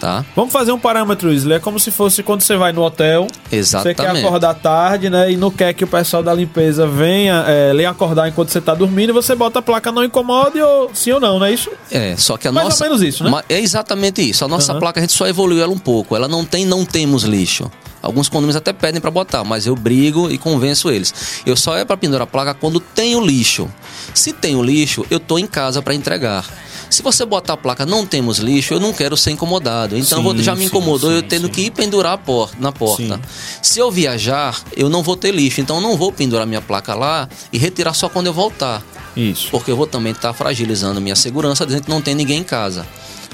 Tá? 0.00 0.24
Vamos 0.34 0.50
fazer 0.50 0.72
um 0.72 0.78
parâmetro, 0.78 1.28
Weasley. 1.28 1.56
É 1.58 1.60
como 1.60 1.78
se 1.78 1.90
fosse 1.90 2.22
quando 2.22 2.40
você 2.40 2.56
vai 2.56 2.72
no 2.72 2.82
hotel, 2.82 3.26
você 3.26 3.50
quer 3.50 3.56
Exatamente. 3.56 4.24
acordar 4.24 4.54
tarde, 4.54 5.10
né? 5.10 5.30
E 5.30 5.36
não 5.36 5.50
quer 5.50 5.74
que 5.74 5.84
o 5.84 5.86
pessoal 5.86 6.22
da 6.22 6.32
limpeza 6.32 6.86
venha 6.86 7.44
é, 7.46 7.70
lhe 7.74 7.84
acordar 7.84 8.26
enquanto 8.26 8.48
você 8.48 8.62
tá 8.62 8.74
dormindo, 8.74 9.12
você 9.12 9.34
bota 9.34 9.58
a 9.58 9.62
placa 9.62 9.92
não 9.92 10.02
incomode 10.02 10.58
ou 10.58 10.90
sim 10.94 11.12
ou 11.12 11.20
não, 11.20 11.38
não 11.38 11.44
é 11.44 11.52
isso? 11.52 11.70
É, 11.90 12.16
só 12.16 12.38
que 12.38 12.48
a 12.48 12.52
Mais 12.52 12.64
ou 12.64 12.70
nossa. 12.70 12.84
menos 12.84 13.02
isso, 13.02 13.22
né? 13.22 13.42
É 13.46 13.60
exatamente 13.60 14.22
isso. 14.26 14.42
A 14.42 14.48
nossa 14.48 14.72
Aham. 14.72 14.80
placa 14.80 15.00
a 15.00 15.02
gente 15.02 15.12
só 15.12 15.26
evoluiu 15.26 15.62
ela 15.62 15.72
um 15.72 15.78
pouco. 15.78 16.16
Ela 16.16 16.26
não 16.26 16.46
tem, 16.46 16.64
não 16.64 16.82
temos 16.82 17.24
lixo. 17.24 17.70
Alguns 18.02 18.30
condomínios 18.30 18.56
até 18.56 18.72
pedem 18.72 19.02
para 19.02 19.10
botar, 19.10 19.44
mas 19.44 19.66
eu 19.66 19.76
brigo 19.76 20.30
e 20.30 20.38
convenço 20.38 20.90
eles. 20.90 21.42
Eu 21.44 21.54
só 21.54 21.76
é 21.76 21.84
para 21.84 21.98
pendurar 21.98 22.22
a 22.22 22.26
placa 22.26 22.54
quando 22.54 22.80
tem 22.80 23.14
o 23.14 23.20
lixo. 23.20 23.68
Se 24.14 24.32
tem 24.32 24.56
o 24.56 24.62
lixo, 24.62 25.04
eu 25.10 25.20
tô 25.20 25.38
em 25.38 25.46
casa 25.46 25.82
para 25.82 25.94
entregar. 25.94 26.46
Se 26.90 27.02
você 27.02 27.24
botar 27.24 27.52
a 27.52 27.56
placa 27.56 27.86
não 27.86 28.04
temos 28.04 28.38
lixo, 28.38 28.74
eu 28.74 28.80
não 28.80 28.92
quero 28.92 29.16
ser 29.16 29.30
incomodado. 29.30 29.96
Então 29.96 30.22
Sim, 30.22 30.42
já 30.42 30.56
me 30.56 30.64
incomodou 30.64 31.10
sim, 31.10 31.16
eu 31.16 31.22
tendo 31.22 31.46
sim. 31.46 31.52
que 31.52 31.60
ir 31.62 31.70
pendurar 31.70 32.14
a 32.14 32.18
porta, 32.18 32.56
na 32.58 32.72
porta. 32.72 33.20
Se 33.62 33.78
eu 33.78 33.90
viajar, 33.90 34.60
eu 34.76 34.90
não 34.90 35.02
vou 35.02 35.16
ter 35.16 35.32
lixo. 35.32 35.60
Então 35.60 35.76
eu 35.76 35.82
não 35.82 35.96
vou 35.96 36.10
pendurar 36.10 36.46
minha 36.46 36.60
placa 36.60 36.94
lá 36.94 37.28
e 37.52 37.58
retirar 37.58 37.94
só 37.94 38.08
quando 38.08 38.26
eu 38.26 38.32
voltar 38.32 38.82
Isso. 39.16 39.48
porque 39.52 39.70
eu 39.70 39.76
vou 39.76 39.86
também 39.86 40.12
estar 40.12 40.32
fragilizando 40.32 41.00
minha 41.00 41.16
segurança, 41.16 41.64
dizendo 41.64 41.84
que 41.84 41.90
não 41.90 42.02
tem 42.02 42.14
ninguém 42.14 42.40
em 42.40 42.44
casa. 42.44 42.84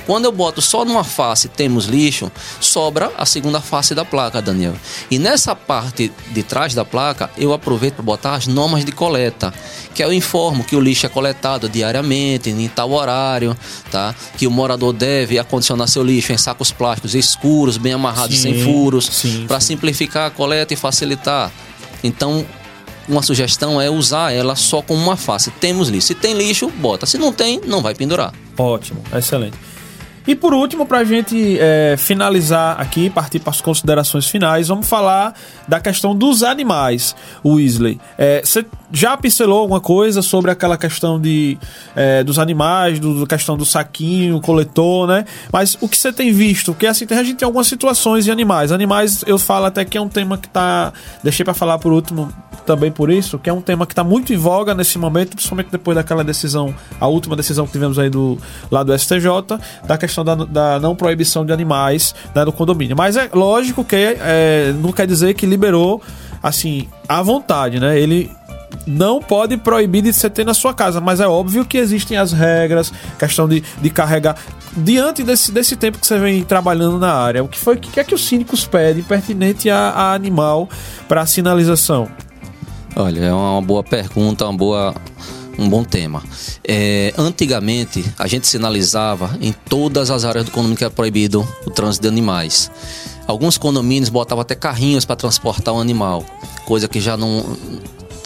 Quando 0.07 0.27
eu 0.27 0.33
boto 0.33 0.63
só 0.63 0.85
numa 0.85 1.03
face 1.03 1.49
temos 1.49 1.87
lixo, 1.87 2.31
sobra 2.61 3.11
a 3.19 3.27
segunda 3.27 3.61
face 3.61 3.95
da 3.95 4.05
placa, 4.05 4.41
Daniel. 4.41 4.75
E 5.11 5.19
nessa 5.19 5.55
parte 5.57 6.13
de 6.31 6.43
trás 6.45 6.75
da 6.75 6.85
placa, 6.85 7.29
eu 7.37 7.53
aproveito 7.53 7.95
para 7.95 8.05
botar 8.05 8.35
as 8.35 8.47
normas 8.47 8.85
de 8.85 8.93
coleta, 8.93 9.53
que 9.93 10.05
eu 10.05 10.13
informo 10.13 10.63
que 10.63 10.77
o 10.77 10.81
lixo 10.81 11.07
é 11.07 11.09
coletado 11.09 11.69
diariamente, 11.69 12.51
em 12.51 12.69
tal 12.69 12.93
horário, 12.93 13.57
tá? 13.91 14.15
Que 14.39 14.47
o 14.47 14.51
morador 14.51 14.93
deve 14.93 15.39
acondicionar 15.39 15.89
seu 15.89 16.05
lixo 16.05 16.33
em 16.33 16.39
sacos 16.39 16.71
plásticos 16.71 17.15
escuros, 17.15 17.77
bem 17.77 17.93
amarrados, 17.93 18.37
Sim, 18.37 18.43
sem 18.55 18.65
furos, 18.65 19.09
para 19.49 19.59
sim. 19.59 19.67
simplificar 19.69 20.29
a 20.29 20.31
coleta 20.31 20.73
e 20.73 20.77
facilitar. 20.77 21.51
Então, 22.05 22.47
uma 23.09 23.23
sugestão 23.23 23.81
é 23.81 23.91
usar 23.91 24.33
ela 24.33 24.55
só 24.55 24.83
com 24.83 24.95
uma 24.95 25.17
face. 25.17 25.51
Temos 25.51 25.89
lixo. 25.89 26.09
Se 26.09 26.15
tem 26.15 26.35
lixo, 26.35 26.71
bota. 26.71 27.07
Se 27.07 27.19
não 27.19 27.33
tem, 27.33 27.61
não 27.67 27.81
vai 27.83 27.95
pendurar. 27.95 28.33
Ótimo, 28.59 29.03
excelente. 29.15 29.57
E 30.27 30.35
por 30.35 30.53
último, 30.53 30.85
para 30.85 30.99
a 30.99 31.05
gente 31.05 31.57
é, 31.61 31.95
finalizar 31.97 32.81
aqui, 32.81 33.09
partir 33.09 33.39
para 33.39 33.51
as 33.51 33.61
considerações 33.61 34.27
finais, 34.27 34.69
vamos 34.69 34.89
falar 34.89 35.35
da 35.69 35.81
questão 35.81 36.15
dos 36.17 36.43
animais, 36.43 37.15
Weasley. 37.45 38.01
É, 38.19 38.41
Você 38.45 38.67
já 38.93 39.17
pincelou 39.17 39.61
alguma 39.61 39.81
coisa 39.81 40.23
sobre 40.23 40.51
aquela 40.51 40.77
questão 40.77 41.21
de, 41.21 41.59
é, 41.95 42.25
dos 42.25 42.39
animais, 42.39 42.99
do, 42.99 43.21
da 43.21 43.27
questão 43.27 43.57
do 43.57 43.65
saquinho, 43.65 44.41
coletor, 44.41 45.07
né? 45.07 45.25
Mas 45.53 45.77
o 45.81 45.89
que 45.89 45.97
você 45.97 46.13
tem 46.13 46.33
visto? 46.33 46.73
Porque 46.73 46.87
assim, 46.87 47.07
a 47.11 47.23
gente 47.23 47.37
tem 47.37 47.47
algumas 47.47 47.67
situações 47.67 48.25
de 48.25 48.31
animais. 48.31 48.73
Animais, 48.73 49.25
eu 49.27 49.39
falo 49.39 49.67
até 49.67 49.85
que 49.85 49.97
é 49.97 50.01
um 50.01 50.09
tema 50.09 50.39
que 50.39 50.49
tá. 50.49 50.93
Deixei 51.23 51.45
para 51.45 51.55
falar 51.55 51.79
por 51.79 51.93
último 51.93 52.33
também 52.67 52.91
por 52.91 53.11
isso, 53.11 53.39
que 53.39 53.49
é 53.49 53.53
um 53.53 53.63
tema 53.63 53.87
que 53.87 53.93
está 53.93 54.03
muito 54.03 54.33
em 54.33 54.37
voga 54.37 54.75
nesse 54.75 54.99
momento, 54.99 55.37
principalmente 55.37 55.69
depois 55.71 55.95
daquela 55.95 56.25
decisão, 56.25 56.75
a 57.01 57.07
última 57.07 57.37
decisão 57.37 57.65
que 57.65 57.73
tivemos 57.73 57.97
aí 57.97 58.11
do 58.11 58.37
lado 58.71 58.93
do 58.93 58.99
STJ, 58.99 59.29
da 59.87 59.97
questão 59.97 60.16
da, 60.25 60.35
da 60.35 60.81
não 60.81 60.95
proibição 60.95 61.45
de 61.45 61.53
animais 61.53 62.15
né, 62.35 62.45
no 62.45 62.53
condomínio. 62.53 62.97
Mas 62.97 63.17
é 63.17 63.29
lógico 63.33 63.85
que 63.85 63.97
é, 63.97 64.73
não 64.81 64.93
quer 64.93 65.07
dizer 65.07 65.35
que 65.35 65.47
liberou 65.47 66.03
assim 66.43 66.89
à 67.09 67.23
vontade, 67.23 67.81
né? 67.81 67.99
Ele 67.99 68.31
não 68.87 69.21
pode 69.21 69.57
proibir 69.57 70.03
de 70.03 70.13
você 70.13 70.29
ter 70.29 70.45
na 70.45 70.55
sua 70.55 70.75
casa, 70.75 71.01
mas 71.01 71.21
é 71.21 71.27
óbvio 71.27 71.65
que 71.65 71.79
existem 71.79 72.17
as 72.17 72.33
regras, 72.33 72.93
questão 73.19 73.49
de, 73.49 73.63
de 73.81 73.91
carregar. 73.91 74.37
Diante 74.77 75.23
desse, 75.23 75.51
desse 75.51 75.77
tempo 75.77 75.99
que 75.99 76.07
você 76.07 76.19
vem 76.19 76.45
trabalhando 76.45 76.99
na 76.99 77.13
área, 77.13 77.43
o 77.43 77.49
que 77.49 77.59
foi 77.59 77.77
que 77.77 77.99
é 77.99 78.05
que 78.05 78.15
os 78.15 78.25
síndicos 78.25 78.67
pedem 78.67 79.03
pertinente 79.03 79.71
a, 79.71 79.91
a 79.91 80.15
animal 80.15 80.69
para 81.09 81.25
sinalização? 81.27 82.09
Olha, 82.95 83.21
é 83.27 83.33
uma 83.33 83.61
boa 83.61 83.83
pergunta, 83.83 84.45
uma 84.45 84.57
boa 84.57 84.95
um 85.59 85.69
bom 85.69 85.85
tema. 85.85 86.23
É, 86.67 87.13
antigamente, 87.17 88.05
a 88.19 88.27
gente 88.27 88.47
sinalizava 88.47 89.37
em 89.41 89.53
todas 89.53 90.11
as 90.11 90.25
áreas 90.25 90.45
do 90.45 90.51
condomínio 90.51 90.77
que 90.77 90.85
era 90.85 90.91
proibido 90.91 91.47
o 91.67 91.71
trânsito 91.71 92.03
de 92.03 92.09
animais. 92.09 92.71
Alguns 93.27 93.59
condomínios 93.59 94.09
botavam 94.09 94.43
até 94.43 94.55
carrinhos 94.55 95.05
para 95.05 95.17
transportar 95.17 95.75
o 95.75 95.81
animal, 95.81 96.25
coisa 96.65 96.87
que 96.87 97.01
já 97.01 97.17
não. 97.17 97.45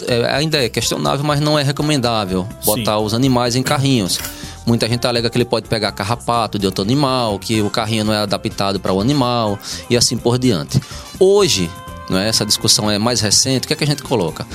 é, 0.07 0.35
ainda 0.35 0.63
é 0.63 0.69
questionável, 0.69 1.25
mas 1.25 1.39
não 1.39 1.57
é 1.57 1.63
recomendável 1.63 2.47
botar 2.63 2.99
os 2.99 3.13
animais 3.13 3.55
em 3.55 3.63
carrinhos. 3.63 4.19
Muita 4.65 4.87
gente 4.87 5.05
alega 5.07 5.27
que 5.29 5.37
ele 5.37 5.45
pode 5.45 5.67
pegar 5.67 5.91
carrapato 5.91 6.59
de 6.59 6.67
outro 6.67 6.83
animal, 6.83 7.39
que 7.39 7.61
o 7.61 7.69
carrinho 7.69 8.05
não 8.05 8.13
é 8.13 8.19
adaptado 8.19 8.79
para 8.79 8.93
o 8.93 9.01
animal 9.01 9.57
e 9.89 9.97
assim 9.97 10.17
por 10.17 10.37
diante. 10.37 10.79
Hoje, 11.19 11.69
não 12.11 12.19
é? 12.19 12.27
essa 12.27 12.45
discussão 12.45 12.89
é 12.91 12.97
mais 12.97 13.21
recente, 13.21 13.65
o 13.65 13.67
que 13.67 13.73
é 13.73 13.75
que 13.75 13.83
a 13.83 13.87
gente 13.87 14.03
coloca? 14.03 14.45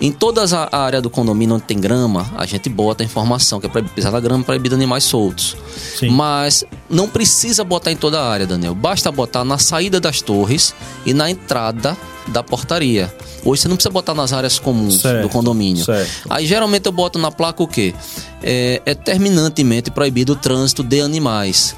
Em 0.00 0.10
toda 0.12 0.42
a 0.70 0.78
área 0.78 1.00
do 1.00 1.08
condomínio 1.08 1.54
onde 1.54 1.64
tem 1.64 1.78
grama, 1.80 2.30
a 2.36 2.44
gente 2.44 2.68
bota 2.68 3.02
a 3.02 3.06
informação 3.06 3.60
que 3.60 3.66
é 3.66 3.70
pisar 3.82 4.12
na 4.12 4.20
grama, 4.20 4.42
proibido 4.44 4.74
animais 4.74 5.04
soltos. 5.04 5.56
Sim. 5.98 6.10
Mas 6.10 6.64
não 6.90 7.08
precisa 7.08 7.64
botar 7.64 7.92
em 7.92 7.96
toda 7.96 8.20
a 8.20 8.28
área, 8.28 8.46
Daniel. 8.46 8.74
Basta 8.74 9.10
botar 9.10 9.44
na 9.44 9.58
saída 9.58 10.00
das 10.00 10.20
torres 10.20 10.74
e 11.06 11.14
na 11.14 11.30
entrada 11.30 11.96
da 12.28 12.42
portaria. 12.42 13.14
Hoje 13.44 13.62
você 13.62 13.68
não 13.68 13.76
precisa 13.76 13.92
botar 13.92 14.14
nas 14.14 14.32
áreas 14.32 14.58
comuns 14.58 15.00
Certo, 15.00 15.22
do 15.22 15.28
condomínio. 15.28 15.84
certo. 15.84 16.26
Aí 16.30 16.46
geralmente 16.46 16.86
eu 16.86 16.92
boto 16.92 17.18
na 17.18 17.30
placa 17.30 17.62
o 17.62 17.68
quê? 17.68 17.94
É, 18.42 18.80
é 18.86 18.94
terminantemente 18.94 19.90
proibido 19.90 20.32
o 20.32 20.36
trânsito 20.36 20.82
de 20.82 21.00
animais. 21.00 21.76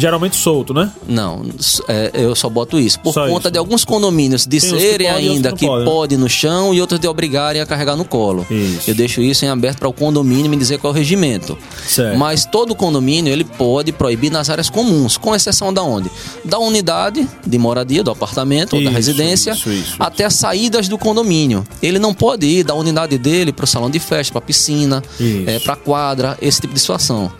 Geralmente 0.00 0.34
solto, 0.36 0.72
né? 0.72 0.90
Não, 1.06 1.42
é, 1.86 2.10
eu 2.14 2.34
só 2.34 2.48
boto 2.48 2.78
isso. 2.78 2.98
Por 3.00 3.12
Só 3.12 3.26
conta 3.26 3.48
isso. 3.48 3.50
de 3.50 3.58
alguns 3.58 3.84
condomínios 3.84 4.46
uns 4.46 4.60
que 4.60 4.70
podem 4.70 5.08
ainda 5.08 5.52
que 5.52 5.58
que 5.58 5.66
não 5.66 5.72
podem, 5.72 5.84
né? 5.84 5.90
pode 5.90 6.16
no 6.16 6.28
chão 6.28 6.72
e 6.72 6.80
outros 6.80 6.98
de 6.98 7.06
obrigarem 7.06 7.60
a 7.60 7.66
carregar 7.66 7.96
no 7.96 8.04
colo. 8.04 8.46
Isso. 8.50 8.90
Eu 8.90 8.94
deixo 8.94 9.20
isso 9.20 9.44
em 9.44 9.48
aberto 9.48 9.78
para 9.78 9.88
o 9.88 9.92
condomínio 9.92 10.50
me 10.50 10.56
dizer 10.56 10.78
qual 10.78 10.92
é 10.92 10.94
o 10.94 10.98
regimento. 10.98 11.56
Certo. 11.86 12.16
Mas 12.16 12.46
todo 12.46 12.74
condomínio 12.74 13.30
ele 13.30 13.44
pode 13.44 13.92
proibir 13.92 14.30
nas 14.30 14.48
áreas 14.48 14.70
comuns, 14.70 15.18
com 15.18 15.34
exceção 15.34 15.72
da 15.72 15.82
onde? 15.82 16.10
Da 16.44 16.58
unidade 16.58 17.28
de 17.46 17.58
moradia, 17.58 18.02
do 18.02 18.10
apartamento 18.10 18.76
ou 18.76 18.80
da 18.82 18.90
Isso, 18.90 18.96
residência, 18.96 19.50
isso, 19.52 19.70
isso, 19.70 19.96
até 19.98 20.24
as 20.24 20.34
saídas 20.34 20.88
do 20.88 20.96
condomínio. 20.96 21.62
Ele 21.82 21.98
não 21.98 22.14
pode 22.14 22.46
ir 22.46 22.64
da 22.64 22.74
unidade 22.74 23.18
dele 23.18 23.52
para 23.52 23.64
o 23.64 23.68
salão 23.68 23.90
de 23.90 23.98
festa, 23.98 24.32
para 24.32 24.40
piscina, 24.40 25.02
Isso. 25.18 25.44
é, 25.46 25.58
para 25.58 25.76
quadra, 25.76 26.38
esse 26.40 26.60
tipo 26.60 26.72
de 26.72 26.80
situação. 26.80 27.30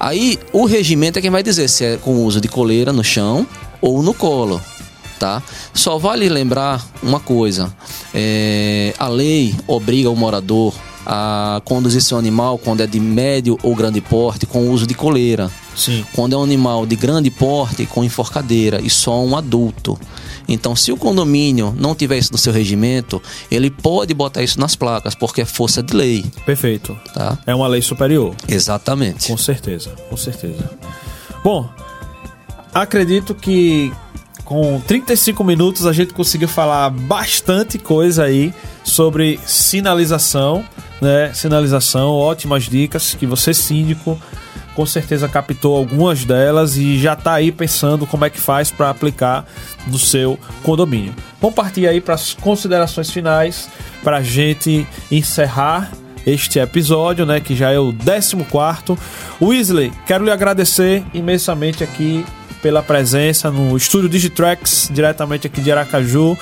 Aí 0.00 0.38
o 0.50 0.64
regimento 0.64 1.18
é 1.18 1.22
quem 1.22 1.30
vai 1.30 1.42
dizer 1.42 1.68
se 1.68 1.84
é 1.84 1.96
com 1.98 2.12
o 2.12 2.24
uso 2.24 2.40
de 2.40 2.48
coleira 2.48 2.90
no 2.90 3.04
chão 3.04 3.46
ou 3.82 4.02
no 4.02 4.14
colo. 4.14 4.58
Tá? 5.18 5.42
Só 5.74 5.98
vale 5.98 6.26
lembrar 6.30 6.82
uma 7.02 7.20
coisa: 7.20 7.70
é, 8.14 8.94
a 8.98 9.06
lei 9.06 9.54
obriga 9.66 10.08
o 10.08 10.16
morador 10.16 10.74
a 11.04 11.60
conduzir 11.64 12.00
seu 12.00 12.16
animal 12.16 12.56
quando 12.56 12.82
é 12.82 12.86
de 12.86 12.98
médio 12.98 13.58
ou 13.62 13.74
grande 13.74 14.00
porte 14.00 14.46
com 14.46 14.60
o 14.60 14.70
uso 14.70 14.86
de 14.86 14.94
coleira. 14.94 15.50
Sim. 15.76 16.04
Quando 16.14 16.34
é 16.34 16.38
um 16.38 16.42
animal 16.42 16.86
de 16.86 16.96
grande 16.96 17.30
porte 17.30 17.84
com 17.84 18.02
enforcadeira 18.02 18.80
e 18.80 18.88
só 18.88 19.22
um 19.22 19.36
adulto. 19.36 19.98
Então, 20.50 20.74
se 20.74 20.90
o 20.92 20.96
condomínio 20.96 21.72
não 21.78 21.94
tiver 21.94 22.18
isso 22.18 22.32
no 22.32 22.38
seu 22.38 22.52
regimento, 22.52 23.22
ele 23.50 23.70
pode 23.70 24.12
botar 24.12 24.42
isso 24.42 24.58
nas 24.60 24.74
placas, 24.74 25.14
porque 25.14 25.40
é 25.42 25.44
força 25.44 25.82
de 25.82 25.94
lei, 25.94 26.24
Perfeito. 26.44 26.98
tá? 27.14 27.38
É 27.46 27.54
uma 27.54 27.68
lei 27.68 27.80
superior. 27.80 28.34
Exatamente. 28.48 29.28
Com 29.28 29.36
certeza, 29.36 29.90
com 30.08 30.16
certeza. 30.16 30.68
Bom, 31.44 31.70
acredito 32.74 33.34
que 33.34 33.92
com 34.44 34.80
35 34.80 35.44
minutos 35.44 35.86
a 35.86 35.92
gente 35.92 36.12
conseguiu 36.12 36.48
falar 36.48 36.90
bastante 36.90 37.78
coisa 37.78 38.24
aí 38.24 38.52
sobre 38.82 39.38
sinalização, 39.46 40.64
né? 41.00 41.32
Sinalização, 41.32 42.10
ótimas 42.10 42.64
dicas 42.64 43.14
que 43.14 43.26
você 43.26 43.54
síndico 43.54 44.20
com 44.80 44.86
certeza 44.86 45.28
captou 45.28 45.76
algumas 45.76 46.24
delas 46.24 46.78
e 46.78 46.98
já 46.98 47.14
tá 47.14 47.34
aí 47.34 47.52
pensando 47.52 48.06
como 48.06 48.24
é 48.24 48.30
que 48.30 48.40
faz 48.40 48.70
para 48.70 48.88
aplicar 48.88 49.44
no 49.86 49.98
seu 49.98 50.38
condomínio. 50.62 51.14
Vamos 51.38 51.54
partir 51.54 51.86
aí 51.86 52.00
para 52.00 52.14
as 52.14 52.32
considerações 52.32 53.10
finais 53.10 53.68
para 54.02 54.16
a 54.16 54.22
gente 54.22 54.86
encerrar 55.12 55.92
este 56.26 56.58
episódio, 56.58 57.26
né, 57.26 57.40
que 57.40 57.54
já 57.54 57.70
é 57.70 57.78
o 57.78 57.92
14º. 57.92 58.96
Weasley, 59.38 59.92
quero 60.06 60.24
lhe 60.24 60.30
agradecer 60.30 61.04
imensamente 61.12 61.84
aqui 61.84 62.24
pela 62.62 62.82
presença 62.82 63.50
no 63.50 63.76
estúdio 63.76 64.08
Digitrax, 64.08 64.88
diretamente 64.90 65.46
aqui 65.46 65.60
de 65.60 65.70
Aracaju, 65.70 66.38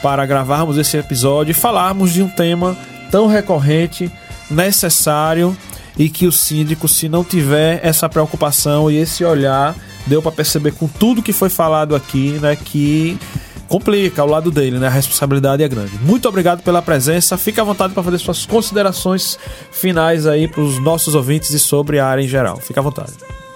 para 0.00 0.24
gravarmos 0.24 0.78
esse 0.78 0.96
episódio 0.96 1.50
e 1.50 1.54
falarmos 1.54 2.12
de 2.12 2.22
um 2.22 2.28
tema 2.28 2.76
tão 3.10 3.26
recorrente, 3.26 4.08
necessário 4.48 5.56
e 5.98 6.08
que 6.08 6.26
o 6.26 6.32
síndico, 6.32 6.88
se 6.88 7.08
não 7.08 7.24
tiver 7.24 7.80
essa 7.82 8.08
preocupação 8.08 8.90
e 8.90 8.96
esse 8.96 9.24
olhar, 9.24 9.74
deu 10.06 10.22
para 10.22 10.32
perceber 10.32 10.72
com 10.72 10.86
tudo 10.86 11.22
que 11.22 11.32
foi 11.32 11.48
falado 11.48 11.94
aqui, 11.94 12.38
né, 12.40 12.56
que 12.56 13.18
complica 13.68 14.20
ao 14.20 14.28
lado 14.28 14.50
dele, 14.50 14.80
né? 14.80 14.88
A 14.88 14.90
responsabilidade 14.90 15.62
é 15.62 15.68
grande. 15.68 15.92
Muito 16.02 16.28
obrigado 16.28 16.60
pela 16.60 16.82
presença. 16.82 17.38
Fique 17.38 17.60
à 17.60 17.64
vontade 17.64 17.94
para 17.94 18.02
fazer 18.02 18.18
suas 18.18 18.44
considerações 18.44 19.38
finais 19.70 20.26
aí 20.26 20.48
para 20.48 20.60
os 20.60 20.82
nossos 20.82 21.14
ouvintes 21.14 21.50
e 21.50 21.58
sobre 21.58 22.00
a 22.00 22.06
área 22.06 22.20
em 22.20 22.28
geral. 22.28 22.56
Fique 22.56 22.78
à 22.78 22.82
vontade. 22.82 23.12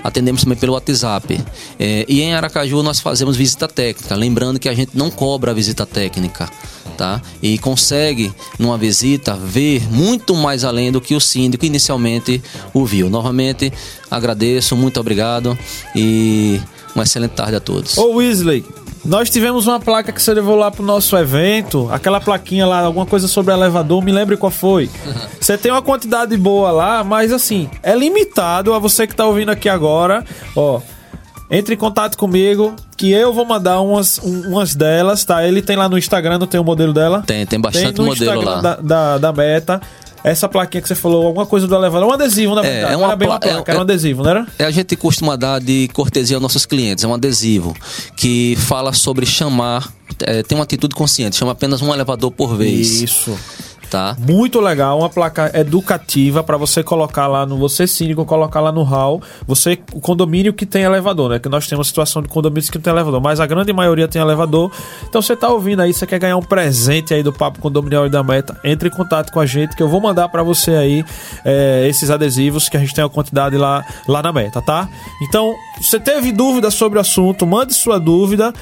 Atendemos 0.04 0.44
também 0.44 0.58
pelo 0.58 0.74
WhatsApp. 0.74 1.40
É, 1.80 2.06
e 2.08 2.22
em 2.22 2.34
Aracaju 2.34 2.82
nós 2.82 3.00
fazemos 3.00 3.38
visita 3.38 3.68
técnica. 3.68 4.16
Lembrando 4.16 4.60
que 4.60 4.68
a 4.68 4.74
gente 4.74 4.98
não 4.98 5.12
cobra 5.12 5.52
a 5.52 5.54
visita 5.54 5.86
técnica. 5.86 6.50
Tá? 6.98 7.22
E 7.42 7.58
consegue, 7.58 8.32
numa 8.60 8.78
visita, 8.78 9.36
ver 9.36 9.82
muito 9.92 10.36
mais 10.36 10.64
além 10.64 10.92
do 10.92 11.02
que 11.02 11.16
o 11.16 11.20
síndico 11.20 11.66
inicialmente 11.66 12.44
o 12.74 12.86
viu. 12.86 13.10
Novamente, 13.10 13.74
agradeço, 14.10 14.76
muito 14.76 15.00
obrigado 15.00 15.58
e 15.96 16.60
uma 16.94 17.04
excelente 17.04 17.32
tarde 17.32 17.56
a 17.56 17.60
todos. 17.60 17.98
Ô 17.98 18.16
Weasley, 18.16 18.64
nós 19.04 19.30
tivemos 19.30 19.66
uma 19.68 19.80
placa 19.80 20.12
que 20.12 20.22
você 20.22 20.34
levou 20.34 20.56
lá 20.56 20.70
pro 20.70 20.84
nosso 20.84 21.18
evento, 21.18 21.90
aquela 21.92 22.20
plaquinha 22.22 22.66
lá, 22.68 22.82
alguma 22.82 23.06
coisa 23.06 23.28
sobre 23.28 23.52
elevador, 23.54 24.02
me 24.04 24.12
lembre 24.12 24.38
qual 24.38 24.52
foi. 24.52 24.90
Você 25.42 25.58
tem 25.58 25.72
uma 25.72 25.82
quantidade 25.82 26.38
boa 26.38 26.70
lá, 26.72 27.04
mas 27.04 27.32
assim, 27.34 27.68
é 27.82 27.96
limitado 27.96 28.74
a 28.76 28.80
você 28.80 29.08
que 29.08 29.16
tá 29.16 29.26
ouvindo 29.26 29.50
aqui 29.50 29.68
agora, 29.68 30.24
ó. 30.56 30.80
Entre 31.50 31.74
em 31.74 31.78
contato 31.78 32.16
comigo, 32.18 32.76
que 32.96 33.12
eu 33.12 33.34
vou 33.34 33.44
mandar 33.44 33.82
umas, 33.82 34.20
um- 34.20 34.52
umas 34.52 34.74
delas, 34.76 35.26
tá? 35.26 35.44
Ele 35.46 35.62
tem 35.62 35.76
lá 35.76 35.90
no 35.90 35.98
Instagram, 35.98 36.38
não 36.38 36.48
tem 36.48 36.60
o 36.60 36.64
modelo 36.64 36.94
dela? 36.94 37.24
Tem, 37.26 37.46
tem 37.46 37.60
bastante 37.60 37.98
no 37.98 38.06
modelo 38.06 38.32
Instagram 38.40 38.50
lá. 38.56 38.62
Da, 38.62 38.76
da, 38.76 39.18
da 39.18 39.34
Meta. 39.34 39.82
Essa 40.24 40.48
plaquinha 40.48 40.82
que 40.82 40.88
você 40.88 40.96
falou, 40.96 41.26
alguma 41.28 41.46
coisa 41.46 41.66
do 41.68 41.74
elevador, 41.76 42.08
um 42.08 42.14
adesivo, 42.14 42.54
na 42.56 42.62
É, 42.62 42.64
verdade. 42.64 42.86
é 42.88 42.92
não 42.96 43.00
uma 43.00 43.08
era 43.08 43.16
bem 43.16 43.28
uma 43.28 43.40
pla- 43.40 43.50
é- 43.50 43.54
placa, 43.56 43.72
era 43.72 43.80
um 43.80 43.82
é- 43.82 43.84
adesivo, 43.84 44.24
não 44.24 44.30
era? 44.30 44.48
É, 44.60 44.66
a 44.66 44.72
gente 44.72 44.96
costuma 44.96 45.36
dar 45.36 45.60
de 45.60 45.90
cortesia 45.94 46.36
aos 46.38 46.42
nossos 46.42 46.66
clientes, 46.66 47.04
é 47.04 47.08
um 47.08 47.14
adesivo 47.14 47.76
que 48.16 48.56
fala 48.58 48.94
sobre 48.94 49.26
chamar, 49.26 49.92
é, 50.20 50.44
tem 50.44 50.58
uma 50.58 50.64
atitude 50.64 50.94
consciente, 50.94 51.36
chama 51.36 51.54
apenas 51.54 51.82
um 51.82 51.92
elevador 51.94 52.32
por 52.32 52.56
vez. 52.56 53.02
Isso. 53.02 53.36
Tá? 53.92 54.16
Muito 54.18 54.62
legal, 54.62 55.00
uma 55.00 55.10
placa 55.10 55.52
educativa 55.54 56.42
para 56.42 56.56
você 56.56 56.82
colocar 56.82 57.28
lá 57.28 57.46
no 57.46 57.58
você 57.58 57.86
síndico 57.86 58.24
colocar 58.24 58.62
lá 58.62 58.72
no 58.72 58.84
hall, 58.84 59.22
você 59.46 59.78
o 59.92 60.00
condomínio 60.00 60.54
que 60.54 60.66
tem 60.66 60.84
elevador, 60.84 61.30
né? 61.30 61.40
Que 61.40 61.50
nós 61.50 61.68
temos 61.68 61.88
situação 61.88 62.22
de 62.22 62.30
condomínios 62.30 62.70
que 62.70 62.78
não 62.78 62.84
tem 62.84 62.94
elevador, 62.94 63.20
mas 63.20 63.42
a 63.42 63.46
grande 63.46 63.74
maioria 63.74 64.08
tem 64.08 64.22
elevador. 64.22 64.72
Então 65.10 65.22
você 65.22 65.36
tá 65.36 65.50
ouvindo 65.50 65.82
aí, 65.82 65.94
você 65.94 66.08
quer 66.08 66.20
ganhar 66.20 66.38
um 66.38 66.42
presente 66.42 67.14
aí 67.14 67.22
do 67.22 67.34
papo 67.34 67.60
condominial 67.60 68.06
e 68.06 68.10
da 68.10 68.24
Meta, 68.24 68.58
entre 68.64 68.88
em 68.88 68.92
contato 68.94 69.30
com 69.30 69.42
a 69.42 69.46
gente 69.46 69.76
que 69.76 69.84
eu 69.84 69.90
vou 69.90 70.00
mandar 70.00 70.30
para 70.30 70.42
você 70.42 70.72
aí 70.72 71.04
é, 71.44 71.86
esses 71.86 72.10
adesivos 72.10 72.70
que 72.70 72.78
a 72.78 72.80
gente 72.80 72.96
tem 72.96 73.04
a 73.04 73.10
quantidade 73.10 73.58
lá 73.58 73.86
lá 74.08 74.22
na 74.22 74.32
Meta, 74.32 74.62
tá? 74.62 74.88
Então, 75.22 75.54
você 75.82 76.00
teve 76.00 76.32
dúvida 76.32 76.70
sobre 76.70 76.98
o 76.98 77.02
assunto, 77.02 77.46
mande 77.46 77.74
sua 77.74 78.00
dúvida 78.00 78.54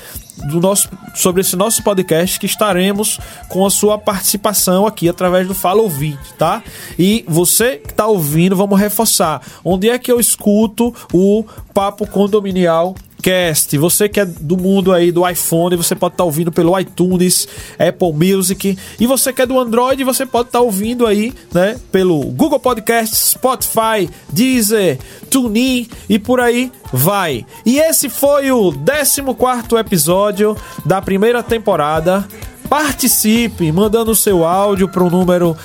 do 0.48 0.60
nosso, 0.60 0.90
sobre 1.14 1.42
esse 1.42 1.56
nosso 1.56 1.84
podcast 1.84 2.40
que 2.40 2.46
estaremos 2.46 3.20
com 3.50 3.66
a 3.66 3.70
sua 3.70 3.98
participação 3.98 4.88
aqui 4.88 5.10
através 5.10 5.48
do 5.48 5.54
Fala 5.54 5.82
Ouvinte, 5.82 6.34
tá? 6.38 6.64
E 6.98 7.26
você 7.28 7.76
que 7.78 7.92
está 7.92 8.08
ouvindo, 8.08 8.56
vamos 8.56 8.80
reforçar. 8.80 9.42
Onde 9.64 9.90
é 9.90 10.00
que 10.00 10.12
eu 10.12 10.20
escuto 10.20 10.96
o 11.14 11.44
Papo 11.74 12.08
Condominial 12.08 12.96
Cast. 13.22 13.78
Você 13.78 14.10
que 14.10 14.20
é 14.20 14.26
do 14.26 14.58
mundo 14.58 14.92
aí 14.94 15.12
do 15.12 15.28
iPhone, 15.28 15.76
você 15.76 15.96
pode 15.96 16.14
estar 16.14 16.24
ouvindo 16.24 16.52
pelo 16.52 16.78
iTunes, 16.80 17.48
Apple 17.78 18.14
Music. 18.14 18.78
E 19.00 19.08
você 19.08 19.32
que 19.32 19.42
é 19.42 19.46
do 19.46 19.60
Android, 19.60 20.04
você 20.04 20.26
pode 20.26 20.50
estar 20.50 20.62
ouvindo 20.62 21.06
aí, 21.06 21.34
né, 21.54 21.78
pelo 21.92 22.20
Google 22.32 22.60
Podcast, 22.60 23.16
Spotify, 23.16 24.10
Deezer, 24.32 24.98
TuneIn 25.30 25.88
e 26.08 26.18
por 26.18 26.40
aí 26.40 26.72
vai. 26.92 27.46
E 27.66 27.80
esse 27.80 28.10
foi 28.10 28.52
o 28.52 28.72
14 28.72 29.22
episódio 29.80 30.56
da 30.86 31.02
primeira 31.02 31.44
temporada. 31.44 32.28
Participe 32.70 33.72
mandando 33.72 34.12
o 34.12 34.16
seu 34.16 34.46
áudio 34.46 34.88
para 34.88 35.04
o 35.04 35.10
número 35.10 35.58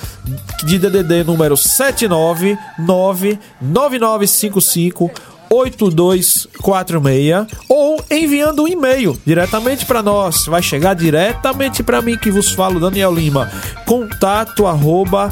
de 0.63 0.79
DDD 0.79 1.23
número 1.23 1.55
799 1.55 3.37
9955 3.61 5.11
8246 5.49 7.47
ou 7.69 8.03
enviando 8.09 8.63
um 8.63 8.67
e-mail 8.67 9.19
diretamente 9.25 9.85
para 9.85 10.03
nós. 10.03 10.45
Vai 10.45 10.61
chegar 10.61 10.93
diretamente 10.93 11.83
para 11.83 12.01
mim 12.01 12.17
que 12.17 12.31
vos 12.31 12.51
falo, 12.51 12.79
Daniel 12.79 13.13
Lima. 13.13 13.51
Contato 13.85 14.65
arroba 14.65 15.31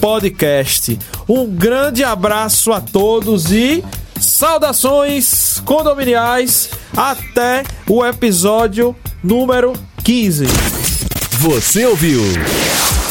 podcast. 0.00 0.98
Um 1.28 1.46
grande 1.46 2.02
abraço 2.02 2.72
a 2.72 2.80
todos 2.80 3.52
e 3.52 3.84
saudações 4.18 5.60
condominiais. 5.64 6.70
Até 6.96 7.62
o 7.88 8.04
episódio 8.04 8.96
número 9.22 9.72
15. 10.02 10.46
Você 11.38 11.86
ouviu 11.86 12.20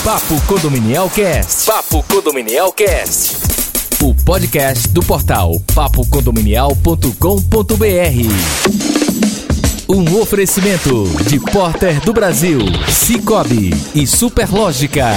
Papo 0.03 0.41
Condominial 0.47 1.09
Cast. 1.09 1.65
Papo 1.65 2.03
Condominial 2.03 2.73
Cast. 2.73 3.37
O 4.01 4.13
podcast 4.15 4.87
do 4.89 5.01
portal 5.01 5.61
papocondominial.com.br. 5.75 7.09
Um 9.89 10.21
oferecimento 10.21 11.03
de 11.27 11.39
Porter 11.39 11.99
do 12.01 12.13
Brasil, 12.13 12.59
Cicobi 12.87 13.71
e 13.95 14.05
Superlógica. 14.05 15.07